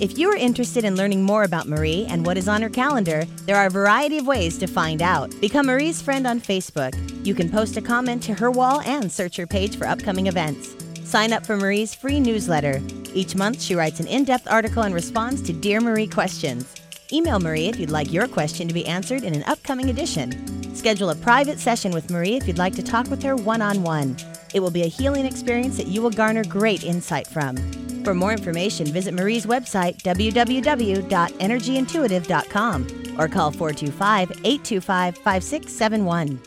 If 0.01 0.17
you 0.17 0.31
are 0.31 0.37
interested 0.37 0.87
in 0.87 0.97
learning 0.97 1.25
more 1.25 1.43
about 1.43 1.69
Marie 1.69 2.07
and 2.09 2.25
what 2.25 2.39
is 2.39 2.49
on 2.49 2.63
her 2.63 2.71
calendar, 2.71 3.27
there 3.45 3.57
are 3.57 3.67
a 3.67 3.71
variety 3.71 4.17
of 4.17 4.27
ways 4.27 4.57
to 4.57 4.67
find 4.67 5.03
out. 5.03 5.39
Become 5.43 5.67
Marie's 5.67 6.01
friend 6.01 6.27
on 6.27 6.41
Facebook. 6.41 6.95
You 7.27 7.35
can 7.35 7.51
post 7.51 7.77
a 7.77 7.83
comment 7.83 8.23
to 8.23 8.33
her 8.33 8.51
wall 8.51 8.81
and 8.87 9.13
search 9.13 9.37
her 9.37 9.47
page 9.47 9.77
for 9.77 9.87
upcoming 9.87 10.27
events. 10.27 10.75
Sign 11.05 11.35
up 11.35 11.45
for 11.45 11.55
Marie's 11.55 11.95
free 11.95 12.19
newsletter. 12.19 12.81
Each 13.13 13.37
month, 13.37 13.61
she 13.61 13.75
writes 13.75 14.01
an 14.01 14.07
in 14.07 14.25
depth 14.25 14.49
article 14.51 14.85
and 14.85 14.95
responds 14.95 15.43
to 15.43 15.53
Dear 15.53 15.83
Marie 15.83 16.07
questions. 16.07 16.75
Email 17.13 17.39
Marie 17.39 17.69
if 17.69 17.79
you'd 17.79 17.91
like 17.91 18.11
your 18.11 18.27
question 18.27 18.69
to 18.69 18.73
be 18.73 18.87
answered 18.87 19.23
in 19.23 19.35
an 19.35 19.45
upcoming 19.45 19.91
edition. 19.91 20.75
Schedule 20.75 21.11
a 21.11 21.15
private 21.15 21.59
session 21.59 21.93
with 21.93 22.09
Marie 22.09 22.39
if 22.39 22.49
you'd 22.49 22.57
like 22.57 22.75
to 22.77 22.83
talk 22.83 23.11
with 23.11 23.23
her 23.23 23.37
one 23.37 23.61
on 23.61 23.83
one. 23.83 24.17
It 24.55 24.61
will 24.61 24.71
be 24.71 24.85
a 24.85 24.87
healing 24.87 25.27
experience 25.27 25.77
that 25.77 25.89
you 25.89 26.01
will 26.01 26.09
garner 26.09 26.45
great 26.45 26.85
insight 26.85 27.27
from. 27.27 27.57
For 28.05 28.15
more 28.15 28.33
information, 28.33 28.87
visit 28.87 29.13
Marie's 29.15 29.47
website, 29.47 30.03
www.energyintuitive.com, 30.03 32.87
or 33.19 33.29
call 33.29 33.51
425 33.51 34.31
825 34.45 35.19
5671. 35.19 36.41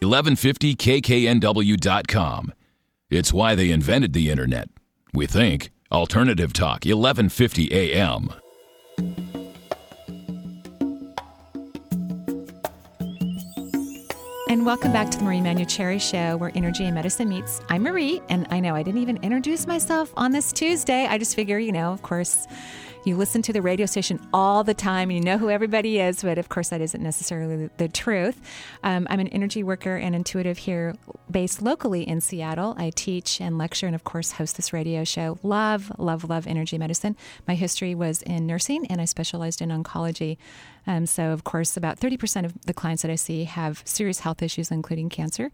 1150kknw.com. 0.00 2.52
It's 3.10 3.32
why 3.32 3.54
they 3.54 3.70
invented 3.70 4.12
the 4.12 4.28
internet. 4.30 4.68
We 5.12 5.26
think. 5.26 5.70
Alternative 5.92 6.52
Talk, 6.52 6.84
1150 6.84 7.72
AM. 7.72 8.30
And 14.50 14.66
welcome 14.66 14.90
back 14.90 15.12
to 15.12 15.16
the 15.18 15.22
Marie 15.22 15.38
Manuchehri 15.38 16.00
Show, 16.00 16.36
where 16.36 16.50
energy 16.56 16.84
and 16.84 16.92
medicine 16.92 17.28
meets. 17.28 17.60
I'm 17.68 17.84
Marie, 17.84 18.20
and 18.28 18.48
I 18.50 18.58
know 18.58 18.74
I 18.74 18.82
didn't 18.82 19.00
even 19.00 19.16
introduce 19.18 19.64
myself 19.64 20.12
on 20.16 20.32
this 20.32 20.52
Tuesday. 20.52 21.06
I 21.06 21.18
just 21.18 21.36
figure, 21.36 21.60
you 21.60 21.70
know, 21.70 21.92
of 21.92 22.02
course, 22.02 22.48
you 23.04 23.16
listen 23.16 23.42
to 23.42 23.52
the 23.52 23.62
radio 23.62 23.86
station 23.86 24.20
all 24.32 24.64
the 24.64 24.74
time 24.74 25.08
and 25.08 25.18
you 25.18 25.24
know 25.24 25.38
who 25.38 25.50
everybody 25.50 26.00
is, 26.00 26.24
but 26.24 26.36
of 26.36 26.48
course, 26.48 26.70
that 26.70 26.80
isn't 26.80 27.00
necessarily 27.00 27.70
the 27.76 27.88
truth. 27.88 28.40
Um, 28.82 29.06
I'm 29.08 29.20
an 29.20 29.28
energy 29.28 29.62
worker 29.62 29.96
and 29.96 30.16
intuitive 30.16 30.58
here 30.58 30.96
based 31.30 31.62
locally 31.62 32.06
in 32.06 32.20
Seattle. 32.20 32.74
I 32.76 32.90
teach 32.90 33.40
and 33.40 33.56
lecture 33.56 33.86
and, 33.86 33.94
of 33.94 34.02
course, 34.02 34.32
host 34.32 34.56
this 34.56 34.72
radio 34.72 35.04
show. 35.04 35.38
Love, 35.44 35.92
love, 35.96 36.28
love 36.28 36.48
energy 36.48 36.76
medicine. 36.76 37.16
My 37.46 37.54
history 37.54 37.94
was 37.94 38.20
in 38.22 38.48
nursing 38.48 38.86
and 38.88 39.00
I 39.00 39.04
specialized 39.04 39.62
in 39.62 39.68
oncology. 39.68 40.38
Um, 40.86 41.06
so, 41.06 41.30
of 41.30 41.44
course, 41.44 41.76
about 41.76 42.00
30% 42.00 42.44
of 42.44 42.60
the 42.62 42.74
clients 42.74 43.02
that 43.02 43.10
I 43.10 43.16
see 43.16 43.44
have 43.44 43.82
serious 43.84 44.20
health 44.20 44.42
issues, 44.42 44.70
including 44.70 45.08
cancer. 45.08 45.50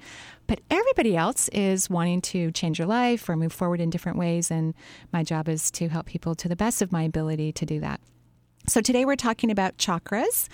But 0.46 0.60
everybody 0.70 1.16
else 1.16 1.48
is 1.48 1.90
wanting 1.90 2.20
to 2.22 2.50
change 2.52 2.78
their 2.78 2.86
life 2.86 3.28
or 3.28 3.36
move 3.36 3.52
forward 3.52 3.80
in 3.80 3.90
different 3.90 4.18
ways. 4.18 4.50
And 4.50 4.74
my 5.12 5.22
job 5.22 5.48
is 5.48 5.70
to 5.72 5.88
help 5.88 6.06
people 6.06 6.34
to 6.36 6.48
the 6.48 6.56
best 6.56 6.82
of 6.82 6.92
my 6.92 7.02
ability 7.02 7.52
to 7.52 7.66
do 7.66 7.80
that. 7.80 8.00
So, 8.68 8.80
today 8.80 9.04
we're 9.04 9.14
talking 9.14 9.52
about 9.52 9.76
chakras 9.78 10.48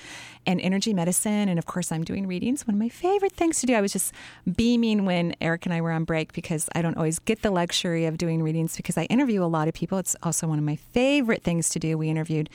and 0.47 0.61
energy 0.61 0.93
medicine. 0.95 1.49
And 1.49 1.59
of 1.59 1.67
course, 1.67 1.93
I'm 1.93 2.05
doing 2.05 2.27
readings. 2.27 2.67
One 2.67 2.75
of 2.75 2.79
my 2.81 2.89
favorite 2.89 3.33
things 3.33 3.61
to 3.61 3.67
do. 3.67 3.75
I 3.75 3.81
was 3.81 3.93
just 3.93 4.13
beaming 4.57 5.05
when 5.05 5.35
Eric 5.41 5.67
and 5.67 5.75
I 5.75 5.81
were 5.81 5.93
on 5.93 6.05
break 6.05 6.33
because 6.33 6.69
I 6.75 6.83
don't 6.83 6.97
always 6.97 7.19
get 7.19 7.43
the 7.43 7.51
luxury 7.51 8.07
of 8.07 8.19
doing 8.19 8.43
readings 8.43 8.77
because 8.77 8.97
I 8.97 9.05
interview 9.05 9.43
a 9.45 9.47
lot 9.47 9.69
of 9.69 9.75
people. 9.75 9.99
It's 9.99 10.17
also 10.23 10.47
one 10.47 10.59
of 10.59 10.65
my 10.65 10.77
favorite 10.77 11.43
things 11.43 11.69
to 11.71 11.79
do. 11.79 11.97
We 11.97 12.09
interviewed 12.09 12.51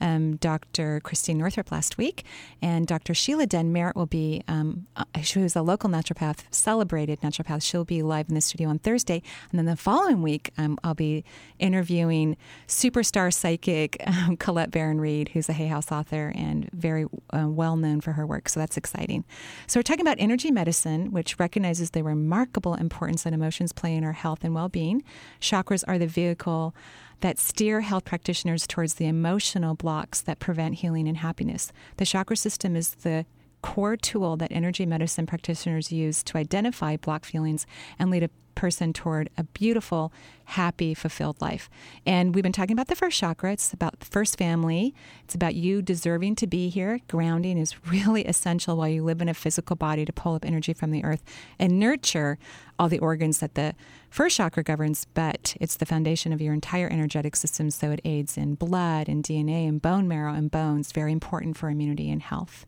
um, 0.00 0.36
Dr. 0.36 1.00
Christine 1.00 1.38
Northrup 1.38 1.70
last 1.70 1.96
week, 1.96 2.24
and 2.60 2.86
Dr. 2.86 3.14
Sheila 3.14 3.46
Den 3.46 3.72
Merritt 3.72 3.96
will 3.96 4.06
be, 4.06 4.42
um, 4.48 4.86
uh, 4.96 5.04
a 5.14 5.62
local 5.62 5.88
naturopath, 5.88 6.40
celebrated 6.50 7.20
naturopath. 7.20 7.62
She'll 7.62 7.84
be 7.84 8.02
live 8.02 8.28
in 8.28 8.34
the 8.34 8.40
studio 8.40 8.68
on 8.68 8.78
Thursday. 8.78 9.22
And 9.50 9.58
then 9.58 9.66
the 9.66 9.76
following 9.76 10.22
week, 10.22 10.50
um, 10.58 10.78
I'll 10.82 10.94
be 10.94 11.24
interviewing 11.58 12.36
superstar 12.66 13.32
psychic 13.32 14.02
um, 14.06 14.36
Colette 14.38 14.70
Baron 14.70 15.00
Reid, 15.00 15.30
who's 15.30 15.48
a 15.48 15.52
Hay 15.52 15.68
House 15.68 15.92
author 15.92 16.32
and 16.34 16.68
very 16.72 17.06
uh, 17.32 17.48
well 17.48 17.76
known 17.76 18.00
for 18.00 18.12
her 18.12 18.26
work. 18.26 18.48
So 18.48 18.60
that's 18.60 18.76
exciting. 18.76 19.24
So 19.66 19.78
we're 19.78 19.84
talking 19.84 20.06
about 20.06 20.18
energy 20.20 20.50
medicine, 20.50 21.10
which 21.12 21.38
recognizes 21.38 21.90
the 21.90 22.02
remarkable 22.02 22.74
importance 22.74 23.22
that 23.24 23.32
emotions 23.32 23.72
play 23.72 23.94
in 23.94 24.04
our 24.04 24.12
health 24.12 24.44
and 24.44 24.54
well 24.54 24.68
being. 24.68 25.02
Chakras 25.40 25.84
are 25.86 25.98
the 25.98 26.06
vehicle 26.06 26.74
that 27.20 27.38
steer 27.38 27.80
health 27.80 28.04
practitioners 28.04 28.66
towards 28.66 28.94
the 28.94 29.06
emotional 29.06 29.74
blocks 29.74 30.20
that 30.20 30.40
prevent 30.40 30.76
healing 30.76 31.08
and 31.08 31.18
happiness. 31.18 31.72
The 31.96 32.04
chakra 32.04 32.36
system 32.36 32.76
is 32.76 32.94
the 32.96 33.24
core 33.62 33.96
tool 33.96 34.36
that 34.36 34.52
energy 34.52 34.84
medicine 34.84 35.24
practitioners 35.24 35.92
use 35.92 36.22
to 36.24 36.36
identify 36.36 36.96
block 36.96 37.24
feelings 37.24 37.64
and 37.98 38.10
lead 38.10 38.24
a 38.24 38.30
person 38.54 38.92
toward 38.92 39.30
a 39.36 39.44
beautiful, 39.44 40.12
happy, 40.44 40.94
fulfilled 40.94 41.40
life. 41.40 41.70
And 42.04 42.34
we've 42.34 42.42
been 42.42 42.52
talking 42.52 42.74
about 42.74 42.88
the 42.88 42.96
first 42.96 43.18
chakra. 43.18 43.52
It's 43.52 43.72
about 43.72 44.00
the 44.00 44.06
first 44.06 44.38
family. 44.38 44.94
It's 45.24 45.34
about 45.34 45.54
you 45.54 45.82
deserving 45.82 46.36
to 46.36 46.46
be 46.46 46.68
here. 46.68 47.00
Grounding 47.08 47.58
is 47.58 47.86
really 47.86 48.24
essential 48.26 48.76
while 48.76 48.88
you 48.88 49.02
live 49.04 49.22
in 49.22 49.28
a 49.28 49.34
physical 49.34 49.76
body 49.76 50.04
to 50.04 50.12
pull 50.12 50.34
up 50.34 50.44
energy 50.44 50.72
from 50.72 50.90
the 50.90 51.04
earth 51.04 51.22
and 51.58 51.78
nurture 51.78 52.38
all 52.78 52.88
the 52.88 52.98
organs 52.98 53.38
that 53.38 53.54
the 53.54 53.74
first 54.10 54.36
chakra 54.36 54.62
governs, 54.62 55.06
but 55.14 55.56
it's 55.60 55.76
the 55.76 55.86
foundation 55.86 56.32
of 56.32 56.40
your 56.40 56.52
entire 56.52 56.88
energetic 56.88 57.36
system. 57.36 57.70
So 57.70 57.90
it 57.92 58.00
aids 58.04 58.36
in 58.36 58.56
blood 58.56 59.08
and 59.08 59.22
DNA 59.22 59.68
and 59.68 59.80
bone 59.80 60.08
marrow 60.08 60.34
and 60.34 60.50
bones, 60.50 60.92
very 60.92 61.12
important 61.12 61.56
for 61.56 61.70
immunity 61.70 62.10
and 62.10 62.20
health. 62.20 62.66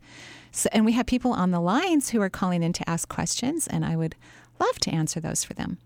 So, 0.53 0.69
and 0.73 0.85
we 0.85 0.93
have 0.93 1.07
people 1.07 1.33
on 1.33 1.51
the 1.51 1.61
lines 1.61 2.11
who 2.11 2.21
are 2.21 2.31
calling 2.31 2.63
in 2.63 2.73
to 2.75 2.89
ask 2.89 3.09
questions, 3.09 3.67
and 3.67 3.85
I 3.85 3.97
would 3.97 4.15
love 4.59 4.79
to 4.81 4.91
answer 4.91 5.21
those 5.21 5.45
for 5.45 5.55
them. 5.55 5.79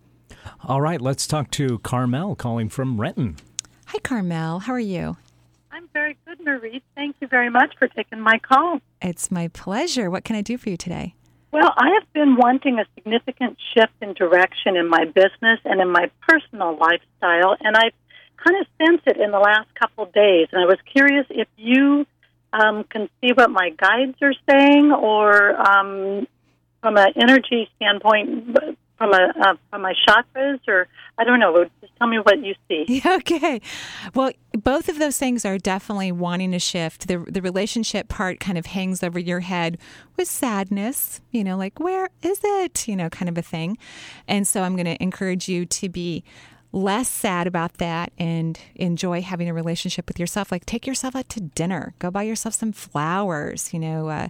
All 0.64 0.80
right, 0.80 1.00
let's 1.00 1.26
talk 1.26 1.50
to 1.52 1.78
Carmel 1.78 2.34
calling 2.34 2.68
from 2.68 3.00
Renton. 3.00 3.36
Hi, 3.86 3.98
Carmel. 3.98 4.60
How 4.60 4.72
are 4.72 4.80
you? 4.80 5.16
I'm 5.70 5.88
very 5.92 6.16
good, 6.26 6.40
Marie. 6.44 6.82
Thank 6.94 7.16
you 7.20 7.28
very 7.28 7.50
much 7.50 7.74
for 7.78 7.88
taking 7.88 8.20
my 8.20 8.38
call. 8.38 8.80
It's 9.00 9.30
my 9.30 9.48
pleasure. 9.48 10.10
What 10.10 10.24
can 10.24 10.36
I 10.36 10.42
do 10.42 10.58
for 10.58 10.70
you 10.70 10.76
today? 10.76 11.14
Well, 11.52 11.72
I 11.76 11.90
have 11.94 12.12
been 12.12 12.36
wanting 12.36 12.78
a 12.78 12.84
significant 12.94 13.56
shift 13.72 13.94
in 14.02 14.12
direction 14.12 14.76
in 14.76 14.88
my 14.88 15.04
business 15.06 15.60
and 15.64 15.80
in 15.80 15.90
my 15.90 16.10
personal 16.28 16.76
lifestyle, 16.76 17.56
and 17.60 17.76
I've 17.76 17.94
kind 18.36 18.60
of 18.60 18.66
sensed 18.78 19.06
it 19.06 19.16
in 19.16 19.30
the 19.30 19.38
last 19.38 19.68
couple 19.74 20.04
of 20.04 20.12
days. 20.12 20.48
And 20.52 20.60
I 20.60 20.66
was 20.66 20.78
curious 20.92 21.26
if 21.30 21.48
you 21.56 22.06
um, 22.52 22.84
can 22.84 23.08
see 23.20 23.32
what 23.32 23.50
my 23.50 23.70
guides 23.70 24.16
are 24.20 24.34
saying, 24.48 24.92
or 24.92 25.56
um, 25.58 26.26
from 26.80 26.96
an 26.96 27.12
energy 27.16 27.68
standpoint, 27.76 28.56
from 28.98 29.12
a 29.12 29.32
uh, 29.40 29.54
from 29.70 29.82
my 29.82 29.94
chakras, 30.06 30.60
or 30.66 30.88
I 31.16 31.24
don't 31.24 31.40
know. 31.40 31.64
Just 31.80 31.92
tell 31.98 32.08
me 32.08 32.18
what 32.18 32.44
you 32.44 32.54
see. 32.68 33.02
Okay. 33.08 33.60
Well, 34.14 34.32
both 34.52 34.88
of 34.88 34.98
those 34.98 35.18
things 35.18 35.44
are 35.44 35.58
definitely 35.58 36.12
wanting 36.12 36.52
to 36.52 36.58
shift. 36.58 37.08
The 37.08 37.18
the 37.18 37.40
relationship 37.40 38.08
part 38.08 38.40
kind 38.40 38.58
of 38.58 38.66
hangs 38.66 39.02
over 39.02 39.18
your 39.18 39.40
head 39.40 39.78
with 40.16 40.28
sadness. 40.28 41.20
You 41.30 41.44
know, 41.44 41.56
like 41.56 41.80
where 41.80 42.10
is 42.22 42.40
it? 42.42 42.86
You 42.86 42.96
know, 42.96 43.08
kind 43.08 43.28
of 43.28 43.38
a 43.38 43.42
thing. 43.42 43.78
And 44.26 44.46
so 44.46 44.62
I'm 44.62 44.74
going 44.74 44.86
to 44.86 45.02
encourage 45.02 45.48
you 45.48 45.64
to 45.66 45.88
be 45.88 46.24
less 46.70 47.08
sad 47.08 47.46
about 47.46 47.78
that 47.78 48.12
and 48.18 48.60
enjoy 48.74 49.22
having 49.22 49.48
a 49.48 49.54
relationship 49.54 50.06
with 50.06 50.20
yourself. 50.20 50.52
Like 50.52 50.66
take 50.66 50.86
yourself 50.86 51.16
out 51.16 51.28
to 51.30 51.40
dinner, 51.40 51.94
go 51.98 52.10
buy 52.10 52.24
yourself 52.24 52.54
some 52.54 52.72
flowers. 52.72 53.72
You 53.72 53.80
know. 53.80 54.08
Uh, 54.08 54.28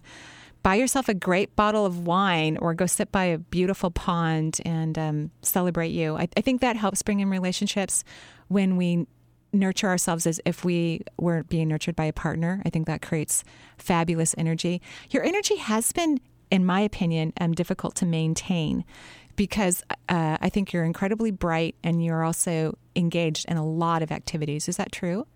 buy 0.69 0.75
yourself 0.75 1.09
a 1.09 1.15
great 1.15 1.57
bottle 1.57 1.87
of 1.87 2.07
wine 2.07 2.59
or 2.59 2.75
go 2.75 2.85
sit 2.85 3.11
by 3.11 3.25
a 3.25 3.39
beautiful 3.39 3.91
pond 3.91 4.61
and 4.67 4.99
um, 4.99 5.31
celebrate 5.41 5.93
you. 5.93 6.15
I, 6.15 6.29
I 6.37 6.43
think 6.43 6.61
that 6.61 6.77
helps 6.77 7.01
bring 7.01 7.21
in 7.21 7.31
relationships 7.31 8.05
when 8.49 8.77
we 8.77 9.07
nurture 9.51 9.89
ourselves 9.89 10.27
as 10.27 10.43
if 10.45 10.67
we 10.67 11.01
were 11.17 11.43
being 11.45 11.69
nurtured 11.69 11.97
by 11.97 12.05
a 12.05 12.13
partner. 12.13 12.61
I 12.67 12.69
think 12.69 12.87
that 12.87 13.01
creates 13.01 13.45
fabulous 13.79 14.35
energy. 14.37 14.83
Your 15.09 15.25
energy 15.25 15.57
has 15.57 15.91
been, 15.91 16.21
in 16.51 16.67
my 16.67 16.81
opinion, 16.81 17.33
um, 17.41 17.53
difficult 17.53 17.95
to 17.95 18.05
maintain 18.05 18.85
because 19.37 19.83
uh, 20.11 20.37
I 20.39 20.51
think 20.51 20.75
you're 20.75 20.85
incredibly 20.85 21.31
bright 21.31 21.77
and 21.83 22.05
you're 22.05 22.25
also 22.25 22.77
engaged 22.95 23.47
in 23.49 23.57
a 23.57 23.65
lot 23.65 24.03
of 24.03 24.13
activities. 24.13 24.69
Is 24.69 24.77
that 24.77 24.93
true? 24.93 25.27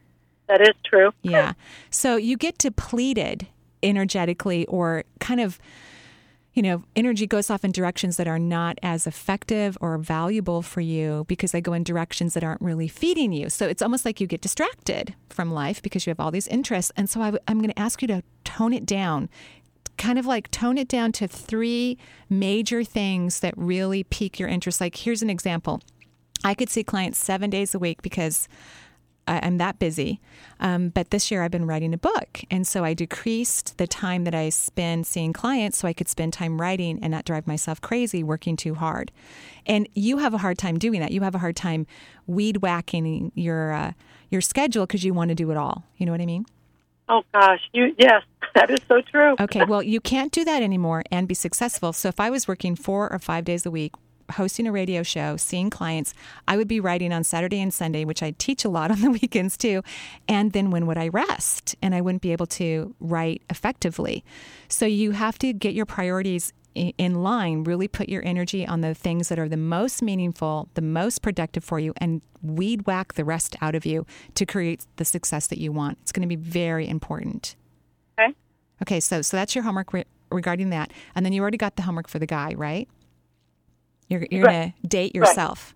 That 0.48 0.60
is 0.60 0.74
true. 0.84 1.10
Yeah. 1.22 1.54
So 1.88 2.16
you 2.16 2.36
get 2.36 2.58
depleted 2.58 3.46
energetically 3.82 4.66
or 4.66 5.04
kind 5.20 5.40
of 5.40 5.58
you 6.54 6.62
know, 6.62 6.84
energy 6.94 7.26
goes 7.26 7.50
off 7.50 7.64
in 7.64 7.72
directions 7.72 8.18
that 8.18 8.28
are 8.28 8.38
not 8.38 8.78
as 8.82 9.06
effective 9.06 9.78
or 9.80 9.96
valuable 9.96 10.60
for 10.60 10.80
you 10.82 11.24
because 11.26 11.52
they 11.52 11.60
go 11.60 11.72
in 11.72 11.82
directions 11.82 12.34
that 12.34 12.44
aren't 12.44 12.60
really 12.60 12.88
feeding 12.88 13.32
you. 13.32 13.48
So 13.48 13.66
it's 13.66 13.80
almost 13.80 14.04
like 14.04 14.20
you 14.20 14.26
get 14.26 14.42
distracted 14.42 15.14
from 15.30 15.50
life 15.50 15.80
because 15.80 16.06
you 16.06 16.10
have 16.10 16.20
all 16.20 16.30
these 16.30 16.48
interests. 16.48 16.92
And 16.94 17.08
so 17.08 17.20
i 17.22 17.26
w- 17.26 17.42
I'm 17.48 17.58
going 17.58 17.70
to 17.70 17.78
ask 17.78 18.02
you 18.02 18.08
to 18.08 18.22
tone 18.44 18.74
it 18.74 18.84
down, 18.84 19.30
kind 19.96 20.18
of 20.18 20.26
like 20.26 20.50
tone 20.50 20.76
it 20.76 20.88
down 20.88 21.12
to 21.12 21.26
three 21.26 21.96
major 22.28 22.84
things 22.84 23.40
that 23.40 23.54
really 23.56 24.04
pique 24.04 24.38
your 24.38 24.48
interest. 24.48 24.78
Like, 24.80 24.96
here's 24.96 25.22
an 25.22 25.30
example 25.30 25.80
I 26.44 26.54
could 26.54 26.68
see 26.68 26.84
clients 26.84 27.18
seven 27.18 27.48
days 27.48 27.74
a 27.74 27.78
week 27.78 28.02
because 28.02 28.46
I'm 29.26 29.58
that 29.58 29.78
busy. 29.78 30.20
Um, 30.60 30.88
but 30.88 31.10
this 31.10 31.30
year 31.30 31.42
I've 31.42 31.50
been 31.50 31.66
writing 31.66 31.94
a 31.94 31.98
book. 31.98 32.42
And 32.50 32.66
so 32.66 32.84
I 32.84 32.94
decreased 32.94 33.78
the 33.78 33.86
time 33.86 34.24
that 34.24 34.34
I 34.34 34.48
spend 34.48 35.06
seeing 35.06 35.32
clients 35.32 35.78
so 35.78 35.88
I 35.88 35.92
could 35.92 36.08
spend 36.08 36.32
time 36.32 36.60
writing 36.60 36.98
and 37.02 37.10
not 37.10 37.24
drive 37.24 37.46
myself 37.46 37.80
crazy 37.80 38.22
working 38.22 38.56
too 38.56 38.74
hard. 38.74 39.12
And 39.66 39.88
you 39.94 40.18
have 40.18 40.34
a 40.34 40.38
hard 40.38 40.58
time 40.58 40.78
doing 40.78 41.00
that. 41.00 41.12
You 41.12 41.20
have 41.22 41.34
a 41.34 41.38
hard 41.38 41.56
time 41.56 41.86
weed 42.26 42.58
whacking 42.58 43.32
your, 43.34 43.72
uh, 43.72 43.92
your 44.30 44.40
schedule 44.40 44.86
because 44.86 45.04
you 45.04 45.14
want 45.14 45.28
to 45.28 45.34
do 45.34 45.50
it 45.50 45.56
all. 45.56 45.84
You 45.96 46.06
know 46.06 46.12
what 46.12 46.20
I 46.20 46.26
mean? 46.26 46.46
Oh 47.08 47.22
gosh, 47.34 47.60
you 47.72 47.94
yes, 47.98 48.22
that 48.54 48.70
is 48.70 48.80
so 48.88 49.02
true. 49.02 49.34
okay, 49.38 49.64
well, 49.64 49.82
you 49.82 50.00
can't 50.00 50.32
do 50.32 50.44
that 50.44 50.62
anymore 50.62 51.02
and 51.10 51.28
be 51.28 51.34
successful. 51.34 51.92
So 51.92 52.08
if 52.08 52.18
I 52.18 52.30
was 52.30 52.48
working 52.48 52.76
4 52.76 53.12
or 53.12 53.18
5 53.18 53.44
days 53.44 53.66
a 53.66 53.70
week 53.70 53.92
hosting 54.32 54.66
a 54.66 54.72
radio 54.72 55.02
show, 55.02 55.36
seeing 55.36 55.70
clients, 55.70 56.14
I 56.48 56.56
would 56.56 56.68
be 56.68 56.80
writing 56.80 57.12
on 57.12 57.24
Saturday 57.24 57.60
and 57.60 57.72
Sunday, 57.72 58.04
which 58.04 58.22
I 58.22 58.32
teach 58.32 58.64
a 58.64 58.68
lot 58.68 58.90
on 58.90 59.00
the 59.00 59.10
weekends 59.22 59.56
too. 59.56 59.82
And 60.28 60.52
then 60.52 60.70
when 60.70 60.86
would 60.86 60.98
I 60.98 61.08
rest? 61.08 61.76
And 61.82 61.94
I 61.94 62.00
wouldn't 62.00 62.22
be 62.22 62.32
able 62.32 62.46
to 62.46 62.94
write 63.00 63.42
effectively. 63.50 64.24
So 64.68 64.86
you 64.86 65.12
have 65.12 65.38
to 65.40 65.52
get 65.52 65.74
your 65.74 65.86
priorities 65.86 66.52
in 66.74 67.22
line, 67.22 67.64
really 67.64 67.88
put 67.88 68.08
your 68.08 68.24
energy 68.24 68.66
on 68.66 68.80
the 68.80 68.94
things 68.94 69.28
that 69.28 69.38
are 69.38 69.48
the 69.48 69.56
most 69.56 70.02
meaningful, 70.02 70.68
the 70.74 70.82
most 70.82 71.22
productive 71.22 71.64
for 71.64 71.78
you, 71.78 71.92
and 71.98 72.22
weed 72.42 72.86
whack 72.86 73.14
the 73.14 73.24
rest 73.24 73.56
out 73.60 73.74
of 73.74 73.84
you 73.84 74.06
to 74.34 74.46
create 74.46 74.86
the 74.96 75.04
success 75.04 75.46
that 75.48 75.58
you 75.58 75.70
want. 75.70 75.98
It's 76.02 76.12
going 76.12 76.22
to 76.22 76.28
be 76.28 76.36
very 76.36 76.88
important. 76.88 77.56
Okay. 78.18 78.34
Okay, 78.80 79.00
so 79.00 79.22
so 79.22 79.36
that's 79.36 79.54
your 79.54 79.64
homework 79.64 79.92
re- 79.92 80.04
regarding 80.30 80.70
that, 80.70 80.92
and 81.14 81.24
then 81.24 81.32
you 81.32 81.42
already 81.42 81.58
got 81.58 81.76
the 81.76 81.82
homework 81.82 82.08
for 82.08 82.18
the 82.18 82.26
guy, 82.26 82.54
right? 82.54 82.88
You're 84.12 84.26
you're 84.30 84.44
Right. 84.44 84.52
gonna 84.52 84.88
date 84.88 85.12
Right. 85.14 85.26
yourself. 85.26 85.74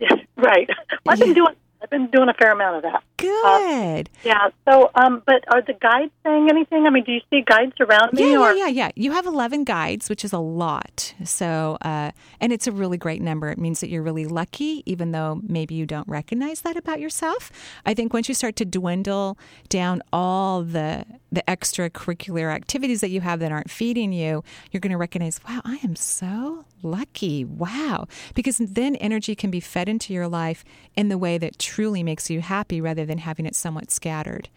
Yes, 0.00 0.12
right. 0.36 0.68
I've 1.06 1.18
been 1.20 1.32
doing 1.40 1.54
I've 1.82 1.90
been 1.90 2.08
doing 2.08 2.28
a 2.28 2.34
fair 2.34 2.52
amount 2.52 2.76
of 2.76 2.82
that. 2.82 3.02
Good. 3.16 4.10
Yeah. 4.24 4.50
So, 4.68 4.90
um, 4.94 5.22
but 5.26 5.44
are 5.48 5.62
the 5.62 5.74
guides 5.74 6.12
saying 6.24 6.48
anything? 6.50 6.86
I 6.86 6.90
mean, 6.90 7.04
do 7.04 7.12
you 7.12 7.20
see 7.30 7.42
guides 7.42 7.72
around 7.80 8.12
me? 8.12 8.32
Yeah, 8.32 8.38
or 8.38 8.52
yeah, 8.52 8.66
yeah, 8.66 8.86
yeah. 8.86 8.90
You 8.94 9.12
have 9.12 9.26
11 9.26 9.64
guides, 9.64 10.08
which 10.08 10.24
is 10.24 10.32
a 10.32 10.38
lot. 10.38 11.14
So, 11.24 11.78
uh, 11.82 12.12
and 12.40 12.52
it's 12.52 12.66
a 12.66 12.72
really 12.72 12.98
great 12.98 13.20
number. 13.20 13.48
It 13.50 13.58
means 13.58 13.80
that 13.80 13.88
you're 13.88 14.02
really 14.02 14.26
lucky, 14.26 14.82
even 14.86 15.12
though 15.12 15.40
maybe 15.42 15.74
you 15.74 15.86
don't 15.86 16.08
recognize 16.08 16.60
that 16.62 16.76
about 16.76 17.00
yourself. 17.00 17.50
I 17.84 17.94
think 17.94 18.12
once 18.12 18.28
you 18.28 18.34
start 18.34 18.56
to 18.56 18.64
dwindle 18.64 19.38
down 19.68 20.02
all 20.12 20.62
the 20.62 21.04
the 21.32 21.42
extracurricular 21.48 22.54
activities 22.54 23.00
that 23.00 23.08
you 23.08 23.22
have 23.22 23.40
that 23.40 23.50
aren't 23.50 23.70
feeding 23.70 24.12
you, 24.12 24.44
you're 24.70 24.80
going 24.80 24.92
to 24.92 24.98
recognize, 24.98 25.40
wow, 25.48 25.62
I 25.64 25.80
am 25.82 25.96
so 25.96 26.66
lucky. 26.82 27.42
Wow. 27.44 28.06
Because 28.34 28.58
then 28.58 28.96
energy 28.96 29.34
can 29.34 29.50
be 29.50 29.58
fed 29.60 29.88
into 29.88 30.12
your 30.12 30.28
life 30.28 30.62
in 30.94 31.08
the 31.08 31.16
way 31.16 31.38
that 31.38 31.58
truly 31.72 32.02
makes 32.02 32.28
you 32.28 32.42
happy 32.42 32.82
rather 32.82 33.06
than 33.06 33.16
having 33.16 33.46
it 33.46 33.56
somewhat 33.56 33.90
scattered. 33.90 34.50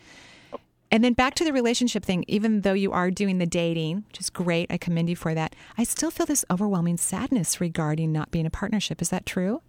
And 0.91 1.01
then 1.01 1.13
back 1.13 1.33
to 1.35 1.45
the 1.45 1.53
relationship 1.53 2.03
thing, 2.03 2.25
even 2.27 2.61
though 2.61 2.73
you 2.73 2.91
are 2.91 3.09
doing 3.09 3.37
the 3.37 3.45
dating, 3.45 4.03
which 4.09 4.19
is 4.19 4.29
great, 4.29 4.69
I 4.69 4.77
commend 4.77 5.09
you 5.09 5.15
for 5.15 5.33
that, 5.33 5.55
I 5.77 5.85
still 5.85 6.11
feel 6.11 6.25
this 6.25 6.43
overwhelming 6.51 6.97
sadness 6.97 7.61
regarding 7.61 8.11
not 8.11 8.31
being 8.31 8.45
a 8.45 8.49
partnership. 8.49 9.01
Is 9.01 9.11
that 9.11 9.25
true? 9.25 9.61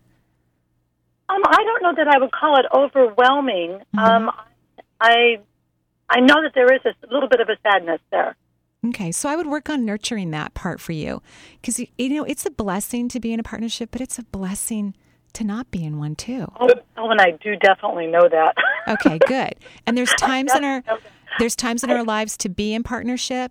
Um, 1.28 1.42
I 1.46 1.62
don't 1.62 1.82
know 1.82 1.94
that 1.96 2.08
I 2.12 2.18
would 2.18 2.32
call 2.32 2.58
it 2.58 2.66
overwhelming. 2.74 3.78
Mm-hmm. 3.94 3.98
Um, 3.98 4.30
I 5.00 5.38
I 6.10 6.18
know 6.18 6.42
that 6.42 6.52
there 6.54 6.72
is 6.74 6.80
a 6.84 7.14
little 7.14 7.28
bit 7.28 7.40
of 7.40 7.48
a 7.48 7.56
sadness 7.62 8.00
there. 8.10 8.34
Okay, 8.88 9.12
so 9.12 9.28
I 9.28 9.36
would 9.36 9.46
work 9.46 9.70
on 9.70 9.84
nurturing 9.84 10.32
that 10.32 10.54
part 10.54 10.80
for 10.80 10.92
you 10.92 11.22
because, 11.60 11.78
you 11.78 12.08
know, 12.08 12.24
it's 12.24 12.44
a 12.44 12.50
blessing 12.50 13.08
to 13.08 13.20
be 13.20 13.32
in 13.32 13.40
a 13.40 13.44
partnership, 13.44 13.90
but 13.92 14.00
it's 14.00 14.18
a 14.18 14.24
blessing 14.24 14.94
to 15.36 15.44
not 15.44 15.70
be 15.70 15.84
in 15.84 15.98
one 15.98 16.14
too. 16.14 16.50
Oh, 16.58 16.68
oh 16.96 17.10
and 17.10 17.20
I 17.20 17.32
do 17.32 17.56
definitely 17.56 18.06
know 18.06 18.28
that. 18.28 18.54
Okay, 18.88 19.18
good. 19.26 19.56
And 19.84 19.98
there's 19.98 20.12
times 20.12 20.54
in 20.54 20.62
our 20.62 20.80
there's 21.40 21.56
times 21.56 21.82
in 21.82 21.90
our 21.90 22.04
lives 22.04 22.36
to 22.36 22.48
be 22.48 22.72
in 22.72 22.84
partnership, 22.84 23.50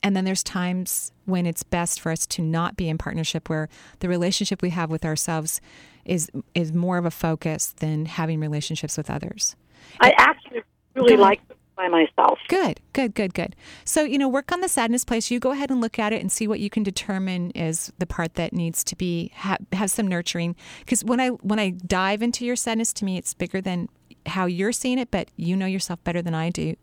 and 0.00 0.14
then 0.14 0.24
there's 0.24 0.44
times 0.44 1.10
when 1.24 1.44
it's 1.44 1.64
best 1.64 1.98
for 1.98 2.12
us 2.12 2.24
to 2.28 2.42
not 2.42 2.76
be 2.76 2.88
in 2.88 2.96
partnership 2.96 3.48
where 3.48 3.68
the 3.98 4.08
relationship 4.08 4.62
we 4.62 4.70
have 4.70 4.88
with 4.88 5.04
ourselves 5.04 5.60
is 6.04 6.30
is 6.54 6.72
more 6.72 6.98
of 6.98 7.04
a 7.04 7.10
focus 7.10 7.74
than 7.80 8.06
having 8.06 8.38
relationships 8.38 8.96
with 8.96 9.10
others. 9.10 9.56
I 9.98 10.14
actually 10.16 10.62
really 10.94 11.16
like 11.16 11.40
it 11.50 11.56
by 11.76 11.88
myself. 11.88 12.38
Good, 12.48 12.80
good, 12.92 13.14
good, 13.14 13.34
good. 13.34 13.54
So, 13.84 14.02
you 14.02 14.18
know, 14.18 14.28
work 14.28 14.50
on 14.50 14.60
the 14.60 14.68
sadness 14.68 15.04
place. 15.04 15.30
You 15.30 15.38
go 15.38 15.52
ahead 15.52 15.70
and 15.70 15.80
look 15.80 15.98
at 15.98 16.12
it 16.12 16.20
and 16.20 16.32
see 16.32 16.48
what 16.48 16.58
you 16.60 16.70
can 16.70 16.82
determine 16.82 17.50
is 17.52 17.92
the 17.98 18.06
part 18.06 18.34
that 18.34 18.52
needs 18.52 18.82
to 18.84 18.96
be 18.96 19.30
ha- 19.34 19.58
have 19.72 19.90
some 19.90 20.08
nurturing. 20.08 20.56
Because 20.80 21.04
when 21.04 21.20
I 21.20 21.28
when 21.28 21.58
I 21.58 21.70
dive 21.70 22.22
into 22.22 22.44
your 22.44 22.56
sadness, 22.56 22.92
to 22.94 23.04
me, 23.04 23.18
it's 23.18 23.34
bigger 23.34 23.60
than 23.60 23.88
how 24.26 24.46
you're 24.46 24.72
seeing 24.72 24.98
it. 24.98 25.10
But 25.10 25.30
you 25.36 25.56
know 25.56 25.66
yourself 25.66 26.02
better 26.02 26.22
than 26.22 26.34
I 26.34 26.50
do, 26.50 26.74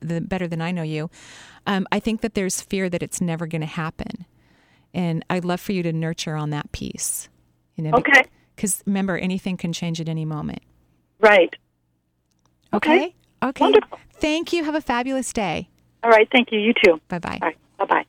the 0.00 0.20
better 0.20 0.48
than 0.48 0.60
I 0.60 0.72
know 0.72 0.82
you. 0.82 1.10
Um, 1.66 1.86
I 1.92 2.00
think 2.00 2.20
that 2.20 2.34
there's 2.34 2.60
fear 2.60 2.90
that 2.90 3.02
it's 3.02 3.20
never 3.20 3.46
going 3.46 3.62
to 3.62 3.66
happen, 3.66 4.26
and 4.92 5.24
I'd 5.30 5.44
love 5.44 5.60
for 5.60 5.72
you 5.72 5.82
to 5.84 5.92
nurture 5.92 6.36
on 6.36 6.50
that 6.50 6.72
piece. 6.72 7.28
You 7.76 7.84
know, 7.84 7.92
Okay. 7.98 8.24
Because 8.54 8.82
remember, 8.86 9.16
anything 9.18 9.56
can 9.56 9.72
change 9.72 10.00
at 10.00 10.08
any 10.08 10.24
moment. 10.24 10.60
Right. 11.18 11.56
Okay. 12.72 12.96
Okay. 12.96 13.14
Thank 13.52 14.52
you. 14.52 14.64
Have 14.64 14.74
a 14.74 14.80
fabulous 14.80 15.32
day. 15.32 15.68
All 16.02 16.10
right. 16.10 16.28
Thank 16.30 16.52
you. 16.52 16.58
You 16.58 16.72
too. 16.84 17.00
Bye 17.08 17.18
bye. 17.18 17.38
Bye 17.78 17.84
bye. 17.84 18.04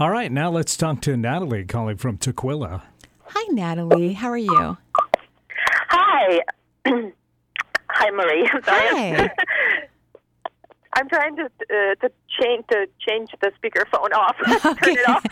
All 0.00 0.10
right, 0.10 0.30
now 0.30 0.48
let's 0.48 0.76
talk 0.76 1.00
to 1.02 1.16
Natalie 1.16 1.64
calling 1.64 1.96
from 1.96 2.18
Tukwila. 2.18 2.82
Hi, 3.24 3.52
Natalie. 3.52 4.12
How 4.12 4.28
are 4.28 4.36
you? 4.38 4.76
Hi. 5.88 6.38
Hi, 6.86 8.10
Marie. 8.10 8.48
I'm 8.52 8.62
sorry. 8.62 8.88
Hi. 8.90 9.30
I'm 10.94 11.08
trying 11.08 11.34
to 11.36 11.44
uh, 11.44 11.94
to 11.96 12.12
change 12.40 12.64
to 12.70 12.86
change 13.06 13.30
the 13.40 13.50
speakerphone 13.60 14.12
off. 14.12 14.36
Turn 14.62 14.96
it 14.96 15.08
off. 15.08 15.24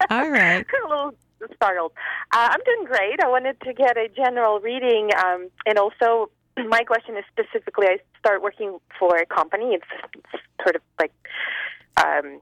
All 0.10 0.30
right. 0.30 0.64
a 0.84 0.88
little 0.88 1.14
startled. 1.54 1.92
Uh, 2.32 2.48
I'm 2.50 2.60
doing 2.64 2.86
great. 2.86 3.22
I 3.22 3.28
wanted 3.28 3.60
to 3.60 3.74
get 3.74 3.98
a 3.98 4.08
general 4.08 4.60
reading, 4.60 5.10
um, 5.22 5.50
and 5.66 5.78
also 5.78 6.30
my 6.68 6.82
question 6.84 7.16
is 7.16 7.24
specifically. 7.30 7.86
I 7.86 7.98
start 8.18 8.42
working 8.42 8.78
for 8.98 9.16
a 9.16 9.26
company. 9.26 9.74
It's, 9.74 9.84
it's 10.14 10.42
sort 10.62 10.76
of 10.76 10.82
like 11.00 11.12
um, 11.96 12.40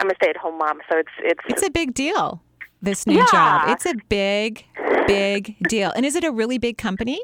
I'm 0.00 0.10
a 0.10 0.14
stay-at-home 0.16 0.58
mom, 0.58 0.80
so 0.90 0.98
it's 0.98 1.10
it's 1.20 1.40
It's 1.48 1.62
a 1.62 1.70
big 1.70 1.94
deal, 1.94 2.42
this 2.82 3.06
new 3.06 3.16
Yeah. 3.18 3.26
job. 3.32 3.68
It's 3.70 3.86
a 3.86 3.94
big, 4.08 4.64
big 5.06 5.56
deal. 5.68 5.92
And 5.94 6.04
is 6.06 6.16
it 6.16 6.24
a 6.24 6.30
really 6.32 6.58
big 6.58 6.78
company? 6.78 7.20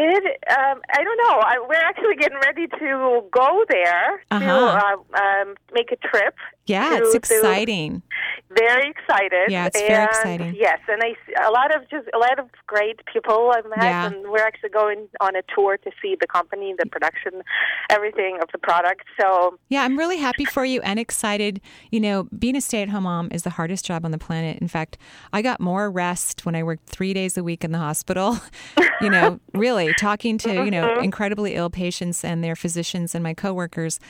It, 0.00 0.24
um, 0.56 0.80
I 0.94 1.02
don't 1.02 1.16
know. 1.18 1.40
I, 1.40 1.58
we're 1.68 1.74
actually 1.74 2.14
getting 2.16 2.38
ready 2.38 2.68
to 2.68 3.22
go 3.32 3.64
there 3.68 4.22
Uh-huh. 4.30 4.44
to 4.46 5.16
uh, 5.16 5.22
um, 5.22 5.54
make 5.72 5.90
a 5.90 5.96
trip. 5.96 6.36
Yeah, 6.68 6.90
to- 6.90 6.96
it's 7.04 7.12
to- 7.12 7.16
exciting. 7.18 8.02
very 8.50 8.88
excited. 8.90 9.50
Yeah, 9.50 9.66
it's 9.66 9.78
and 9.78 9.88
very 9.88 10.04
exciting. 10.04 10.54
Yes, 10.58 10.78
and 10.88 11.02
I 11.02 11.14
a 11.46 11.50
lot 11.50 11.74
of 11.74 11.88
just 11.90 12.06
a 12.14 12.18
lot 12.18 12.38
of 12.38 12.46
great 12.66 13.00
people 13.12 13.52
I've 13.54 13.64
met, 13.68 13.78
Yeah. 13.82 14.06
and 14.06 14.28
we're 14.30 14.44
actually 14.44 14.70
going 14.70 15.08
on 15.20 15.36
a 15.36 15.42
tour 15.54 15.76
to 15.78 15.90
see 16.02 16.16
the 16.20 16.26
company, 16.26 16.74
the 16.78 16.86
production, 16.86 17.42
everything 17.90 18.38
of 18.42 18.48
the 18.52 18.58
product. 18.58 19.04
So 19.20 19.58
Yeah, 19.68 19.82
I'm 19.82 19.96
really 19.98 20.18
happy 20.18 20.44
for 20.44 20.64
you 20.64 20.80
and 20.82 20.98
excited. 20.98 21.60
You 21.90 22.00
know, 22.00 22.28
being 22.38 22.56
a 22.56 22.60
stay 22.60 22.82
at 22.82 22.88
home 22.88 23.04
mom 23.04 23.28
is 23.32 23.42
the 23.42 23.50
hardest 23.50 23.84
job 23.84 24.04
on 24.04 24.10
the 24.10 24.18
planet. 24.18 24.58
In 24.60 24.68
fact, 24.68 24.98
I 25.32 25.42
got 25.42 25.60
more 25.60 25.90
rest 25.90 26.44
when 26.46 26.54
I 26.54 26.62
worked 26.62 26.86
three 26.86 27.14
days 27.14 27.36
a 27.38 27.44
week 27.44 27.64
in 27.64 27.72
the 27.72 27.78
hospital. 27.78 28.38
you 29.00 29.10
know, 29.10 29.38
really 29.54 29.94
talking 29.94 30.38
to, 30.38 30.52
you 30.64 30.70
know, 30.70 30.88
Mhm. 30.88 31.04
incredibly 31.04 31.54
ill 31.54 31.70
patients 31.70 32.24
and 32.24 32.42
their 32.42 32.56
physicians 32.56 33.14
and 33.14 33.22
my 33.22 33.32
coworkers, 33.34 34.00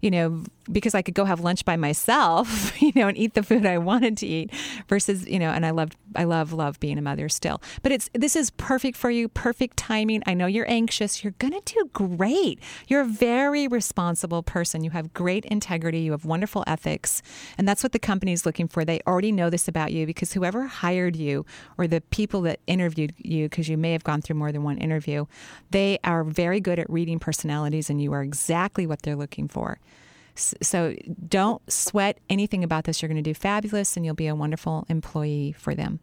you 0.00 0.10
know, 0.10 0.44
because 0.70 0.94
I 0.94 1.02
could 1.02 1.14
go 1.14 1.24
have 1.24 1.40
lunch 1.40 1.64
by 1.64 1.76
myself, 1.76 2.80
you 2.82 2.92
know, 2.94 3.08
and 3.08 3.16
eat 3.16 3.34
the 3.34 3.42
food 3.42 3.66
I 3.66 3.78
wanted 3.78 4.16
to 4.18 4.26
eat 4.26 4.52
versus, 4.88 5.26
you 5.26 5.38
know, 5.38 5.50
and 5.50 5.64
I 5.64 5.70
loved, 5.70 5.96
I 6.14 6.24
love, 6.24 6.52
love 6.52 6.80
being 6.80 6.98
a 6.98 7.02
mother 7.02 7.28
still. 7.28 7.60
But 7.82 7.92
it's, 7.92 8.10
this 8.14 8.36
is 8.36 8.50
perfect 8.50 8.96
for 8.96 9.10
you, 9.10 9.28
perfect 9.28 9.76
timing. 9.76 10.22
I 10.26 10.34
know 10.34 10.46
you're 10.46 10.70
anxious. 10.70 11.22
You're 11.22 11.34
going 11.38 11.52
to 11.52 11.62
do 11.64 11.90
great. 11.92 12.60
You're 12.88 13.02
a 13.02 13.06
very 13.06 13.68
responsible 13.68 14.42
person. 14.42 14.84
You 14.84 14.90
have 14.90 15.14
great 15.14 15.44
integrity. 15.46 16.00
You 16.00 16.12
have 16.12 16.24
wonderful 16.24 16.64
ethics. 16.66 17.22
And 17.58 17.68
that's 17.68 17.82
what 17.82 17.92
the 17.92 17.98
company 17.98 18.32
is 18.32 18.44
looking 18.44 18.68
for. 18.68 18.84
They 18.84 19.00
already 19.06 19.32
know 19.32 19.50
this 19.50 19.68
about 19.68 19.92
you 19.92 20.06
because 20.06 20.32
whoever 20.32 20.66
hired 20.66 21.16
you 21.16 21.46
or 21.78 21.86
the 21.86 22.00
people 22.00 22.42
that 22.42 22.60
interviewed 22.66 23.14
you, 23.18 23.48
because 23.48 23.68
you 23.68 23.76
may 23.76 23.92
have 23.92 24.04
gone 24.04 24.22
through 24.22 24.36
more 24.36 24.52
than 24.52 24.62
one 24.62 24.78
interview, 24.78 25.26
they 25.70 25.98
are 26.04 26.24
very 26.24 26.60
good 26.60 26.78
at 26.78 26.88
reading 26.90 27.18
personalities 27.18 27.90
and 27.90 28.02
you 28.02 28.12
are 28.12 28.22
exactly 28.22 28.86
what 28.86 29.02
they're 29.02 29.16
looking 29.16 29.48
for. 29.48 29.78
So 30.38 30.94
don't 31.28 31.60
sweat 31.70 32.18
anything 32.28 32.62
about 32.64 32.84
this. 32.84 33.02
You're 33.02 33.08
going 33.08 33.22
to 33.22 33.30
do 33.30 33.34
fabulous 33.34 33.96
and 33.96 34.04
you'll 34.06 34.14
be 34.14 34.26
a 34.26 34.34
wonderful 34.34 34.84
employee 34.88 35.52
for 35.58 35.74
them. 35.74 36.00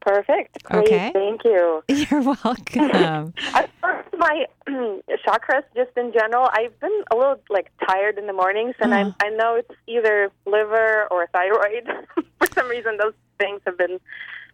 perfect. 0.00 0.62
Great. 0.64 0.86
Okay. 0.86 1.10
Thank 1.12 1.44
you. 1.44 1.82
You're 1.88 2.22
welcome. 2.22 3.32
As 3.54 3.66
far 3.80 4.00
as 4.00 4.06
my 4.18 4.46
chakras, 5.26 5.62
just 5.76 5.90
in 5.96 6.12
general, 6.12 6.48
I've 6.52 6.78
been 6.80 7.02
a 7.12 7.16
little 7.16 7.40
like 7.50 7.70
tired 7.86 8.18
in 8.18 8.26
the 8.26 8.32
mornings, 8.32 8.74
and 8.80 8.92
Uh-huh. 8.92 9.12
I'm, 9.20 9.32
I 9.32 9.34
know 9.36 9.54
it's 9.56 9.70
either 9.86 10.30
liver 10.46 11.06
or 11.10 11.28
thyroid. 11.32 11.88
For 12.40 12.48
some 12.52 12.68
reason, 12.68 12.96
those 13.00 13.14
things 13.38 13.60
have 13.66 13.78
been. 13.78 14.00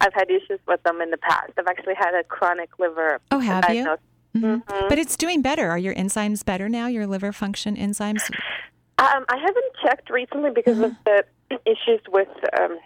I've 0.00 0.14
had 0.14 0.30
issues 0.30 0.60
with 0.68 0.80
them 0.84 1.00
in 1.00 1.10
the 1.10 1.16
past. 1.16 1.52
I've 1.58 1.66
actually 1.66 1.94
had 1.98 2.14
a 2.14 2.22
chronic 2.22 2.78
liver. 2.78 3.18
Oh, 3.32 3.40
have 3.40 3.68
you? 3.74 3.96
Mhm. 4.42 4.88
But 4.88 4.98
it's 4.98 5.16
doing 5.16 5.42
better. 5.42 5.70
Are 5.70 5.78
your 5.78 5.94
enzymes 5.94 6.44
better 6.44 6.68
now? 6.68 6.86
Your 6.86 7.06
liver 7.06 7.32
function 7.32 7.76
enzymes? 7.76 8.28
Um, 8.98 9.24
I 9.28 9.36
haven't 9.36 9.72
checked 9.82 10.10
recently 10.10 10.50
because 10.50 10.78
of 10.78 10.92
Uh-huh. 11.06 11.22
the 11.50 11.58
issues 11.66 12.00
with 12.08 12.28
um, 12.60 12.78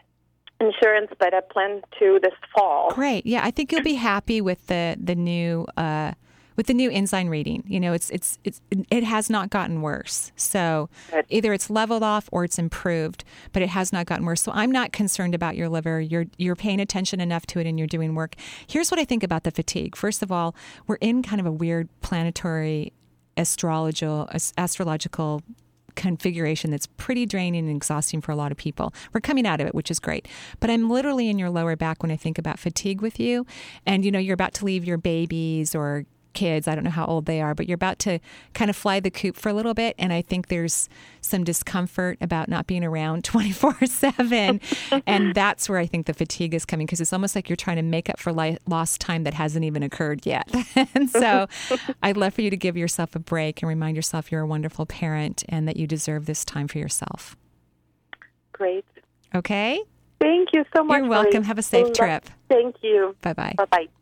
insurance, 0.60 1.10
but 1.18 1.32
I 1.34 1.40
plan 1.40 1.82
to 1.98 2.18
this 2.22 2.34
fall. 2.54 2.90
Great. 2.92 3.26
Yeah, 3.26 3.40
I 3.44 3.50
think 3.50 3.72
you'll 3.72 3.82
be 3.82 3.94
happy 3.94 4.40
with 4.40 4.66
the 4.66 4.96
the 5.02 5.14
new 5.14 5.66
uh, 5.76 6.12
with 6.56 6.66
the 6.66 6.74
new 6.74 6.90
enzyme 6.90 7.28
reading. 7.28 7.64
You 7.66 7.80
know, 7.80 7.92
it's 7.92 8.10
it's 8.10 8.38
it's 8.44 8.60
it 8.70 9.04
has 9.04 9.30
not 9.30 9.50
gotten 9.50 9.82
worse. 9.82 10.32
So 10.36 10.88
either 11.28 11.52
it's 11.52 11.70
leveled 11.70 12.02
off 12.02 12.28
or 12.32 12.44
it's 12.44 12.58
improved, 12.58 13.24
but 13.52 13.62
it 13.62 13.68
has 13.68 13.92
not 13.92 14.06
gotten 14.06 14.24
worse. 14.24 14.42
So 14.42 14.52
I'm 14.52 14.70
not 14.70 14.92
concerned 14.92 15.34
about 15.34 15.56
your 15.56 15.68
liver. 15.68 16.00
You're 16.00 16.26
you're 16.38 16.56
paying 16.56 16.80
attention 16.80 17.20
enough 17.20 17.46
to 17.46 17.60
it 17.60 17.66
and 17.66 17.78
you're 17.78 17.88
doing 17.88 18.14
work. 18.14 18.34
Here's 18.66 18.90
what 18.90 19.00
I 19.00 19.04
think 19.04 19.22
about 19.22 19.44
the 19.44 19.50
fatigue. 19.50 19.96
First 19.96 20.22
of 20.22 20.32
all, 20.32 20.54
we're 20.86 20.96
in 20.96 21.22
kind 21.22 21.40
of 21.40 21.46
a 21.46 21.52
weird 21.52 21.88
planetary 22.00 22.92
astrological 23.36 24.28
astrological 24.58 25.42
configuration 25.94 26.70
that's 26.70 26.86
pretty 26.86 27.26
draining 27.26 27.66
and 27.66 27.76
exhausting 27.76 28.20
for 28.20 28.32
a 28.32 28.36
lot 28.36 28.50
of 28.50 28.58
people. 28.58 28.92
We're 29.12 29.20
coming 29.20 29.46
out 29.46 29.60
of 29.60 29.66
it, 29.66 29.74
which 29.74 29.90
is 29.90 29.98
great. 29.98 30.26
But 30.60 30.70
I'm 30.70 30.88
literally 30.88 31.28
in 31.28 31.38
your 31.38 31.50
lower 31.50 31.76
back 31.76 32.02
when 32.02 32.10
I 32.10 32.16
think 32.16 32.38
about 32.38 32.58
fatigue 32.58 33.00
with 33.00 33.20
you. 33.20 33.46
And 33.86 34.04
you 34.04 34.10
know, 34.10 34.18
you're 34.18 34.34
about 34.34 34.54
to 34.54 34.64
leave 34.64 34.84
your 34.84 34.98
babies 34.98 35.74
or 35.74 36.04
kids. 36.32 36.68
I 36.68 36.74
don't 36.74 36.84
know 36.84 36.90
how 36.90 37.06
old 37.06 37.26
they 37.26 37.40
are, 37.40 37.54
but 37.54 37.68
you're 37.68 37.74
about 37.74 37.98
to 38.00 38.18
kind 38.54 38.70
of 38.70 38.76
fly 38.76 39.00
the 39.00 39.10
coop 39.10 39.36
for 39.36 39.48
a 39.48 39.52
little 39.52 39.74
bit. 39.74 39.94
And 39.98 40.12
I 40.12 40.22
think 40.22 40.48
there's 40.48 40.88
some 41.20 41.44
discomfort 41.44 42.18
about 42.20 42.48
not 42.48 42.66
being 42.66 42.84
around 42.84 43.24
24 43.24 43.86
7. 43.86 44.60
And 45.06 45.34
that's 45.34 45.68
where 45.68 45.78
I 45.78 45.86
think 45.86 46.06
the 46.06 46.14
fatigue 46.14 46.54
is 46.54 46.64
coming 46.64 46.86
because 46.86 47.00
it's 47.00 47.12
almost 47.12 47.34
like 47.34 47.48
you're 47.48 47.56
trying 47.56 47.76
to 47.76 47.82
make 47.82 48.08
up 48.08 48.18
for 48.18 48.32
li- 48.32 48.58
lost 48.66 49.00
time 49.00 49.24
that 49.24 49.34
hasn't 49.34 49.64
even 49.64 49.82
occurred 49.82 50.26
yet. 50.26 50.50
and 50.94 51.08
so 51.10 51.46
I'd 52.02 52.16
love 52.16 52.34
for 52.34 52.42
you 52.42 52.50
to 52.50 52.56
give 52.56 52.76
yourself 52.76 53.14
a 53.14 53.18
break 53.18 53.62
and 53.62 53.68
remind 53.68 53.96
yourself 53.96 54.32
you're 54.32 54.42
a 54.42 54.46
wonderful 54.46 54.86
parent 54.86 55.44
and 55.48 55.66
that 55.68 55.76
you 55.76 55.86
deserve 55.86 56.26
this 56.26 56.44
time 56.44 56.68
for 56.68 56.78
yourself. 56.78 57.36
Great. 58.52 58.84
Okay? 59.34 59.82
Thank 60.20 60.50
you 60.52 60.64
so 60.74 60.84
much. 60.84 60.98
You're 60.98 61.08
welcome. 61.08 61.40
Marie. 61.40 61.46
Have 61.46 61.58
a 61.58 61.62
safe 61.62 61.92
trip. 61.92 62.28
Thank 62.48 62.76
you. 62.82 63.16
Bye 63.22 63.32
bye. 63.32 63.54
Bye 63.56 63.66
bye. 63.70 64.01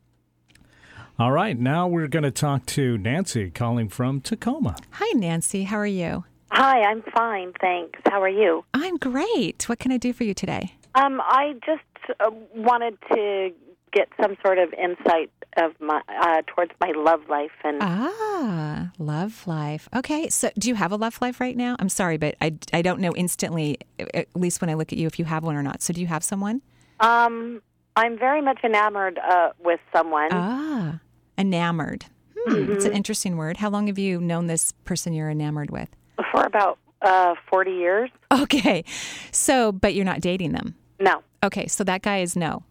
All 1.20 1.32
right, 1.32 1.58
now 1.58 1.86
we're 1.86 2.08
going 2.08 2.22
to 2.22 2.30
talk 2.30 2.64
to 2.64 2.96
Nancy 2.96 3.50
calling 3.50 3.90
from 3.90 4.22
Tacoma. 4.22 4.74
Hi, 4.92 5.12
Nancy. 5.12 5.64
How 5.64 5.76
are 5.76 5.86
you? 5.86 6.24
Hi, 6.50 6.80
I'm 6.80 7.02
fine, 7.14 7.52
thanks. 7.60 8.00
How 8.06 8.22
are 8.22 8.28
you? 8.30 8.64
I'm 8.72 8.96
great. 8.96 9.68
What 9.68 9.78
can 9.78 9.92
I 9.92 9.98
do 9.98 10.14
for 10.14 10.24
you 10.24 10.32
today? 10.32 10.76
Um, 10.94 11.20
I 11.22 11.56
just 11.66 11.82
uh, 12.20 12.30
wanted 12.54 12.96
to 13.12 13.50
get 13.92 14.08
some 14.18 14.38
sort 14.42 14.56
of 14.56 14.72
insight 14.72 15.30
of 15.58 15.78
my 15.78 16.00
uh, 16.08 16.40
towards 16.46 16.72
my 16.80 16.92
love 16.96 17.20
life 17.28 17.50
and 17.64 17.82
Ah, 17.82 18.90
love 18.98 19.46
life. 19.46 19.90
Okay, 19.94 20.30
so 20.30 20.48
do 20.58 20.70
you 20.70 20.74
have 20.74 20.90
a 20.90 20.96
love 20.96 21.20
life 21.20 21.38
right 21.38 21.54
now? 21.56 21.76
I'm 21.78 21.90
sorry, 21.90 22.16
but 22.16 22.34
I, 22.40 22.54
I 22.72 22.80
don't 22.80 22.98
know 22.98 23.12
instantly, 23.14 23.76
at 24.14 24.28
least 24.34 24.62
when 24.62 24.70
I 24.70 24.74
look 24.74 24.90
at 24.90 24.98
you, 24.98 25.06
if 25.06 25.18
you 25.18 25.26
have 25.26 25.44
one 25.44 25.54
or 25.54 25.62
not. 25.62 25.82
So 25.82 25.92
do 25.92 26.00
you 26.00 26.06
have 26.06 26.24
someone? 26.24 26.62
um, 27.00 27.60
I'm 27.96 28.18
very 28.18 28.40
much 28.40 28.60
enamored 28.64 29.18
uh, 29.18 29.50
with 29.62 29.80
someone. 29.94 30.28
Ah, 30.32 31.00
enamored. 31.40 32.06
Hmm, 32.46 32.70
It's 32.72 32.84
an 32.84 32.92
interesting 32.92 33.36
word. 33.36 33.56
How 33.58 33.68
long 33.70 33.86
have 33.88 33.98
you 33.98 34.20
known 34.20 34.46
this 34.46 34.72
person 34.84 35.12
you're 35.12 35.30
enamored 35.30 35.70
with? 35.70 35.88
for 36.32 36.44
about 36.44 36.78
uh, 37.02 37.34
40 37.50 37.70
years. 37.72 38.10
Okay, 38.30 38.84
so, 39.32 39.72
but 39.72 39.94
you're 39.94 40.04
not 40.04 40.20
dating 40.20 40.52
them. 40.52 40.74
No, 41.00 41.22
Okay, 41.42 41.66
so 41.66 41.82
that 41.84 42.02
guy 42.02 42.18
is 42.20 42.36
no. 42.36 42.62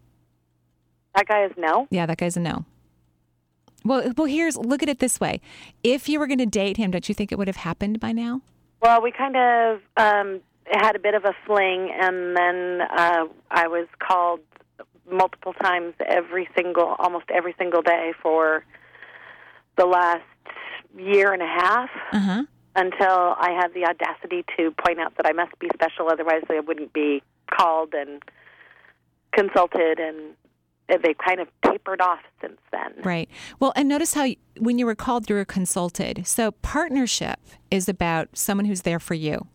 that 1.16 1.28
guy 1.28 1.44
is 1.46 1.52
no. 1.58 1.88
Yeah, 1.90 2.06
that 2.06 2.18
guy's 2.18 2.38
a 2.38 2.40
no. 2.40 2.64
Well, 3.84 4.14
well, 4.16 4.28
here's 4.28 4.56
look 4.58 4.84
at 4.84 4.90
it 4.90 5.00
this 5.00 5.20
way: 5.20 5.42
if 5.84 6.08
you 6.08 6.20
were 6.20 6.28
going 6.28 6.38
to 6.40 6.46
date 6.46 6.78
him, 6.78 6.92
don't 6.92 7.08
you 7.10 7.16
think 7.16 7.32
it 7.32 7.38
would 7.38 7.48
have 7.48 7.56
happened 7.58 8.00
by 8.00 8.12
now? 8.12 8.42
Well, 8.82 9.02
we 9.02 9.12
kind 9.12 9.36
of 9.36 9.82
um, 9.98 10.42
had 10.72 10.96
a 10.96 11.00
bit 11.00 11.16
of 11.16 11.26
a 11.26 11.34
fling, 11.48 11.90
and 12.00 12.36
then 12.38 12.82
uh, 12.82 13.26
I 13.50 13.68
was 13.68 13.88
called 14.00 14.42
multiple 15.12 15.54
times 15.54 15.94
every 16.08 16.48
single, 16.56 16.96
almost 17.00 17.26
every 17.34 17.56
single 17.58 17.82
day 17.82 18.14
for 18.22 18.64
the 19.78 19.86
last 19.86 20.24
year 20.98 21.32
and 21.34 21.42
a 21.42 21.48
half 21.48 21.90
Uh 22.12 22.20
huh. 22.20 22.44
until 22.76 23.36
I 23.40 23.52
had 23.60 23.74
the 23.74 23.86
audacity 23.86 24.44
to 24.58 24.72
point 24.84 25.00
out 25.00 25.16
that 25.18 25.26
I 25.26 25.32
must 25.34 25.58
be 25.60 25.70
special, 25.74 26.10
otherwise 26.12 26.44
I 26.50 26.60
wouldn't 26.60 26.94
be 26.94 27.22
called 27.52 27.94
and 27.94 28.22
consulted, 29.32 30.00
and 30.00 30.36
they 30.88 31.14
kind 31.14 31.40
of 31.40 31.48
tapered 31.66 32.02
off 32.02 32.20
since 32.42 32.58
then. 32.72 32.94
Right. 33.04 33.30
Well, 33.60 33.72
and 33.76 33.88
notice 33.88 34.14
how 34.16 34.24
y- 34.24 34.38
when 34.58 34.80
you 34.80 34.86
were 34.86 34.96
called, 34.96 35.30
you 35.30 35.36
were 35.36 35.46
consulted. 35.46 36.26
So 36.26 36.52
partnership 36.52 37.40
is 37.70 37.88
about 37.88 38.30
someone 38.34 38.66
who's 38.66 38.82
there 38.82 39.00
for 39.00 39.14
you. 39.14 39.48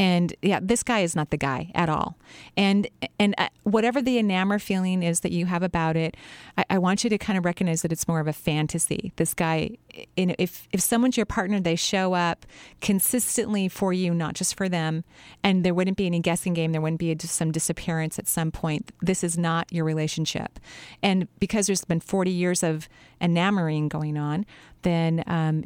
And 0.00 0.34
yeah, 0.40 0.60
this 0.62 0.82
guy 0.82 1.00
is 1.00 1.14
not 1.14 1.28
the 1.28 1.36
guy 1.36 1.70
at 1.74 1.90
all. 1.90 2.16
And 2.56 2.88
and 3.18 3.34
uh, 3.36 3.50
whatever 3.64 4.00
the 4.00 4.16
enamor 4.16 4.58
feeling 4.58 5.02
is 5.02 5.20
that 5.20 5.30
you 5.30 5.44
have 5.44 5.62
about 5.62 5.94
it, 5.94 6.16
I, 6.56 6.64
I 6.70 6.78
want 6.78 7.04
you 7.04 7.10
to 7.10 7.18
kind 7.18 7.36
of 7.36 7.44
recognize 7.44 7.82
that 7.82 7.92
it's 7.92 8.08
more 8.08 8.18
of 8.18 8.26
a 8.26 8.32
fantasy. 8.32 9.12
This 9.16 9.34
guy, 9.34 9.76
if 10.16 10.66
if 10.72 10.80
someone's 10.80 11.18
your 11.18 11.26
partner, 11.26 11.60
they 11.60 11.76
show 11.76 12.14
up 12.14 12.46
consistently 12.80 13.68
for 13.68 13.92
you, 13.92 14.14
not 14.14 14.32
just 14.32 14.56
for 14.56 14.70
them. 14.70 15.04
And 15.44 15.64
there 15.64 15.74
wouldn't 15.74 15.98
be 15.98 16.06
any 16.06 16.20
guessing 16.20 16.54
game. 16.54 16.72
There 16.72 16.80
wouldn't 16.80 16.98
be 16.98 17.10
a, 17.10 17.14
just 17.14 17.34
some 17.34 17.52
disappearance 17.52 18.18
at 18.18 18.26
some 18.26 18.50
point. 18.50 18.92
This 19.02 19.22
is 19.22 19.36
not 19.36 19.70
your 19.70 19.84
relationship. 19.84 20.58
And 21.02 21.28
because 21.40 21.66
there's 21.66 21.84
been 21.84 22.00
40 22.00 22.30
years 22.30 22.62
of 22.62 22.88
enamoring 23.20 23.88
going 23.88 24.16
on, 24.16 24.46
then 24.80 25.22
um, 25.26 25.64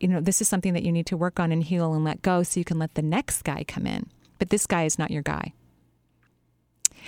you 0.00 0.08
know 0.08 0.20
this 0.20 0.40
is 0.40 0.48
something 0.48 0.72
that 0.74 0.82
you 0.82 0.92
need 0.92 1.06
to 1.06 1.16
work 1.16 1.40
on 1.40 1.52
and 1.52 1.62
heal 1.62 1.94
and 1.94 2.04
let 2.04 2.22
go, 2.22 2.42
so 2.42 2.60
you 2.60 2.64
can 2.64 2.78
let 2.78 2.94
the 2.94 3.02
next 3.02 3.42
guy 3.42 3.64
come 3.64 3.86
in. 3.86 4.06
But 4.38 4.50
this 4.50 4.66
guy 4.66 4.84
is 4.84 4.98
not 4.98 5.10
your 5.10 5.22
guy. 5.22 5.52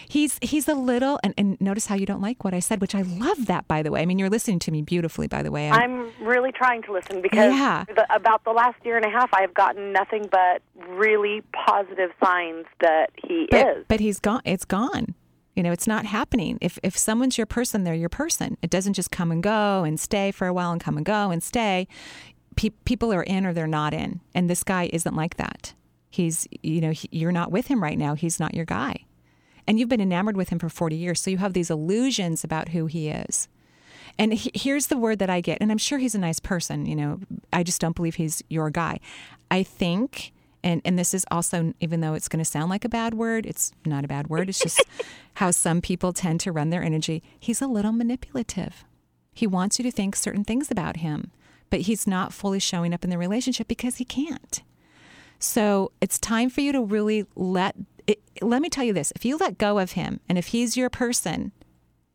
He's 0.09 0.39
he's 0.41 0.69
a 0.69 0.75
little 0.75 1.19
and, 1.25 1.35
and 1.37 1.61
notice 1.61 1.87
how 1.87 1.97
you 1.97 2.07
don't 2.07 2.21
like 2.21 2.45
what 2.45 2.55
I 2.55 2.61
said, 2.61 2.81
which 2.81 2.95
I 2.95 3.03
love 3.03 3.47
that 3.47 3.67
by 3.67 3.83
the 3.83 3.91
way. 3.91 4.01
I 4.01 4.07
mean 4.07 4.19
you're 4.19 4.31
listening 4.31 4.61
to 4.61 4.71
me 4.71 4.81
beautifully 4.81 5.27
by 5.27 5.43
the 5.43 5.51
way. 5.51 5.69
I'm- 5.71 6.13
I'm 6.21 6.27
really 6.27 6.53
trying 6.53 6.83
to 6.83 6.93
listen 6.93 7.21
because 7.21 7.53
Yeah. 7.53 7.85
the, 7.89 8.07
about 8.15 8.45
the 8.45 8.53
last 8.53 8.77
year 8.85 8.97
and 8.97 9.05
a 9.05 9.11
half, 9.11 9.33
I 9.35 9.41
have 9.41 9.55
gotten 9.55 9.93
nothing 9.93 10.29
but 10.31 10.63
really 10.89 11.43
positive 11.53 12.11
signs 12.23 12.67
that 12.81 13.11
he 13.17 13.49
but, 13.51 13.67
is. 13.79 13.85
but 13.89 14.01
he's 14.01 14.21
gone. 14.21 14.43
It's 14.45 14.65
gone. 14.65 15.15
You 15.57 15.63
know, 15.65 15.73
it's 15.73 15.87
not 15.89 16.07
happening. 16.07 16.59
If 16.61 16.79
if 16.85 16.97
someone's 16.97 17.37
your 17.37 17.47
person, 17.47 17.83
they're 17.83 17.95
your 17.95 18.09
person. 18.09 18.57
It 18.63 18.71
doesn't 18.71 18.93
just 18.95 19.11
come 19.11 19.33
and 19.33 19.43
go 19.43 19.83
and 19.83 19.99
stay 19.99 20.31
for 20.31 20.47
a 20.47 20.53
while 20.53 20.71
and 20.71 20.81
come 20.81 20.97
and 20.97 21.05
go 21.05 21.31
and 21.33 21.43
stay. 21.43 21.89
Pe- 22.59 22.71
people 22.85 23.13
are 23.13 23.23
in 23.23 23.47
or 23.47 23.53
they're 23.53 23.69
not 23.69 23.95
in, 23.95 24.21
and 24.35 24.51
this 24.51 24.65
guy 24.65 24.91
isn't 24.93 25.15
like 25.15 25.37
that. 25.37 25.75
He's, 26.11 26.49
you 26.61 26.81
know, 26.81 26.91
he, 26.91 27.09
you're 27.13 27.31
not 27.31 27.53
with 27.53 27.69
him 27.69 27.81
right 27.81 27.97
now. 27.97 28.15
He's 28.15 28.41
not 28.41 28.53
your 28.53 28.65
guy, 28.65 29.05
and 29.69 29.79
you've 29.79 29.89
been 29.89 30.01
enamored 30.01 30.37
with 30.37 30.49
him 30.49 30.59
for 30.59 30.69
forty 30.69 30.97
years, 30.97 31.21
so 31.21 31.31
you 31.31 31.39
have 31.39 31.53
these 31.53 31.71
illusions 31.71 32.43
about 32.43 32.71
who 32.71 32.87
he 32.87 33.11
is. 33.11 33.47
And 34.19 34.35
he, 34.35 34.51
here's 34.55 34.89
the 34.89 34.97
word 34.97 35.21
that 35.21 35.31
I 35.31 35.41
get, 35.41 35.59
and 35.61 35.71
I'm 35.71 35.79
sure 35.79 35.99
he's 35.99 36.17
a 36.17 36.19
nice 36.19 36.41
person. 36.41 36.85
You 36.85 36.97
know, 36.97 37.21
I 37.53 37.63
just 37.63 37.81
don't 37.81 37.95
believe 37.95 38.17
he's 38.17 38.43
your 38.49 38.71
guy. 38.71 38.99
I 39.53 39.63
think, 39.63 40.33
and 40.65 40.83
and 40.85 40.99
this 40.99 41.15
is 41.15 41.25
also, 41.31 41.75
even 41.79 42.01
though 42.01 42.15
it's 42.15 42.29
going 42.29 42.43
to 42.43 42.51
sound 42.51 42.71
like 42.71 42.85
a 42.85 42.89
bad 42.89 43.15
word, 43.15 43.47
it's 43.47 43.71
not 43.87 44.05
a 44.05 44.09
bad 44.09 44.27
word. 44.27 44.49
It's 44.49 44.59
just 44.59 44.85
how 45.35 45.53
some 45.53 45.81
people 45.81 46.13
tend 46.13 46.41
to 46.41 46.51
run 46.51 46.71
their 46.71 46.83
energy. 46.83 47.23
He's 47.39 47.63
a 47.63 47.69
little 47.69 47.93
manipulative. 47.93 48.85
He 49.33 49.47
wants 49.47 49.79
you 49.79 49.85
to 49.85 49.93
think 49.93 50.17
certain 50.17 50.43
things 50.43 50.69
about 50.69 50.97
him, 50.97 51.31
but 51.71 51.83
he's 51.83 52.07
not 52.07 52.33
fully 52.33 52.59
showing 52.59 52.95
up 52.95 53.05
in 53.05 53.11
the 53.11 53.19
relationship 53.19 53.69
because 53.69 53.97
he 53.97 54.05
can't. 54.05 54.63
So 55.39 55.93
it's 56.01 56.19
time 56.19 56.51
for 56.51 56.61
you 56.61 56.73
to 56.73 56.83
really 56.83 57.27
let. 57.37 57.77
It, 58.07 58.21
let 58.41 58.63
me 58.63 58.69
tell 58.69 58.85
you 58.85 58.93
this: 58.93 59.13
if 59.15 59.25
you 59.25 59.37
let 59.37 59.59
go 59.59 59.79
of 59.79 59.93
him, 59.93 60.21
and 60.29 60.39
if 60.39 60.49
he's 60.49 60.77
your 60.77 60.91
person, 60.91 61.53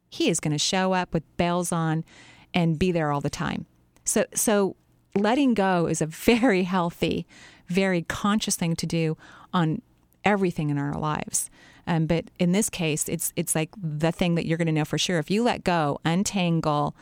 he 0.09 0.29
is 0.29 0.39
going 0.39 0.51
to 0.51 0.59
show 0.59 0.93
up 0.93 1.13
with 1.13 1.23
bells 1.37 1.71
on 1.71 2.03
and 2.53 2.77
be 2.77 2.91
there 2.91 3.11
all 3.11 3.21
the 3.21 3.29
time. 3.29 3.65
So 4.05 4.25
so 4.33 4.75
letting 5.15 5.53
go 5.53 5.87
is 5.87 6.01
a 6.01 6.05
very 6.05 6.63
healthy, 6.63 7.25
very 7.67 8.01
conscious 8.03 8.55
thing 8.55 8.75
to 8.75 8.85
do 8.85 9.17
on 9.53 9.81
everything 10.25 10.69
in 10.69 10.77
our 10.77 10.97
lives. 10.97 11.49
Um, 11.85 12.05
but 12.05 12.25
in 12.39 12.53
this 12.53 12.69
case, 12.69 13.09
it's 13.09 13.33
it's 13.35 13.55
like 13.55 13.69
the 13.77 14.11
thing 14.11 14.35
that 14.35 14.45
you're 14.45 14.57
going 14.57 14.67
to 14.67 14.73
know 14.73 14.85
for 14.85 14.97
sure. 14.97 15.19
If 15.19 15.29
you 15.29 15.43
let 15.43 15.63
go, 15.63 15.99
untangle, 16.05 16.95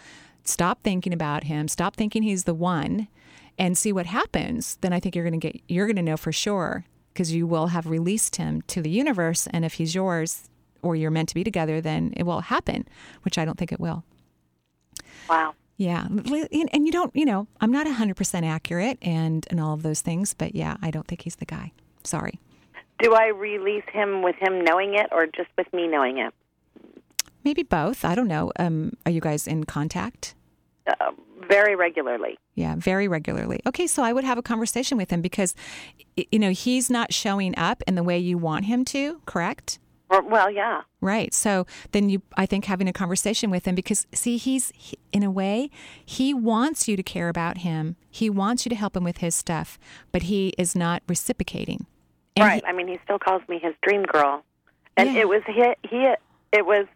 stop 0.44 0.84
thinking 0.84 1.14
about 1.14 1.46
him, 1.46 1.68
stop 1.68 1.96
thinking 1.96 2.24
he's 2.24 2.44
the 2.46 2.54
one, 2.54 3.08
and 3.58 3.78
see 3.78 3.94
what 3.94 4.06
happens, 4.08 4.78
then 4.82 4.94
I 4.94 5.00
think 5.00 5.16
you're 5.16 5.28
going 5.28 5.40
to 5.40 5.52
get 5.52 5.62
you're 5.68 5.86
going 5.86 5.96
to 5.98 6.02
know 6.02 6.18
for 6.18 6.32
sure 6.32 6.86
because 7.14 7.32
you 7.32 7.46
will 7.46 7.68
have 7.68 7.88
released 7.88 8.38
him 8.38 8.62
to 8.64 8.82
the 8.82 8.90
universe. 8.90 9.48
And 9.48 9.66
if 9.66 9.74
he's 9.74 9.94
yours 9.94 10.50
or 10.82 10.96
you're 10.96 11.12
meant 11.12 11.30
to 11.30 11.36
be 11.36 11.44
together, 11.44 11.82
then 11.82 12.14
it 12.16 12.24
will 12.24 12.42
happen, 12.42 12.88
which 13.24 13.38
I 13.38 13.46
don't 13.46 13.58
think 13.58 13.72
it 13.72 13.80
will. 13.80 14.04
Wow. 15.30 15.54
Yeah. 15.78 16.06
And 16.06 16.86
you 16.86 16.92
don't, 16.92 17.16
you 17.16 17.26
know, 17.26 17.48
I'm 17.60 17.72
not 17.72 17.88
100% 17.88 18.44
accurate 18.46 18.98
and, 19.02 19.46
and 19.50 19.60
all 19.60 19.74
of 19.74 19.84
those 19.84 20.02
things, 20.02 20.34
but 20.34 20.56
yeah, 20.56 20.78
I 20.82 20.92
don't 20.92 21.08
think 21.08 21.24
he's 21.24 21.36
the 21.36 21.46
guy. 21.46 21.72
Sorry. 22.04 22.40
Do 23.00 23.14
I 23.14 23.28
release 23.28 23.84
him 23.92 24.22
with 24.22 24.36
him 24.36 24.64
knowing 24.64 24.94
it 24.94 25.08
or 25.12 25.26
just 25.26 25.50
with 25.58 25.72
me 25.74 25.88
knowing 25.88 26.20
it? 26.20 26.34
Maybe 27.44 27.64
both. 27.64 28.06
I 28.06 28.16
don't 28.16 28.28
know. 28.28 28.52
Um, 28.58 28.94
are 29.06 29.12
you 29.12 29.22
guys 29.22 29.48
in 29.48 29.64
contact? 29.64 30.36
Uh, 30.88 31.12
very 31.48 31.76
regularly. 31.76 32.38
Yeah, 32.56 32.76
very 32.78 33.08
regularly. 33.08 33.60
Okay, 33.66 33.88
so 33.88 34.04
I 34.04 34.14
would 34.14 34.24
have 34.24 34.38
a 34.38 34.42
conversation 34.42 34.98
with 34.98 35.12
him 35.12 35.22
because, 35.22 35.56
you 36.16 36.40
know, 36.40 36.52
he's 36.52 36.90
not 36.90 37.14
showing 37.14 37.58
up 37.58 37.84
in 37.88 37.96
the 37.96 38.04
way 38.04 38.18
you 38.18 38.38
want 38.38 38.66
him 38.66 38.86
to, 38.86 39.22
correct? 39.26 39.80
Well, 40.10 40.52
yeah. 40.52 40.82
Right. 41.00 41.34
So 41.34 41.66
then 41.94 42.10
you, 42.10 42.22
I 42.36 42.46
think, 42.46 42.66
having 42.66 42.90
a 42.90 42.94
conversation 42.94 43.50
with 43.50 43.66
him 43.66 43.76
because, 43.76 44.06
see, 44.14 44.36
he's 44.36 44.72
he, 44.76 44.98
in 45.14 45.24
a 45.24 45.32
way, 45.32 45.70
he 46.06 46.34
wants 46.34 46.88
you 46.88 46.98
to 46.98 47.04
care 47.04 47.30
about 47.30 47.60
him. 47.60 47.96
He 48.10 48.30
wants 48.30 48.66
you 48.66 48.70
to 48.70 48.76
help 48.76 48.98
him 48.98 49.06
with 49.06 49.20
his 49.20 49.36
stuff, 49.36 49.80
but 50.12 50.24
he 50.24 50.54
is 50.58 50.76
not 50.76 51.02
reciprocating. 51.08 51.86
And 52.36 52.46
right. 52.46 52.64
I 52.68 52.74
mean, 52.74 52.90
he 52.90 53.00
still 53.06 53.20
calls 53.20 53.42
me 53.48 53.60
his 53.60 53.74
dream 53.82 54.04
girl, 54.04 54.44
and 54.98 55.16
it 55.16 55.28
was 55.28 55.42
he, 55.48 55.74
he. 55.90 56.14
It 56.52 56.66
was 56.66 56.88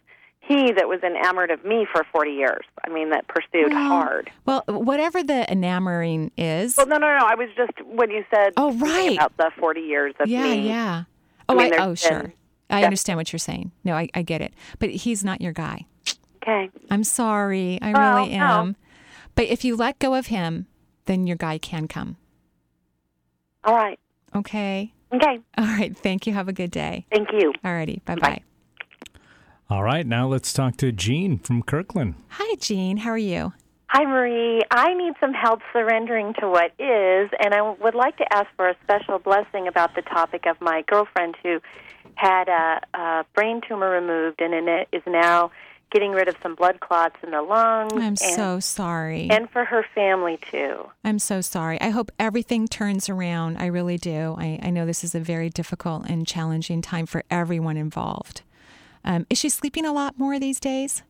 he 0.47 0.71
that 0.73 0.87
was 0.87 1.01
enamored 1.03 1.51
of 1.51 1.63
me 1.65 1.87
for 1.91 2.03
forty 2.11 2.31
years. 2.31 2.63
I 2.85 2.89
mean, 2.89 3.09
that 3.11 3.27
pursued 3.27 3.71
Well, 3.73 3.87
hard. 3.87 4.31
Well, 4.45 4.63
whatever 4.67 5.23
the 5.23 5.49
enamoring 5.51 6.31
is. 6.37 6.77
Well, 6.77 6.87
no, 6.87 6.97
no, 6.97 7.07
no. 7.17 7.25
I 7.25 7.35
was 7.35 7.49
just 7.57 7.71
when 7.85 8.11
you 8.11 8.23
said 8.33 8.53
Oh, 8.57 8.71
right. 8.73 9.15
about 9.15 9.35
the 9.37 9.51
forty 9.59 9.81
years 9.81 10.13
of 10.19 10.27
yeah, 10.27 10.43
me. 10.43 10.67
yeah. 10.67 11.03
I 11.49 11.53
Oh, 11.53 11.55
mean, 11.55 11.73
I, 11.73 11.77
oh, 11.77 11.87
been- 11.87 11.95
sure. 11.95 12.33
I 12.69 12.79
Yeah. 12.79 12.85
understand 12.85 13.17
what 13.17 13.31
you're 13.31 13.39
saying. 13.39 13.71
No, 13.83 13.93
I, 13.95 14.09
I 14.15 14.21
get 14.23 14.41
it. 14.41 14.53
But 14.79 14.89
he's 14.89 15.23
not 15.23 15.39
your 15.41 15.53
guy. 15.53 15.85
Okay. 16.41 16.69
I'm 16.89 17.03
sorry. 17.03 17.77
I 17.81 17.91
Well, 17.91 18.15
really 18.17 18.37
no. 18.37 18.43
am. 18.45 18.75
But 19.35 19.45
if 19.45 19.63
you 19.63 19.75
let 19.75 19.99
go 19.99 20.15
of 20.15 20.27
him, 20.27 20.65
then 21.05 21.27
your 21.27 21.37
guy 21.37 21.57
can 21.59 21.87
come. 21.87 22.17
All 23.63 23.75
right. 23.75 23.99
Okay. 24.35 24.93
Okay. 25.13 25.39
All 25.57 25.65
right. 25.65 25.95
Thank 25.95 26.25
you. 26.27 26.33
Have 26.33 26.47
a 26.47 26.53
good 26.53 26.71
day. 26.71 27.05
Thank 27.11 27.29
you. 27.33 27.53
Alrighty. 27.63 28.03
Bye 28.05 28.15
bye. 28.15 28.41
All 29.67 29.83
right, 29.83 30.05
now 30.05 30.27
let's 30.27 30.53
talk 30.53 30.77
to 30.77 30.91
Jean 30.91 31.39
from 31.39 31.63
Kirkland. 31.63 32.13
Hi, 32.29 32.55
Jean. 32.57 32.97
How 32.97 33.09
are 33.09 33.17
you? 33.17 33.53
Hi, 33.87 34.05
Marie. 34.05 34.61
I 34.69 34.93
need 34.93 35.13
some 35.19 35.33
help 35.33 35.61
surrendering 35.73 36.35
to 36.39 36.47
what 36.47 36.71
is, 36.77 37.31
and 37.43 37.53
I 37.53 37.73
would 37.81 37.95
like 37.95 38.15
to 38.17 38.33
ask 38.33 38.47
for 38.55 38.69
a 38.69 38.75
special 38.83 39.17
blessing 39.17 39.67
about 39.67 39.95
the 39.95 40.03
topic 40.03 40.45
of 40.45 40.61
my 40.61 40.83
girlfriend 40.87 41.35
who 41.41 41.61
had 42.13 42.47
a, 42.47 42.81
a 42.93 43.25
brain 43.33 43.59
tumor 43.67 43.89
removed 43.89 44.39
and 44.39 44.53
in 44.53 44.67
it 44.67 44.87
is 44.91 45.01
now 45.07 45.49
getting 45.91 46.11
rid 46.11 46.27
of 46.27 46.35
some 46.43 46.53
blood 46.53 46.79
clots 46.79 47.15
in 47.23 47.31
the 47.31 47.41
lungs. 47.41 47.93
I'm 47.93 48.01
and, 48.01 48.19
so 48.19 48.59
sorry. 48.59 49.29
And 49.31 49.49
for 49.49 49.65
her 49.65 49.83
family, 49.95 50.37
too. 50.51 50.89
I'm 51.03 51.19
so 51.19 51.41
sorry. 51.41 51.81
I 51.81 51.89
hope 51.89 52.11
everything 52.19 52.67
turns 52.67 53.09
around. 53.09 53.57
I 53.57 53.65
really 53.65 53.97
do. 53.97 54.35
I, 54.37 54.59
I 54.61 54.69
know 54.69 54.85
this 54.85 55.03
is 55.03 55.15
a 55.15 55.19
very 55.19 55.49
difficult 55.49 56.07
and 56.07 56.27
challenging 56.27 56.83
time 56.83 57.07
for 57.07 57.23
everyone 57.31 57.77
involved. 57.77 58.43
Um, 59.05 59.25
is 59.29 59.37
she 59.37 59.49
sleeping 59.49 59.85
a 59.85 59.93
lot 59.93 60.17
more 60.17 60.39
these 60.39 60.59
days? 60.59 61.03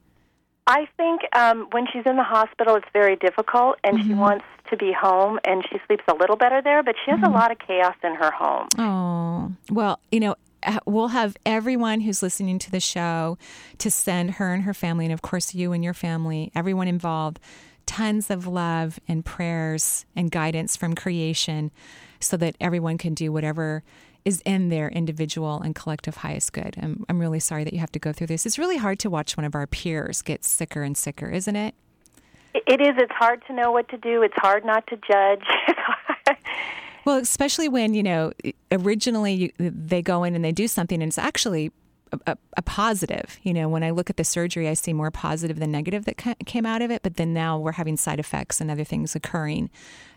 I 0.68 0.88
think 0.98 1.22
um, 1.36 1.68
when 1.72 1.86
she's 1.92 2.04
in 2.06 2.18
the 2.18 2.24
hospital, 2.24 2.76
it's 2.76 2.88
very 2.92 3.16
difficult, 3.16 3.78
and 3.84 4.04
she 4.04 4.14
wants 4.14 4.46
to 4.70 4.78
be 4.78 4.92
home, 4.92 5.40
and 5.46 5.64
she 5.70 5.78
sleeps 5.86 6.04
a 6.08 6.16
little 6.16 6.36
better 6.36 6.62
there, 6.62 6.82
but 6.82 6.96
she 7.04 7.12
has 7.12 7.22
a 7.24 7.30
lot 7.30 7.52
of 7.52 7.60
chaos 7.60 7.96
in 8.04 8.16
her 8.16 8.32
home. 8.32 8.68
Oh, 8.80 9.54
well, 9.70 10.00
you 10.12 10.20
know, 10.20 10.36
uh, 10.64 10.80
we'll 10.88 11.10
have 11.10 11.38
everyone 11.46 12.02
who's 12.02 12.24
listening 12.24 12.58
to 12.60 12.72
the 12.72 12.80
show 12.80 13.38
to 13.78 13.92
send 13.92 14.32
her 14.32 14.54
and 14.54 14.64
her 14.64 14.74
family, 14.74 15.06
and 15.06 15.14
of 15.14 15.22
course, 15.22 15.54
you 15.54 15.72
and 15.72 15.84
your 15.84 15.94
family, 15.94 16.52
everyone 16.56 16.88
involved, 16.88 17.40
tons 17.86 18.32
of 18.32 18.48
love 18.48 19.00
and 19.08 19.24
prayers 19.24 20.08
and 20.16 20.32
guidance 20.32 20.76
from 20.76 20.96
creation 20.96 21.72
so 22.20 22.36
that 22.38 22.56
everyone 22.60 22.98
can 22.98 23.14
do 23.14 23.32
whatever 23.32 23.84
is 24.26 24.42
in 24.44 24.70
their 24.70 24.90
individual 24.90 25.62
and 25.62 25.76
collective 25.76 26.18
highest 26.18 26.52
good. 26.52 26.76
I'm, 26.82 27.06
I'm 27.08 27.20
really 27.20 27.40
sorry 27.40 27.64
that 27.64 27.74
you 27.74 27.80
have 27.80 27.92
to 27.94 28.00
go 28.00 28.12
through 28.12 28.28
this. 28.28 28.46
It's 28.46 28.58
really 28.58 28.78
hard 28.78 29.00
to 29.00 29.10
watch 29.10 29.38
one 29.38 29.46
of 29.46 29.56
our 29.56 29.68
peers 29.68 30.22
get 30.22 30.44
sicker 30.44 30.82
and 30.82 30.98
sicker, 30.98 31.30
isn't 31.30 31.56
it? 31.56 31.76
It 32.54 32.82
is. 32.82 32.96
It's 32.98 33.12
hard 33.12 33.44
to 33.48 33.54
know 33.54 33.72
what 33.72 33.88
to 33.90 33.98
do. 33.98 34.24
It's 34.24 34.34
hard 34.38 34.66
not 34.66 34.88
to 34.88 34.98
judge. 34.98 35.46
Well, 37.06 37.18
especially 37.18 37.70
when, 37.70 37.94
you 37.94 38.02
know, 38.02 38.32
originally 38.72 39.34
you, 39.34 39.52
they 39.60 40.02
go 40.02 40.24
in 40.24 40.36
and 40.36 40.44
they 40.44 40.52
do 40.52 40.68
something 40.68 41.02
and 41.02 41.10
it's 41.10 41.20
actually 41.20 41.72
a, 42.12 42.20
a, 42.26 42.38
a, 42.58 42.62
positive. 42.64 43.38
You 43.44 43.54
know, 43.54 43.70
when 43.70 43.84
I 43.84 43.92
look 43.92 44.10
at 44.10 44.18
the 44.18 44.24
surgery, 44.24 44.68
I 44.68 44.74
see 44.74 44.92
more 44.92 45.12
positive 45.12 45.60
than 45.60 45.72
negative 45.72 46.06
that 46.06 46.18
ca- 46.18 46.36
came 46.48 46.66
out 46.66 46.82
of 46.82 46.90
it. 46.90 47.04
But 47.04 47.18
then 47.18 47.32
now 47.32 47.60
we're 47.60 47.74
having 47.74 47.96
side 47.96 48.20
effects 48.20 48.60
and 48.60 48.72
other 48.72 48.84
things 48.84 49.16
occurring 49.16 49.70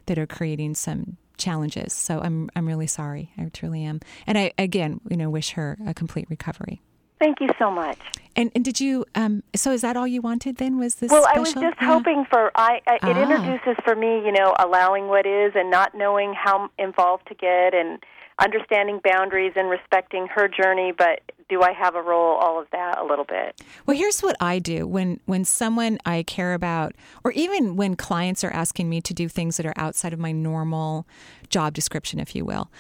that 0.07 0.19
are 0.19 0.27
creating 0.27 0.77
some 0.77 1.19
challenges. 1.39 1.93
So 1.93 2.21
I'm 2.21 2.51
I'm 2.55 2.67
really 2.67 2.87
sorry. 2.87 3.31
I 3.39 3.45
truly 3.53 3.85
am. 3.85 4.01
And 4.27 4.37
I 4.37 4.53
again, 4.59 5.01
you 5.09 5.17
know, 5.17 5.31
wish 5.31 5.51
her 5.53 5.79
a 5.87 5.95
complete 5.95 6.27
recovery. 6.29 6.81
Thank 7.19 7.41
you 7.41 7.49
so 7.59 7.71
much. 7.71 7.99
And 8.37 8.53
and 8.55 8.65
did 8.65 8.79
you? 8.81 9.05
Um, 9.17 9.43
so 9.57 9.73
is 9.73 9.81
that 9.81 9.97
all 9.97 10.07
you 10.07 10.21
wanted? 10.23 10.59
Then 10.59 10.79
was 10.79 10.97
this? 10.97 11.11
Well, 11.11 11.25
special? 11.25 11.39
I 11.39 11.41
was 11.41 11.53
just 11.55 11.77
Yeah. 11.81 11.89
hoping 11.95 12.25
for. 12.31 12.53
I, 12.55 12.81
I 12.87 12.95
it 12.97 13.01
Ah. 13.03 13.23
introduces 13.23 13.77
for 13.85 13.97
me, 13.97 14.25
you 14.25 14.31
know, 14.31 14.55
allowing 14.59 15.09
what 15.09 15.27
is 15.27 15.53
and 15.57 15.69
not 15.71 15.95
knowing 15.95 16.33
how 16.35 16.71
involved 16.79 17.27
to 17.29 17.35
get 17.35 17.75
and 17.75 17.99
understanding 18.41 19.01
boundaries 19.03 19.53
and 19.57 19.69
respecting 19.69 20.29
her 20.29 20.47
journey. 20.47 20.93
But 20.97 21.23
do 21.49 21.63
I 21.63 21.73
have 21.73 21.95
a 21.95 22.03
role? 22.03 22.37
All 22.37 22.61
of 22.61 22.69
that 22.73 22.99
a 22.99 23.05
little 23.05 23.25
bit. 23.25 23.61
Well, 23.87 23.97
here's 23.97 24.21
what 24.21 24.37
I 24.41 24.59
do 24.59 24.87
when 24.87 25.21
when 25.27 25.45
someone 25.45 25.99
I 26.05 26.23
care 26.23 26.55
about, 26.55 26.95
or 27.25 27.33
even 27.33 27.77
when 27.77 27.97
clients 27.97 28.45
are 28.45 28.51
asking 28.51 28.89
me 28.89 29.01
to 29.03 29.15
do 29.15 29.29
things 29.29 29.57
that 29.57 29.67
are 29.67 29.75
outside 29.77 30.13
of 30.13 30.19
my 30.19 30.33
normal 30.33 31.07
job 31.49 31.75
description, 31.75 32.21
if 32.21 32.35
you 32.35 32.45
will. 32.45 32.71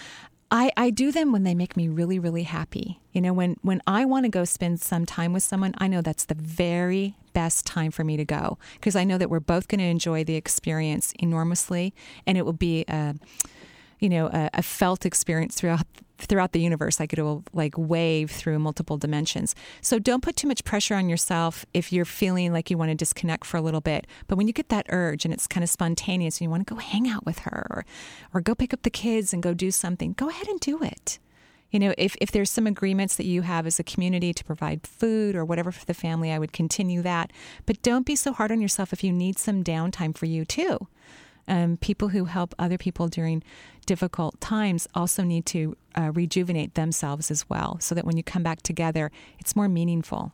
I, 0.50 0.70
I 0.78 0.90
do 0.90 1.12
them 1.12 1.30
when 1.30 1.42
they 1.42 1.54
make 1.54 1.76
me 1.76 1.88
really, 1.88 2.18
really 2.18 2.44
happy. 2.44 3.00
You 3.12 3.20
know, 3.20 3.34
when, 3.34 3.56
when 3.60 3.82
I 3.86 4.06
want 4.06 4.24
to 4.24 4.30
go 4.30 4.44
spend 4.44 4.80
some 4.80 5.04
time 5.04 5.34
with 5.34 5.42
someone, 5.42 5.74
I 5.76 5.88
know 5.88 6.00
that's 6.00 6.24
the 6.24 6.34
very 6.34 7.16
best 7.34 7.66
time 7.66 7.90
for 7.90 8.02
me 8.02 8.16
to 8.16 8.24
go 8.24 8.58
because 8.74 8.96
I 8.96 9.04
know 9.04 9.18
that 9.18 9.28
we're 9.28 9.40
both 9.40 9.68
going 9.68 9.80
to 9.80 9.84
enjoy 9.84 10.24
the 10.24 10.36
experience 10.36 11.12
enormously 11.18 11.94
and 12.26 12.38
it 12.38 12.46
will 12.46 12.54
be 12.54 12.86
a, 12.88 13.14
you 13.98 14.08
know, 14.08 14.26
a, 14.26 14.50
a 14.54 14.62
felt 14.62 15.04
experience 15.04 15.56
throughout 15.56 15.86
throughout 16.18 16.50
the 16.52 16.60
universe 16.60 16.98
like 16.98 17.12
it 17.12 17.22
will 17.22 17.44
like 17.52 17.74
wave 17.76 18.30
through 18.30 18.58
multiple 18.58 18.96
dimensions. 18.96 19.54
So 19.80 19.98
don't 19.98 20.22
put 20.22 20.36
too 20.36 20.48
much 20.48 20.64
pressure 20.64 20.94
on 20.94 21.08
yourself 21.08 21.64
if 21.72 21.92
you're 21.92 22.04
feeling 22.04 22.52
like 22.52 22.70
you 22.70 22.78
want 22.78 22.90
to 22.90 22.96
disconnect 22.96 23.46
for 23.46 23.56
a 23.56 23.60
little 23.60 23.80
bit. 23.80 24.06
But 24.26 24.36
when 24.36 24.46
you 24.48 24.52
get 24.52 24.68
that 24.68 24.86
urge 24.88 25.24
and 25.24 25.32
it's 25.32 25.46
kind 25.46 25.62
of 25.62 25.70
spontaneous 25.70 26.38
and 26.38 26.46
you 26.46 26.50
want 26.50 26.66
to 26.66 26.74
go 26.74 26.80
hang 26.80 27.08
out 27.08 27.24
with 27.24 27.40
her 27.40 27.66
or, 27.70 27.84
or 28.34 28.40
go 28.40 28.54
pick 28.54 28.74
up 28.74 28.82
the 28.82 28.90
kids 28.90 29.32
and 29.32 29.42
go 29.42 29.54
do 29.54 29.70
something 29.70 30.12
go 30.14 30.28
ahead 30.28 30.48
and 30.48 30.60
do 30.60 30.82
it. 30.82 31.18
You 31.70 31.78
know 31.78 31.94
if, 31.96 32.16
if 32.20 32.32
there's 32.32 32.50
some 32.50 32.66
agreements 32.66 33.16
that 33.16 33.26
you 33.26 33.42
have 33.42 33.66
as 33.66 33.78
a 33.78 33.84
community 33.84 34.32
to 34.32 34.44
provide 34.44 34.86
food 34.86 35.36
or 35.36 35.44
whatever 35.44 35.70
for 35.70 35.84
the 35.84 35.94
family 35.94 36.32
i 36.32 36.38
would 36.38 36.52
continue 36.52 37.02
that. 37.02 37.32
But 37.64 37.82
don't 37.82 38.06
be 38.06 38.16
so 38.16 38.32
hard 38.32 38.50
on 38.50 38.60
yourself 38.60 38.92
if 38.92 39.04
you 39.04 39.12
need 39.12 39.38
some 39.38 39.62
downtime 39.62 40.16
for 40.16 40.26
you 40.26 40.44
too 40.44 40.88
um, 41.48 41.76
people 41.78 42.08
who 42.08 42.26
help 42.26 42.54
other 42.58 42.78
people 42.78 43.08
during 43.08 43.42
difficult 43.86 44.40
times 44.40 44.86
also 44.94 45.22
need 45.22 45.46
to 45.46 45.76
uh, 45.96 46.12
rejuvenate 46.14 46.74
themselves 46.74 47.30
as 47.30 47.48
well 47.48 47.78
so 47.80 47.94
that 47.94 48.04
when 48.04 48.16
you 48.16 48.22
come 48.22 48.42
back 48.42 48.62
together, 48.62 49.10
it's 49.38 49.56
more 49.56 49.68
meaningful. 49.68 50.32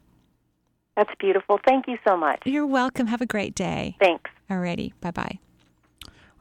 That's 0.96 1.10
beautiful. 1.18 1.58
Thank 1.66 1.88
you 1.88 1.98
so 2.06 2.16
much. 2.16 2.42
You're 2.44 2.66
welcome. 2.66 3.06
Have 3.06 3.20
a 3.20 3.26
great 3.26 3.54
day. 3.54 3.96
Thanks. 3.98 4.30
Alrighty. 4.50 4.92
Bye 5.00 5.10
bye. 5.10 5.38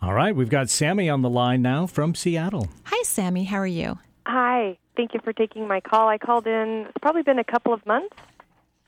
All 0.01 0.13
right, 0.13 0.36
we've 0.36 0.49
got 0.49 0.69
Sammy 0.69 1.09
on 1.09 1.21
the 1.21 1.30
line 1.30 1.61
now 1.61 1.88
from 1.88 2.13
Seattle. 2.13 2.67
Hi, 2.86 3.03
Sammy. 3.03 3.45
How 3.45 3.57
are 3.57 3.67
you? 3.67 3.99
Hi. 4.26 4.78
Thank 4.97 5.13
you 5.13 5.21
for 5.24 5.34
taking 5.34 5.67
my 5.67 5.80
call. 5.80 6.09
I 6.09 6.17
called 6.17 6.45
in, 6.45 6.86
it's 6.89 6.97
probably 7.01 7.24
been 7.24 7.39
a 7.39 7.43
couple 7.43 7.74
of 7.74 7.84
months 7.86 8.15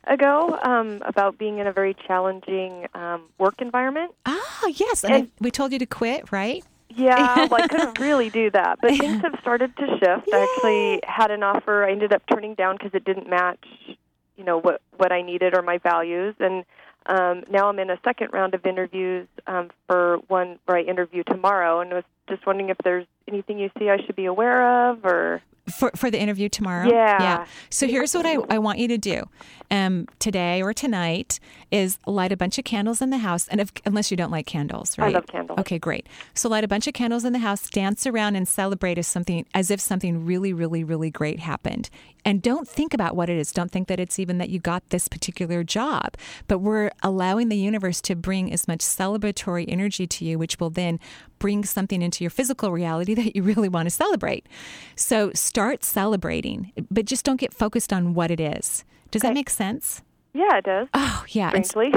ago 0.07 0.57
um, 0.63 1.01
about 1.05 1.37
being 1.37 1.57
in 1.59 1.67
a 1.67 1.73
very 1.73 1.95
challenging 2.07 2.87
um, 2.93 3.23
work 3.37 3.61
environment. 3.61 4.13
Ah, 4.25 4.67
yes. 4.67 5.03
And, 5.03 5.13
I- 5.13 5.27
we 5.39 5.51
told 5.51 5.71
you 5.73 5.79
to 5.79 5.85
quit, 5.85 6.31
right? 6.31 6.63
Yeah, 6.89 7.45
well, 7.47 7.55
I 7.61 7.67
couldn't 7.67 7.99
really 7.99 8.29
do 8.29 8.49
that, 8.51 8.79
but 8.81 8.91
things 8.91 9.21
have 9.21 9.37
started 9.41 9.75
to 9.77 9.87
shift. 9.99 10.29
I 10.33 10.43
actually 10.43 10.99
had 11.05 11.29
an 11.31 11.43
offer 11.43 11.83
I 11.83 11.91
ended 11.91 12.13
up 12.13 12.23
turning 12.31 12.53
down 12.55 12.75
because 12.77 12.91
it 12.93 13.03
didn't 13.03 13.27
match, 13.29 13.65
you 14.37 14.43
know, 14.43 14.59
what 14.59 14.81
what 14.95 15.11
I 15.11 15.21
needed 15.21 15.55
or 15.57 15.61
my 15.61 15.77
values, 15.79 16.35
and 16.39 16.63
um, 17.07 17.43
now 17.51 17.67
I'm 17.69 17.79
in 17.79 17.89
a 17.89 17.99
second 18.05 18.29
round 18.33 18.53
of 18.53 18.65
interviews 18.65 19.27
um, 19.45 19.71
for 19.87 20.17
one 20.27 20.57
where 20.65 20.77
I 20.77 20.81
interview 20.83 21.23
tomorrow, 21.23 21.81
and 21.81 21.91
was 21.91 22.03
just 22.27 22.45
wondering 22.45 22.69
if 22.69 22.77
there's 22.83 23.05
anything 23.27 23.59
you 23.59 23.69
see 23.77 23.89
I 23.89 23.97
should 24.05 24.15
be 24.15 24.25
aware 24.25 24.89
of, 24.89 25.03
or 25.03 25.41
For, 25.67 25.91
for 25.95 26.11
the 26.11 26.19
interview 26.19 26.47
tomorrow? 26.47 26.87
Yeah. 26.87 27.21
Yeah. 27.21 27.45
So 27.69 27.87
here's 27.87 28.13
what 28.13 28.25
I, 28.25 28.37
I 28.49 28.59
want 28.59 28.77
you 28.77 28.87
to 28.89 28.97
do 28.99 29.23
um, 29.71 30.07
today 30.19 30.61
or 30.61 30.73
tonight 30.73 31.39
is 31.71 31.97
light 32.05 32.31
a 32.31 32.37
bunch 32.37 32.59
of 32.59 32.65
candles 32.65 33.01
in 33.01 33.09
the 33.09 33.17
house. 33.17 33.47
And 33.47 33.59
if, 33.59 33.71
unless 33.83 34.11
you 34.11 34.17
don't 34.17 34.29
like 34.29 34.45
candles, 34.45 34.95
right? 34.97 35.09
I 35.09 35.17
love 35.17 35.25
candles. 35.25 35.57
Okay, 35.59 35.79
great. 35.79 36.07
So 36.35 36.49
light 36.49 36.63
a 36.63 36.67
bunch 36.67 36.85
of 36.85 36.93
candles 36.93 37.25
in 37.25 37.33
the 37.33 37.39
house, 37.39 37.67
dance 37.69 38.05
around 38.05 38.35
and 38.35 38.47
celebrate 38.47 38.99
as 38.99 39.07
something, 39.07 39.45
as 39.55 39.71
if 39.71 39.79
something 39.79 40.23
really, 40.23 40.53
really, 40.53 40.83
really 40.83 41.09
great 41.09 41.39
happened. 41.39 41.89
And 42.23 42.41
don't 42.41 42.67
think 42.67 42.93
about 42.93 43.15
what 43.15 43.29
it 43.29 43.37
is. 43.37 43.51
Don't 43.51 43.71
think 43.71 43.87
that 43.87 43.99
it's 43.99 44.19
even 44.19 44.37
that 44.37 44.49
you 44.49 44.59
got 44.59 44.89
this 44.89 45.07
particular 45.07 45.63
job, 45.63 46.15
but 46.47 46.59
we're 46.59 46.91
allowing 47.01 47.49
the 47.49 47.57
universe 47.57 48.01
to 48.01 48.15
bring 48.15 48.51
as 48.53 48.67
much 48.67 48.79
celebratory 48.79 49.65
energy 49.67 50.05
to 50.07 50.25
you, 50.25 50.37
which 50.37 50.59
will 50.59 50.69
then 50.71 50.99
bring 51.45 51.63
something 51.63 52.01
into 52.01 52.23
your 52.23 52.31
physical 52.31 52.71
reality 52.71 53.13
that 53.13 53.35
you 53.35 53.43
really 53.43 53.69
want 53.69 53.85
to 53.85 53.91
celebrate. 53.91 54.47
So 54.95 55.31
start 55.35 55.83
celebrating, 55.83 56.71
but 56.89 57.05
just 57.05 57.23
don't 57.23 57.39
get 57.39 57.53
focused 57.53 57.93
on 57.93 58.15
what 58.15 58.31
it 58.31 58.39
is. 58.39 58.83
Does 59.11 59.21
that 59.21 59.35
make 59.35 59.51
sense? 59.51 60.01
yeah, 60.33 60.57
it 60.57 60.65
does. 60.65 60.87
Oh, 60.95 61.23
yeah. 61.29 61.49
Strangely. 61.49 61.91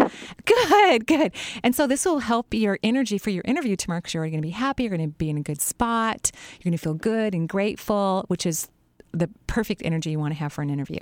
Good, 0.44 1.06
good. 1.06 1.32
And 1.64 1.74
so 1.74 1.86
this 1.86 2.04
will 2.04 2.18
help 2.18 2.52
your 2.52 2.78
energy 2.82 3.16
for 3.16 3.30
your 3.30 3.42
interview 3.46 3.74
tomorrow 3.74 4.00
because 4.00 4.12
you're 4.12 4.20
already 4.20 4.32
going 4.32 4.42
to 4.42 4.46
be 4.48 4.52
happy. 4.52 4.82
You're 4.82 4.94
going 4.94 5.10
to 5.10 5.16
be 5.16 5.30
in 5.30 5.38
a 5.38 5.42
good 5.42 5.62
spot. 5.62 6.30
You're 6.52 6.70
going 6.70 6.76
to 6.76 6.82
feel 6.82 6.92
good 6.92 7.34
and 7.34 7.48
grateful, 7.48 8.26
which 8.28 8.44
is 8.44 8.68
the 9.12 9.30
perfect 9.46 9.80
energy 9.82 10.10
you 10.10 10.18
want 10.18 10.34
to 10.34 10.38
have 10.38 10.52
for 10.52 10.60
an 10.60 10.68
interview. 10.68 11.00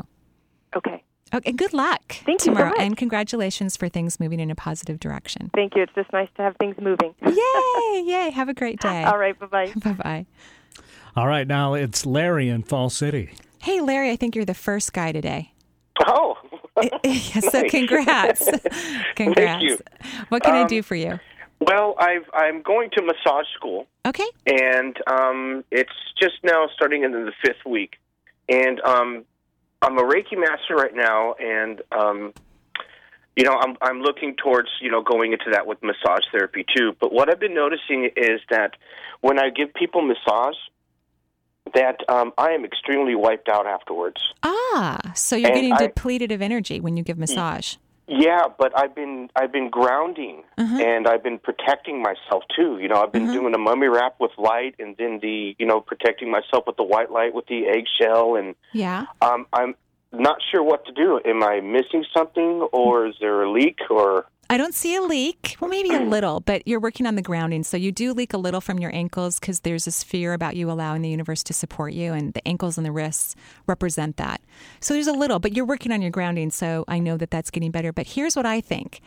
Okay. 0.76 1.02
Okay, 1.34 1.52
good 1.52 1.72
luck 1.72 2.02
Thank 2.24 2.46
you 2.46 2.54
so 2.54 2.64
much. 2.64 2.74
And 2.78 2.96
congratulations 2.96 3.76
for 3.76 3.88
things 3.88 4.20
moving 4.20 4.38
in 4.40 4.50
a 4.50 4.54
positive 4.54 5.00
direction. 5.00 5.50
Thank 5.54 5.74
you. 5.74 5.82
It's 5.82 5.92
just 5.94 6.12
nice 6.12 6.28
to 6.36 6.42
have 6.42 6.56
things 6.58 6.76
moving. 6.80 7.14
Yay, 7.26 8.02
yay. 8.06 8.30
Have 8.30 8.48
a 8.48 8.54
great 8.54 8.80
day. 8.80 9.02
All 9.04 9.18
right, 9.18 9.38
bye 9.38 9.46
bye. 9.46 9.72
Bye 9.76 9.92
bye. 9.92 10.26
All 11.16 11.26
right, 11.26 11.46
now 11.46 11.74
it's 11.74 12.06
Larry 12.06 12.48
in 12.48 12.62
Fall 12.62 12.90
City. 12.90 13.30
Hey, 13.62 13.80
Larry, 13.80 14.10
I 14.10 14.16
think 14.16 14.36
you're 14.36 14.44
the 14.44 14.54
first 14.54 14.92
guy 14.92 15.12
today. 15.12 15.52
Oh. 16.06 16.36
Yes, 17.04 17.50
so 17.50 17.64
congrats. 17.70 18.44
congrats. 19.14 19.16
Thank 19.16 19.62
you. 19.62 19.78
What 20.28 20.42
can 20.42 20.54
I 20.54 20.60
Um, 20.62 20.66
do 20.68 20.82
for 20.82 20.94
you? 20.94 21.18
Well, 21.58 21.94
I've, 21.98 22.28
I'm 22.34 22.60
going 22.60 22.90
to 22.90 23.02
massage 23.02 23.46
school, 23.56 23.86
Okay. 24.04 24.26
and 24.46 24.94
um, 25.10 25.64
it's 25.70 25.94
just 26.20 26.34
now 26.44 26.68
starting 26.74 27.02
into 27.02 27.24
the 27.24 27.32
fifth 27.42 27.64
week. 27.64 27.94
And 28.50 28.78
um, 28.82 29.24
I'm 29.82 29.98
a 29.98 30.02
Reiki 30.02 30.36
master 30.36 30.74
right 30.74 30.94
now, 30.94 31.34
and 31.34 31.82
um, 31.92 32.32
you 33.36 33.44
know, 33.44 33.52
I'm 33.52 33.76
I'm 33.82 34.00
looking 34.00 34.34
towards 34.42 34.68
you 34.80 34.90
know 34.90 35.02
going 35.02 35.32
into 35.32 35.50
that 35.52 35.66
with 35.66 35.78
massage 35.82 36.22
therapy 36.32 36.64
too. 36.76 36.92
But 37.00 37.12
what 37.12 37.28
I've 37.30 37.40
been 37.40 37.54
noticing 37.54 38.10
is 38.16 38.40
that 38.50 38.72
when 39.20 39.38
I 39.38 39.50
give 39.50 39.72
people 39.74 40.02
massage, 40.02 40.56
that 41.74 41.98
um, 42.08 42.32
I 42.38 42.50
am 42.52 42.64
extremely 42.64 43.14
wiped 43.14 43.48
out 43.48 43.66
afterwards. 43.66 44.20
Ah, 44.42 45.12
so 45.14 45.36
you're 45.36 45.48
And 45.50 45.54
getting 45.56 45.72
I- 45.74 45.78
depleted 45.78 46.32
of 46.32 46.40
energy 46.40 46.80
when 46.80 46.96
you 46.96 47.02
give 47.02 47.18
massage. 47.18 47.76
Yeah, 48.08 48.44
but 48.56 48.72
I've 48.78 48.94
been 48.94 49.30
I've 49.34 49.50
been 49.52 49.68
grounding 49.68 50.44
Uh-huh. 50.58 50.76
and 50.80 51.08
I've 51.08 51.22
been 51.24 51.38
protecting 51.38 52.02
myself 52.02 52.44
too. 52.54 52.78
You 52.78 52.88
know, 52.88 53.02
I've 53.02 53.12
been 53.12 53.32
doing 53.32 53.54
a 53.54 53.58
mummy 53.58 53.88
wrap 53.88 54.14
with 54.20 54.30
light, 54.38 54.76
and 54.78 54.96
then 54.96 55.18
the 55.20 55.56
you 55.58 55.66
know 55.66 55.80
protecting 55.80 56.30
myself 56.30 56.66
with 56.66 56.76
the 56.76 56.84
white 56.84 57.10
light 57.10 57.34
with 57.34 57.46
the 57.46 57.66
eggshell, 57.66 58.36
and 58.36 58.54
Yeah. 58.72 59.06
um, 59.20 59.46
I'm 59.52 59.74
not 60.12 60.38
sure 60.50 60.62
what 60.62 60.86
to 60.86 60.92
do. 60.92 61.20
Am 61.24 61.42
I 61.42 61.60
missing 61.60 62.04
something, 62.16 62.68
or 62.72 63.06
is 63.06 63.16
there 63.20 63.42
a 63.42 63.50
leak, 63.50 63.78
or 63.90 64.26
I 64.48 64.56
don't 64.56 64.74
see 64.74 64.94
a 64.94 65.02
leak. 65.02 65.56
Well, 65.60 65.68
maybe 65.70 65.94
a 65.94 66.00
little, 66.14 66.40
but 66.40 66.66
you're 66.66 66.80
working 66.80 67.06
on 67.06 67.16
the 67.16 67.22
grounding. 67.22 67.64
So 67.64 67.76
you 67.76 67.90
do 67.92 68.12
leak 68.12 68.32
a 68.32 68.38
little 68.38 68.60
from 68.60 68.78
your 68.78 68.94
ankles 68.94 69.40
because 69.40 69.60
there's 69.60 69.86
this 69.86 70.02
fear 70.04 70.32
about 70.34 70.56
you 70.56 70.70
allowing 70.70 71.02
the 71.02 71.08
universe 71.08 71.42
to 71.44 71.52
support 71.52 71.92
you, 71.92 72.12
and 72.12 72.32
the 72.32 72.46
ankles 72.46 72.76
and 72.76 72.86
the 72.86 72.92
wrists 72.92 73.34
represent 73.66 74.16
that. 74.18 74.40
So 74.80 74.94
there's 74.94 75.06
a 75.06 75.12
little, 75.12 75.38
but 75.38 75.54
you're 75.56 75.64
working 75.64 75.92
on 75.92 76.00
your 76.02 76.10
grounding. 76.10 76.50
So 76.50 76.84
I 76.88 76.98
know 76.98 77.16
that 77.16 77.30
that's 77.30 77.50
getting 77.50 77.70
better. 77.70 77.92
But 77.92 78.06
here's 78.06 78.36
what 78.36 78.46
I 78.46 78.60
think 78.60 79.00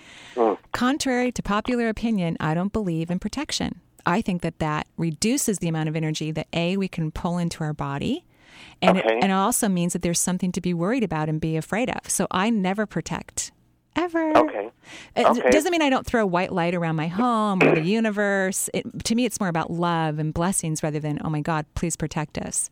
contrary 0.72 1.32
to 1.32 1.42
popular 1.42 1.90
opinion, 1.90 2.38
I 2.40 2.54
don't 2.54 2.72
believe 2.74 3.10
in 3.10 3.20
protection. 3.20 3.82
I 4.06 4.22
think 4.22 4.42
that 4.42 4.60
that 4.60 4.88
reduces 4.98 5.60
the 5.60 5.68
amount 5.68 5.90
of 5.90 5.96
energy 5.96 6.32
that 6.32 6.48
A, 6.54 6.78
we 6.78 6.88
can 6.88 7.12
pull 7.12 7.38
into 7.38 7.64
our 7.64 7.74
body. 7.74 8.26
And, 8.82 8.98
Okay. 8.98 9.08
it, 9.08 9.24
and 9.24 9.32
it 9.32 9.36
also 9.36 9.68
means 9.70 9.94
that 9.94 10.02
there's 10.02 10.20
something 10.20 10.52
to 10.54 10.62
be 10.62 10.74
worried 10.74 11.04
about 11.04 11.30
and 11.30 11.40
be 11.40 11.58
afraid 11.58 11.90
of. 11.90 12.10
So 12.10 12.28
I 12.32 12.50
never 12.50 12.86
protect 12.86 13.52
ever. 13.96 14.38
okay? 14.38 14.70
It 15.16 15.26
Okay. 15.26 15.50
doesn't 15.50 15.72
mean 15.72 15.82
I 15.82 15.90
don't 15.90 16.06
throw 16.06 16.26
white 16.26 16.52
light 16.52 16.74
around 16.76 16.96
my 16.96 17.08
home 17.08 17.62
or 17.64 17.76
the 17.76 17.82
universe. 17.82 18.70
It, 18.74 19.04
to 19.06 19.16
me, 19.16 19.26
it's 19.26 19.40
more 19.40 19.50
about 19.50 19.72
love 19.72 20.20
and 20.20 20.34
blessings 20.34 20.82
rather 20.84 21.00
than, 21.00 21.20
oh 21.24 21.30
my 21.30 21.42
God, 21.42 21.66
please 21.76 21.96
protect 21.96 22.38
us. 22.38 22.70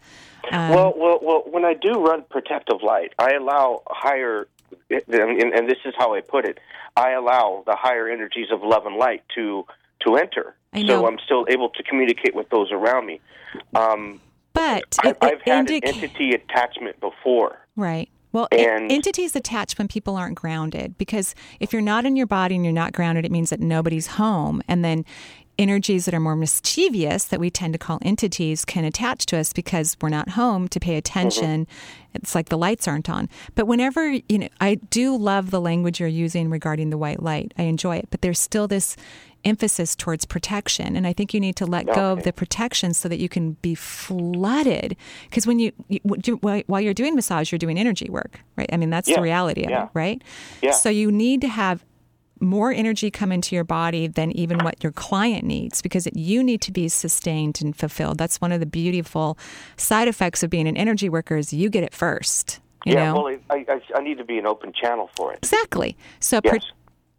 Um, 0.51 0.70
well, 0.70 0.93
well, 0.95 1.20
well. 1.22 1.43
When 1.49 1.65
I 1.65 1.74
do 1.74 1.93
run 1.93 2.24
protective 2.30 2.82
light, 2.82 3.13
I 3.20 3.34
allow 3.34 3.82
higher, 3.88 4.47
and, 4.89 5.03
and 5.53 5.70
this 5.70 5.80
is 5.86 5.93
how 5.97 6.13
I 6.15 6.22
put 6.22 6.45
it. 6.45 6.59
I 6.95 7.11
allow 7.11 7.63
the 7.65 7.76
higher 7.76 8.07
energies 8.07 8.47
of 8.51 8.63
love 8.63 8.86
and 8.86 8.95
light 8.95 9.24
to 9.36 9.65
to 10.01 10.15
enter. 10.15 10.55
So 10.86 11.07
I'm 11.07 11.18
still 11.26 11.45
able 11.49 11.70
to 11.70 11.82
communicate 11.84 12.36
with 12.36 12.49
those 12.49 12.72
around 12.72 13.07
me. 13.07 13.20
Um, 13.74 14.22
but 14.53 14.84
I, 15.03 15.09
it 15.24 15.41
had 15.43 15.70
indica- 15.70 15.88
an 15.89 15.95
entity 15.95 16.32
attachment 16.34 16.99
before. 16.99 17.57
Right. 17.76 18.09
Well, 18.32 18.47
And- 18.51 18.91
entities 18.91 19.36
attach 19.36 19.78
when 19.78 19.88
people 19.88 20.15
aren't 20.15 20.36
grounded 20.36 20.97
because 20.97 21.34
if 21.59 21.73
you're 21.73 21.82
not 21.82 22.05
in 22.05 22.15
your 22.15 22.28
body 22.28 22.55
and 22.55 22.63
you're 22.63 22.73
not 22.73 22.93
grounded, 22.93 23.25
it 23.25 23.32
means 23.32 23.49
that 23.49 23.59
nobody's 23.59 24.07
home. 24.07 24.61
And 24.67 24.84
then 24.84 25.05
energies 25.57 26.05
that 26.05 26.13
are 26.13 26.19
more 26.19 26.36
mischievous, 26.36 27.25
that 27.25 27.39
we 27.39 27.49
tend 27.49 27.73
to 27.73 27.80
call 27.80 27.99
entities, 28.03 28.63
can 28.63 28.84
attach 28.84 29.25
to 29.28 29.38
us 29.38 29.53
because 29.53 29.97
we're 30.01 30.09
not 30.09 30.30
home 30.30 30.67
to 30.67 30.80
pay 30.80 30.95
attention. 30.97 31.65
Mm-hmm. 31.65 32.15
It's 32.15 32.36
like 32.36 32.49
the 32.49 32.57
lights 32.57 32.88
aren't 32.88 33.09
on. 33.09 33.28
But 33.55 33.65
whenever, 33.65 34.11
you 34.11 34.38
know, 34.38 34.49
I 34.61 34.75
do 34.75 35.17
love 35.17 35.51
the 35.51 35.61
language 35.61 35.99
you're 35.99 36.09
using 36.09 36.49
regarding 36.49 36.89
the 36.89 36.97
white 36.97 37.23
light. 37.23 37.53
I 37.57 37.63
enjoy 37.63 37.97
it. 37.97 38.07
But 38.11 38.21
there's 38.21 38.39
still 38.39 38.67
this 38.67 38.95
emphasis 39.44 39.96
towards 39.96 40.26
protection. 40.26 40.96
And 40.96 41.08
I 41.08 41.14
think 41.14 41.34
you 41.34 41.40
need 41.40 41.56
to 41.58 41.66
let 41.66 41.86
go 41.86 42.14
of 42.14 42.24
the 42.24 42.34
protection 42.34 42.94
so 42.94 43.10
that 43.10 43.20
you 43.20 43.30
can 43.30 43.54
be 43.62 43.76
flooded. 43.76 44.96
Because 45.30 45.48
when 45.48 45.60
you, 45.60 45.72
you 45.88 46.00
while 46.42 46.82
you're 46.82 46.94
doing 46.94 47.16
massage, 47.16 47.52
you're 47.52 47.60
doing 47.60 47.80
energy 47.80 48.10
work, 48.10 48.42
right? 48.56 48.70
I 48.72 48.78
mean, 48.78 48.90
that's 48.90 49.08
Yeah, 49.08 49.18
the 49.18 49.22
reality 49.22 49.64
of 49.64 49.70
yeah. 49.70 49.86
it, 49.86 49.90
right? 49.94 50.22
Yeah. 50.62 50.72
So 50.72 50.90
you 50.90 51.12
need 51.12 51.42
to 51.42 51.48
have 51.48 51.84
more 52.40 52.72
energy 52.72 53.10
come 53.10 53.32
into 53.32 53.56
your 53.56 53.64
body 53.64 54.08
than 54.08 54.32
even 54.32 54.60
what 54.60 54.84
your 54.84 54.92
client 54.92 55.44
needs 55.44 55.82
because 55.82 56.06
it, 56.06 56.16
you 56.16 56.44
need 56.44 56.62
to 56.62 56.72
be 56.72 56.88
sustained 56.88 57.60
and 57.62 57.76
fulfilled. 57.76 58.18
That's 58.18 58.40
one 58.40 58.52
of 58.52 58.60
the 58.60 58.66
beautiful 58.66 59.38
side 59.76 60.08
effects 60.08 60.44
of 60.44 60.50
being 60.50 60.68
an 60.68 60.78
energy 60.78 61.10
worker 61.10 61.38
is 61.38 61.52
you 61.52 61.70
get 61.70 61.84
it 61.84 61.94
first. 61.94 62.60
You 62.86 62.94
yeah, 62.94 63.12
know? 63.12 63.24
well, 63.24 63.38
I, 63.50 63.66
I, 63.68 63.82
I 63.96 64.02
need 64.02 64.18
to 64.20 64.24
be 64.24 64.38
an 64.38 64.46
open 64.46 64.72
channel 64.72 65.10
for 65.16 65.34
it. 65.34 65.40
Exactly. 65.40 65.98
So 66.20 66.40
Yes. 66.44 66.64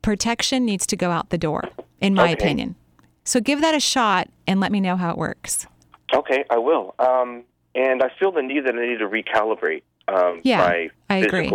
Pr- 0.03 0.11
protection 0.11 0.64
needs 0.64 0.86
to 0.86 0.96
go 0.96 1.11
out 1.11 1.30
the 1.30 1.38
door, 1.38 1.62
in 2.01 2.14
my 2.14 2.24
Okay. 2.24 2.32
opinion. 2.34 2.76
So 3.24 3.40
give 3.40 3.61
that 3.61 3.74
a 3.74 3.80
shot 3.80 4.28
and 4.46 4.61
let 4.61 4.72
me 4.72 4.80
know 4.80 4.96
how 4.96 5.11
it 5.11 5.18
works. 5.18 5.66
Okay, 6.14 6.44
I 6.51 6.59
will. 6.59 6.94
Um, 6.99 7.44
and 7.74 8.03
I 8.03 8.09
feel 8.18 8.32
the 8.32 8.42
need 8.42 8.64
that 8.66 8.74
I 8.74 8.86
need 8.86 8.99
to 8.99 9.09
recalibrate 9.09 9.82
um, 10.09 10.40
Yeah, 10.42 10.59
my 10.59 10.90
I 11.11 11.16
agree. 11.18 11.51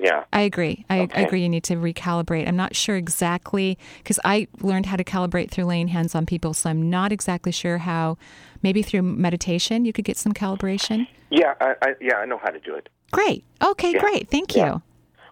Yeah. 0.00 0.22
I 0.32 0.42
agree. 0.42 0.84
I, 0.88 1.08
I 1.12 1.22
agree. 1.22 1.42
You 1.42 1.48
need 1.48 1.64
to 1.64 1.74
recalibrate. 1.74 2.46
I'm 2.46 2.54
not 2.54 2.76
sure 2.76 2.94
exactly 2.94 3.76
because 3.98 4.20
I 4.24 4.46
learned 4.60 4.86
how 4.86 4.94
to 4.94 5.02
calibrate 5.02 5.50
through 5.50 5.64
laying 5.64 5.88
hands 5.88 6.14
on 6.14 6.24
people, 6.24 6.54
so 6.54 6.70
I'm 6.70 6.88
not 6.88 7.10
exactly 7.10 7.50
sure 7.50 7.78
how. 7.78 8.16
Maybe 8.62 8.82
through 8.82 9.02
meditation, 9.02 9.84
you 9.84 9.92
could 9.92 10.04
get 10.04 10.16
some 10.16 10.32
calibration. 10.32 11.08
Yeah, 11.30 11.54
I, 11.60 11.74
I, 11.82 11.94
yeah, 12.00 12.16
I 12.16 12.26
know 12.26 12.38
how 12.38 12.50
to 12.50 12.60
do 12.60 12.74
it. 12.74 12.88
Great. 13.10 13.44
Okay, 13.62 13.92
Yeah. 13.92 13.98
great. 14.00 14.30
Thank 14.30 14.54
Yeah. 14.54 14.78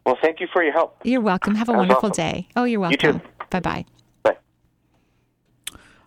You. 0.07 0.13
Well, 0.13 0.19
thank 0.23 0.41
you 0.41 0.47
for 0.53 0.63
your 0.63 0.73
help. 0.73 0.97
You're 1.05 1.21
welcome. 1.21 1.55
Have 1.57 1.69
a 1.69 1.73
That 1.73 1.79
was 1.79 1.89
wonderful 1.89 2.11
awesome. 2.11 2.25
day. 2.25 2.49
Oh, 2.57 2.65
you're 2.65 2.91
You 2.91 2.97
too. 2.97 3.07
welcome. 3.13 3.29
Bye 3.51 3.61
bye. 3.61 3.85
Bye. 4.23 4.37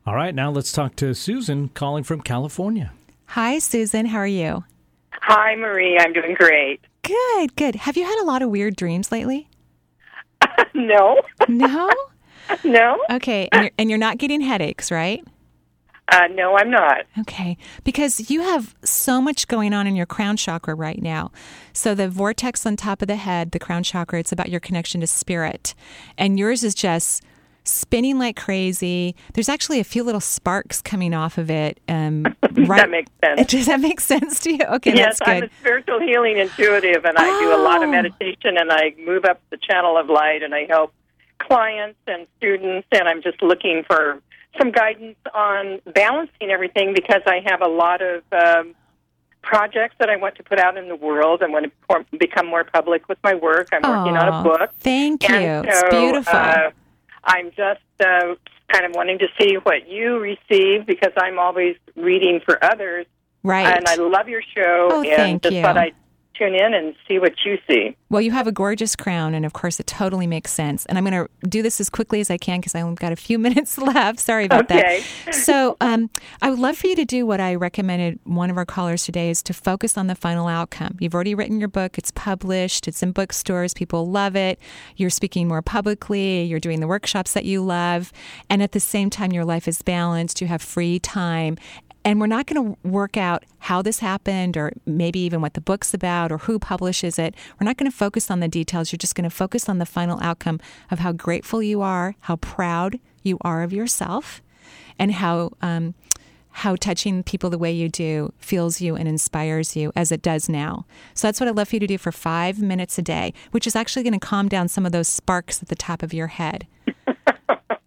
All 0.06 0.16
right, 0.16 0.34
now 0.34 0.50
let's 0.52 0.72
talk 0.72 0.96
to 0.98 1.14
Susan 1.14 1.70
calling 1.70 2.04
from 2.04 2.22
California. 2.22 2.94
Hi, 3.28 3.60
Susan. 3.60 4.08
How 4.08 4.18
are 4.20 4.28
you? 4.28 4.64
Hi, 5.14 5.56
Marie. 5.56 5.98
I'm 6.00 6.14
doing 6.14 6.34
great. 6.34 6.82
Good, 7.04 7.56
good. 7.56 7.76
Have 7.76 7.96
you 7.98 8.04
had 8.06 8.20
a 8.22 8.26
lot 8.26 8.42
of 8.42 8.50
weird 8.50 8.76
dreams 8.76 9.12
lately? 9.12 9.48
no. 10.74 11.22
No? 11.48 11.90
no. 12.64 12.98
Okay. 13.12 13.50
And 13.52 13.62
you're, 13.64 13.72
and 13.78 13.90
you're 13.90 14.00
not 14.00 14.18
getting 14.18 14.42
headaches, 14.42 14.90
right? 14.92 15.24
Uh, 16.12 16.28
no, 16.34 16.58
I'm 16.58 16.70
not. 16.72 17.06
Okay. 17.20 17.58
Because 17.84 18.30
you 18.32 18.42
have 18.42 18.76
so 18.84 19.22
much 19.22 19.48
going 19.48 19.74
on 19.74 19.88
in 19.88 19.96
your 19.96 20.06
crown 20.06 20.38
chakra 20.38 20.76
right 20.76 21.02
now. 21.02 21.32
So, 21.74 21.94
the 21.96 22.10
vortex 22.10 22.66
on 22.66 22.76
top 22.76 23.02
of 23.02 23.08
the 23.08 23.16
head, 23.16 23.52
the 23.52 23.60
crown 23.60 23.84
chakra, 23.84 24.20
it's 24.20 24.32
about 24.32 24.50
your 24.50 24.60
connection 24.60 25.02
to 25.02 25.08
spirit. 25.08 25.76
And 26.18 26.40
yours 26.40 26.64
is 26.64 26.74
just 26.74 27.24
spinning 27.66 28.18
like 28.18 28.36
crazy. 28.36 29.16
There's 29.34 29.50
actually 29.50 29.80
a 29.80 29.84
few 29.84 30.04
little 30.04 30.22
sparks 30.22 30.82
coming 30.82 31.14
off 31.14 31.38
of 31.38 31.52
it. 31.52 31.80
Um, 31.88 32.24
right. 32.56 32.80
That 32.80 32.90
makes 32.90 33.12
sense. 33.24 33.48
Does 33.52 33.66
that 33.68 33.80
make 33.80 34.00
sense 34.00 34.40
to 34.42 34.52
you? 34.54 34.64
Okay, 34.66 34.96
yes, 34.96 35.20
that's 35.20 35.20
good. 35.20 35.44
I'm 35.44 35.44
a 35.44 35.50
spiritual 35.60 36.00
healing 36.00 36.38
intuitive, 36.38 37.06
and 37.06 37.18
I 37.18 37.26
do 37.42 37.54
a 37.54 37.62
lot 37.62 37.84
of 37.84 37.90
Oh. 37.90 37.92
meditation, 37.92 38.58
and 38.58 38.72
I 38.72 38.94
move 39.06 39.26
up 39.26 39.40
the 39.52 39.58
channel 39.58 39.98
of 39.98 40.10
light, 40.10 40.42
and 40.42 40.56
I 40.56 40.66
help 40.68 40.94
clients 41.38 42.00
and 42.08 42.26
students, 42.38 42.88
and 42.92 43.08
I'm 43.08 43.22
just 43.22 43.42
looking 43.44 43.84
for 43.86 44.20
some 44.58 44.72
guidance 44.72 45.18
on 45.34 45.80
balancing 45.94 46.50
everything 46.50 46.94
because 46.94 47.22
I 47.26 47.42
have 47.46 47.62
a 47.62 47.68
lot 47.68 48.02
of 48.02 48.24
um, 48.32 48.76
projects 49.42 49.96
that 50.00 50.10
I 50.10 50.16
want 50.16 50.36
to 50.36 50.44
put 50.44 50.60
out 50.60 50.78
in 50.78 50.88
the 50.88 50.96
world. 50.96 51.44
I 51.44 51.48
want 51.48 51.72
to 51.90 52.18
become 52.18 52.48
more 52.48 52.64
public 52.64 53.08
with 53.08 53.18
my 53.24 53.36
work. 53.36 53.70
I'm 53.72 53.82
working 53.82 54.18
on 54.18 54.28
a 54.28 54.44
book. 54.44 54.72
Thank 54.80 55.28
you. 55.28 55.36
And 55.36 55.68
it's 55.68 55.84
beautiful. 55.90 56.36
Uh, 56.36 56.72
I'm 57.24 57.52
just 57.52 57.82
uh, 58.00 58.36
kind 58.72 58.86
of 58.86 58.94
wanting 58.94 59.20
to 59.20 59.28
see 59.40 59.56
what 59.56 59.88
you 59.88 60.20
receive 60.20 60.86
because 60.86 61.14
I'm 61.18 61.40
always 61.40 61.76
reading 61.96 62.42
for 62.44 62.64
others. 62.64 63.06
Right. 63.44 63.66
And 63.66 63.88
I 63.88 63.96
love 63.96 64.28
your 64.28 64.42
show. 64.42 64.90
Oh, 64.92 65.02
and 65.02 65.16
thank 65.16 65.44
just 65.44 65.56
you. 65.56 65.62
thought 65.62 65.78
I'd 65.78 65.96
tune 66.40 66.56
in 66.56 66.74
and 66.74 66.96
see 67.08 67.20
what 67.20 67.34
you 67.46 67.58
see. 67.70 67.96
Well, 68.10 68.22
you 68.22 68.32
have 68.32 68.48
a 68.48 68.52
gorgeous 68.52 68.96
crown, 68.96 69.36
and 69.36 69.46
of 69.46 69.54
course, 69.54 69.80
it 69.80 69.86
totally 69.86 70.26
makes 70.26 70.52
sense. 70.52 70.86
And 70.88 70.98
I'm 70.98 71.06
going 71.06 71.14
to 71.26 71.48
do 71.48 71.62
this 71.62 71.80
as 71.80 71.90
quickly 71.90 72.22
as 72.22 72.32
I 72.32 72.38
can 72.38 72.60
because 72.60 72.74
I 72.74 72.82
only 72.82 72.96
got 72.96 73.12
a 73.12 73.16
few 73.16 73.38
minutes 73.48 73.78
left. 73.78 74.20
Sorry 74.20 74.46
about 74.46 74.72
Okay. 74.72 75.04
that. 75.26 75.36
So, 75.50 75.78
um, 75.82 76.10
I 76.42 76.50
would 76.50 76.60
love 76.60 76.78
for 76.78 76.88
you 76.88 76.96
to 76.96 77.06
do 77.06 77.26
what 77.26 77.40
I 77.40 77.56
recommended 77.56 78.20
one 78.24 78.50
of 78.50 78.58
our 78.58 78.66
callers 78.66 79.04
today 79.04 79.30
is 79.30 79.44
to 79.44 79.54
focus 79.54 79.98
on 79.98 80.08
the 80.08 80.16
final 80.16 80.48
outcome. 80.48 80.98
You've 81.00 81.14
already 81.14 81.36
written 81.36 81.60
your 81.60 81.70
book, 81.70 81.98
it's 81.98 82.12
published, 82.12 82.88
it's 82.88 83.04
in 83.04 83.12
bookstores, 83.12 83.74
people 83.74 84.08
love 84.10 84.36
it. 84.36 84.60
You're 84.96 85.10
speaking 85.10 85.48
more 85.48 85.62
publicly, 85.62 86.44
you're 86.44 86.60
doing 86.60 86.80
the 86.80 86.88
workshops 86.88 87.34
that 87.34 87.46
you 87.46 87.62
love, 87.62 88.12
and 88.50 88.62
at 88.64 88.72
the 88.72 88.80
same 88.80 89.10
time, 89.10 89.32
your 89.32 89.46
life 89.46 89.68
is 89.68 89.82
balanced, 89.82 90.42
you 90.42 90.48
have 90.48 90.62
free 90.62 91.00
time. 91.00 91.58
And 92.10 92.20
we're 92.20 92.26
not 92.26 92.48
going 92.48 92.74
to 92.74 92.90
work 92.90 93.18
out 93.18 93.44
how 93.60 93.84
this 93.84 94.00
happened 94.00 94.58
or 94.58 94.74
maybe 94.88 95.20
even 95.20 95.42
what 95.42 95.54
the 95.54 95.62
book's 95.62 95.94
about 95.94 96.32
or 96.32 96.40
who 96.40 96.58
publishes 96.58 97.20
it. 97.20 97.36
We're 97.60 97.66
not 97.66 97.78
going 97.78 97.90
to 97.90 97.96
focus 97.96 98.32
on 98.32 98.40
the 98.40 98.48
details. 98.48 98.92
You're 98.92 98.98
just 98.98 99.14
going 99.14 99.30
to 99.30 99.36
focus 99.36 99.70
on 99.70 99.78
the 99.78 99.86
final 99.86 100.20
outcome 100.20 100.60
of 100.90 100.98
how 100.98 101.12
grateful 101.12 101.62
you 101.62 101.84
are, 101.84 102.16
how 102.22 102.38
proud 102.38 103.00
you 103.22 103.38
are 103.42 103.62
of 103.62 103.72
yourself, 103.72 104.42
and 104.98 105.12
how. 105.12 105.52
Um, 105.62 105.94
how 106.52 106.76
touching 106.76 107.22
people 107.22 107.52
the 107.52 107.60
way 107.60 107.72
you 107.72 107.88
do 107.88 108.34
feels 108.40 108.82
you 108.82 108.96
and 108.96 109.08
inspires 109.08 109.76
you 109.76 109.94
as 109.96 110.12
it 110.12 110.22
does 110.22 110.50
now. 110.50 110.84
So 111.14 111.28
that's 111.28 111.40
what 111.40 111.48
I'd 111.48 111.56
love 111.56 111.70
for 111.70 111.76
you 111.76 111.80
to 111.80 111.88
do 111.88 111.98
for 112.00 112.12
five 112.12 112.60
minutes 112.60 112.98
a 112.98 113.04
day, 113.04 113.34
which 113.52 113.68
is 113.68 113.76
actually 113.76 114.02
going 114.02 114.20
to 114.20 114.20
calm 114.20 114.50
down 114.50 114.68
some 114.68 114.84
of 114.86 114.92
those 114.92 115.08
sparks 115.08 115.62
at 115.62 115.70
the 115.70 115.76
top 115.76 116.02
of 116.02 116.12
your 116.12 116.28
head. 116.28 116.66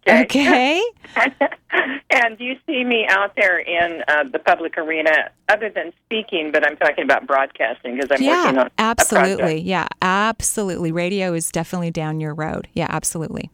Okay. 0.07 0.81
And 2.13 2.37
do 2.37 2.43
you 2.43 2.55
see 2.67 2.83
me 2.83 3.07
out 3.09 3.35
there 3.35 3.57
in 3.57 4.03
uh, 4.07 4.23
the 4.31 4.37
public 4.37 4.77
arena, 4.77 5.31
other 5.49 5.69
than 5.69 5.91
speaking? 6.05 6.51
But 6.51 6.65
I'm 6.65 6.77
talking 6.77 7.03
about 7.03 7.25
broadcasting 7.25 7.95
because 7.95 8.09
I'm 8.11 8.21
yeah, 8.21 8.45
working 8.45 8.59
on 8.59 8.69
absolutely. 8.77 9.61
Yeah, 9.61 9.87
absolutely. 10.01 10.91
Radio 10.91 11.33
is 11.33 11.51
definitely 11.51 11.89
down 11.89 12.19
your 12.19 12.35
road. 12.35 12.67
Yeah, 12.73 12.85
absolutely. 12.89 13.49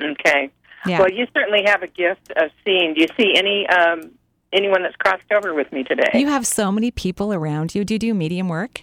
Okay. 0.00 0.50
Yeah. 0.86 1.00
Well, 1.00 1.10
you 1.10 1.26
certainly 1.34 1.64
have 1.66 1.82
a 1.82 1.88
gift 1.88 2.30
of 2.36 2.50
seeing. 2.64 2.94
Do 2.94 3.00
you 3.00 3.08
see 3.18 3.34
any 3.36 3.66
um, 3.66 4.12
anyone 4.52 4.84
that's 4.84 4.96
crossed 4.96 5.30
over 5.32 5.52
with 5.52 5.72
me 5.72 5.82
today? 5.82 6.10
You 6.14 6.28
have 6.28 6.46
so 6.46 6.70
many 6.70 6.92
people 6.92 7.34
around 7.34 7.74
you. 7.74 7.84
Do 7.84 7.94
you 7.94 7.98
do 7.98 8.14
medium 8.14 8.48
work? 8.48 8.82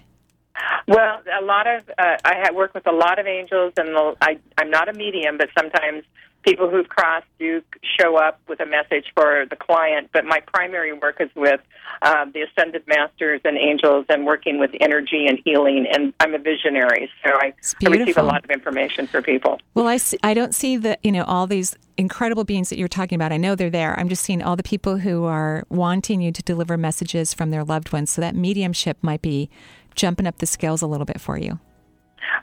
Well, 0.88 1.22
a 1.39 1.43
lot 1.43 1.68
of 1.68 1.89
uh, 1.97 2.18
I 2.24 2.51
work 2.53 2.74
with 2.74 2.88
a 2.88 2.91
lot 2.91 3.20
of 3.20 3.26
angels, 3.26 3.74
and 3.78 3.89
the, 3.89 4.16
I 4.22 4.38
I'm 4.58 4.70
not 4.70 4.88
a 4.88 4.93
medium, 4.93 5.38
but 5.38 5.49
sometimes 5.58 6.03
people 6.43 6.70
who've 6.70 6.88
crossed 6.88 7.26
do 7.39 7.62
show 7.99 8.18
up 8.18 8.39
with 8.47 8.60
a 8.60 8.66
message 8.66 9.06
for 9.16 9.45
the 9.49 9.56
client. 9.56 10.10
But 10.14 10.26
my 10.26 10.41
primary 10.41 10.93
work 10.93 11.18
is 11.20 11.30
with 11.36 11.60
uh, 12.03 12.26
the 12.26 12.41
ascended 12.41 12.84
masters 12.88 13.41
and 13.43 13.58
angels, 13.58 14.06
and 14.10 14.26
working 14.26 14.60
with 14.60 14.72
energy 14.80 15.26
and 15.28 15.39
healing. 15.43 15.88
And 15.91 16.14
I'm 16.20 16.36
a 16.36 16.39
visionary, 16.39 17.10
so 17.24 17.32
I, 17.34 17.53
I 17.86 17.89
receive 17.89 18.18
a 18.18 18.24
lot 18.24 18.43
of 18.43 18.51
information 18.51 19.08
for 19.08 19.22
people. 19.22 19.60
Well, 19.74 19.88
I, 19.88 19.97
see, 19.97 20.20
I 20.24 20.34
don't 20.34 20.53
see 20.53 20.78
the 20.78 20.97
you 21.03 21.12
know 21.12 21.24
all 21.24 21.47
these 21.47 21.76
incredible 21.97 22.43
beings 22.43 22.70
that 22.70 22.78
you're 22.78 22.88
talking 22.88 23.16
about. 23.16 23.32
I 23.32 23.38
know 23.38 23.56
they're 23.56 23.70
there. 23.70 23.97
I'm 23.99 24.10
just 24.10 24.24
seeing 24.24 24.41
all 24.41 24.56
the 24.56 24.64
people 24.64 24.97
who 24.97 25.26
are 25.26 25.64
wanting 25.70 26.22
you 26.22 26.32
to 26.32 26.43
deliver 26.43 26.78
messages 26.78 27.34
from 27.34 27.51
their 27.51 27.64
loved 27.64 27.91
ones. 27.91 28.12
So 28.12 28.22
that 28.22 28.36
mediumship 28.36 28.97
might 29.01 29.22
be 29.22 29.49
jumping 29.96 30.28
up 30.28 30.38
the 30.38 30.46
scales 30.46 30.82
a 30.82 30.88
little 30.88 31.06
bit 31.06 31.20
for 31.20 31.38
you. 31.38 31.60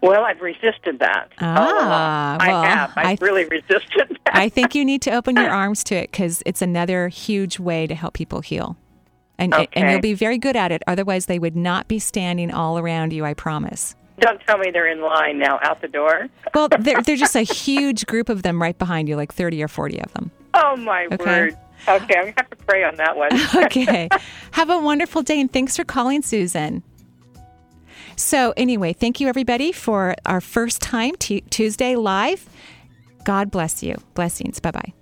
Well, 0.01 0.25
I've 0.25 0.41
resisted 0.41 0.99
that. 1.01 1.31
Ah, 1.41 2.37
well, 2.41 2.61
I 2.63 2.67
have. 2.69 2.93
I've 2.97 3.07
I 3.07 3.09
th- 3.17 3.21
really 3.21 3.45
resisted 3.45 4.19
that. 4.25 4.35
I 4.35 4.49
think 4.49 4.75
you 4.75 4.85
need 4.85 5.03
to 5.03 5.11
open 5.13 5.37
your 5.37 5.51
arms 5.51 5.85
to 5.85 5.95
it 5.95 6.11
because 6.11 6.43
it's 6.47 6.63
another 6.63 7.09
huge 7.09 7.59
way 7.61 7.87
to 7.87 7.95
help 7.95 8.15
people 8.15 8.41
heal. 8.41 8.77
And, 9.39 9.53
and 9.73 9.91
you'll 9.91 10.01
be 10.01 10.15
very 10.15 10.39
good 10.39 10.55
at 10.57 10.71
it. 10.71 10.83
Otherwise, 10.87 11.27
they 11.27 11.39
would 11.39 11.57
not 11.57 11.89
be 11.89 11.99
standing 11.99 12.53
all 12.53 12.79
around 12.79 13.13
you, 13.13 13.25
I 13.25 13.35
promise. 13.35 13.97
Don't 14.21 14.41
tell 14.43 14.57
me 14.59 14.71
they're 14.71 14.87
in 14.87 15.01
line 15.01 15.39
now 15.39 15.59
out 15.63 15.81
the 15.81 15.89
door. 15.89 16.29
Well, 16.55 16.69
they're, 16.79 17.03
they're 17.03 17.17
just 17.17 17.35
a 17.35 17.43
huge 17.43 18.07
group 18.07 18.29
of 18.29 18.43
them 18.45 18.63
right 18.63 18.79
behind 18.79 19.09
you, 19.09 19.17
like 19.17 19.33
30 19.33 19.63
or 19.63 19.69
40 19.69 20.01
of 20.01 20.13
them. 20.13 20.31
Oh 20.55 20.77
my 20.77 21.07
Okay. 21.11 21.25
word. 21.25 21.57
Okay, 21.89 22.15
I'm 22.17 22.27
gonna 22.27 22.35
have 22.37 22.51
to 22.51 22.57
pray 22.57 22.85
on 22.85 22.95
that 22.97 23.17
one. 23.17 23.31
okay. 23.65 24.09
Have 24.53 24.71
a 24.71 24.79
wonderful 24.79 25.23
day 25.23 25.41
and 25.41 25.53
thanks 25.53 25.77
for 25.77 25.83
calling, 25.83 26.23
Susan. 26.23 26.85
So, 28.23 28.55
anyway, 28.57 28.93
thank 28.93 29.19
you 29.21 29.29
everybody 29.29 29.73
for 29.73 30.15
our 30.25 30.41
first 30.41 30.81
time 30.81 31.17
t- 31.17 31.43
Tuesday 31.51 31.97
live. 31.97 32.49
God 33.25 33.51
bless 33.51 33.83
you. 33.83 33.97
Blessings. 34.15 34.61
Bye 34.61 34.71
bye. 34.71 34.93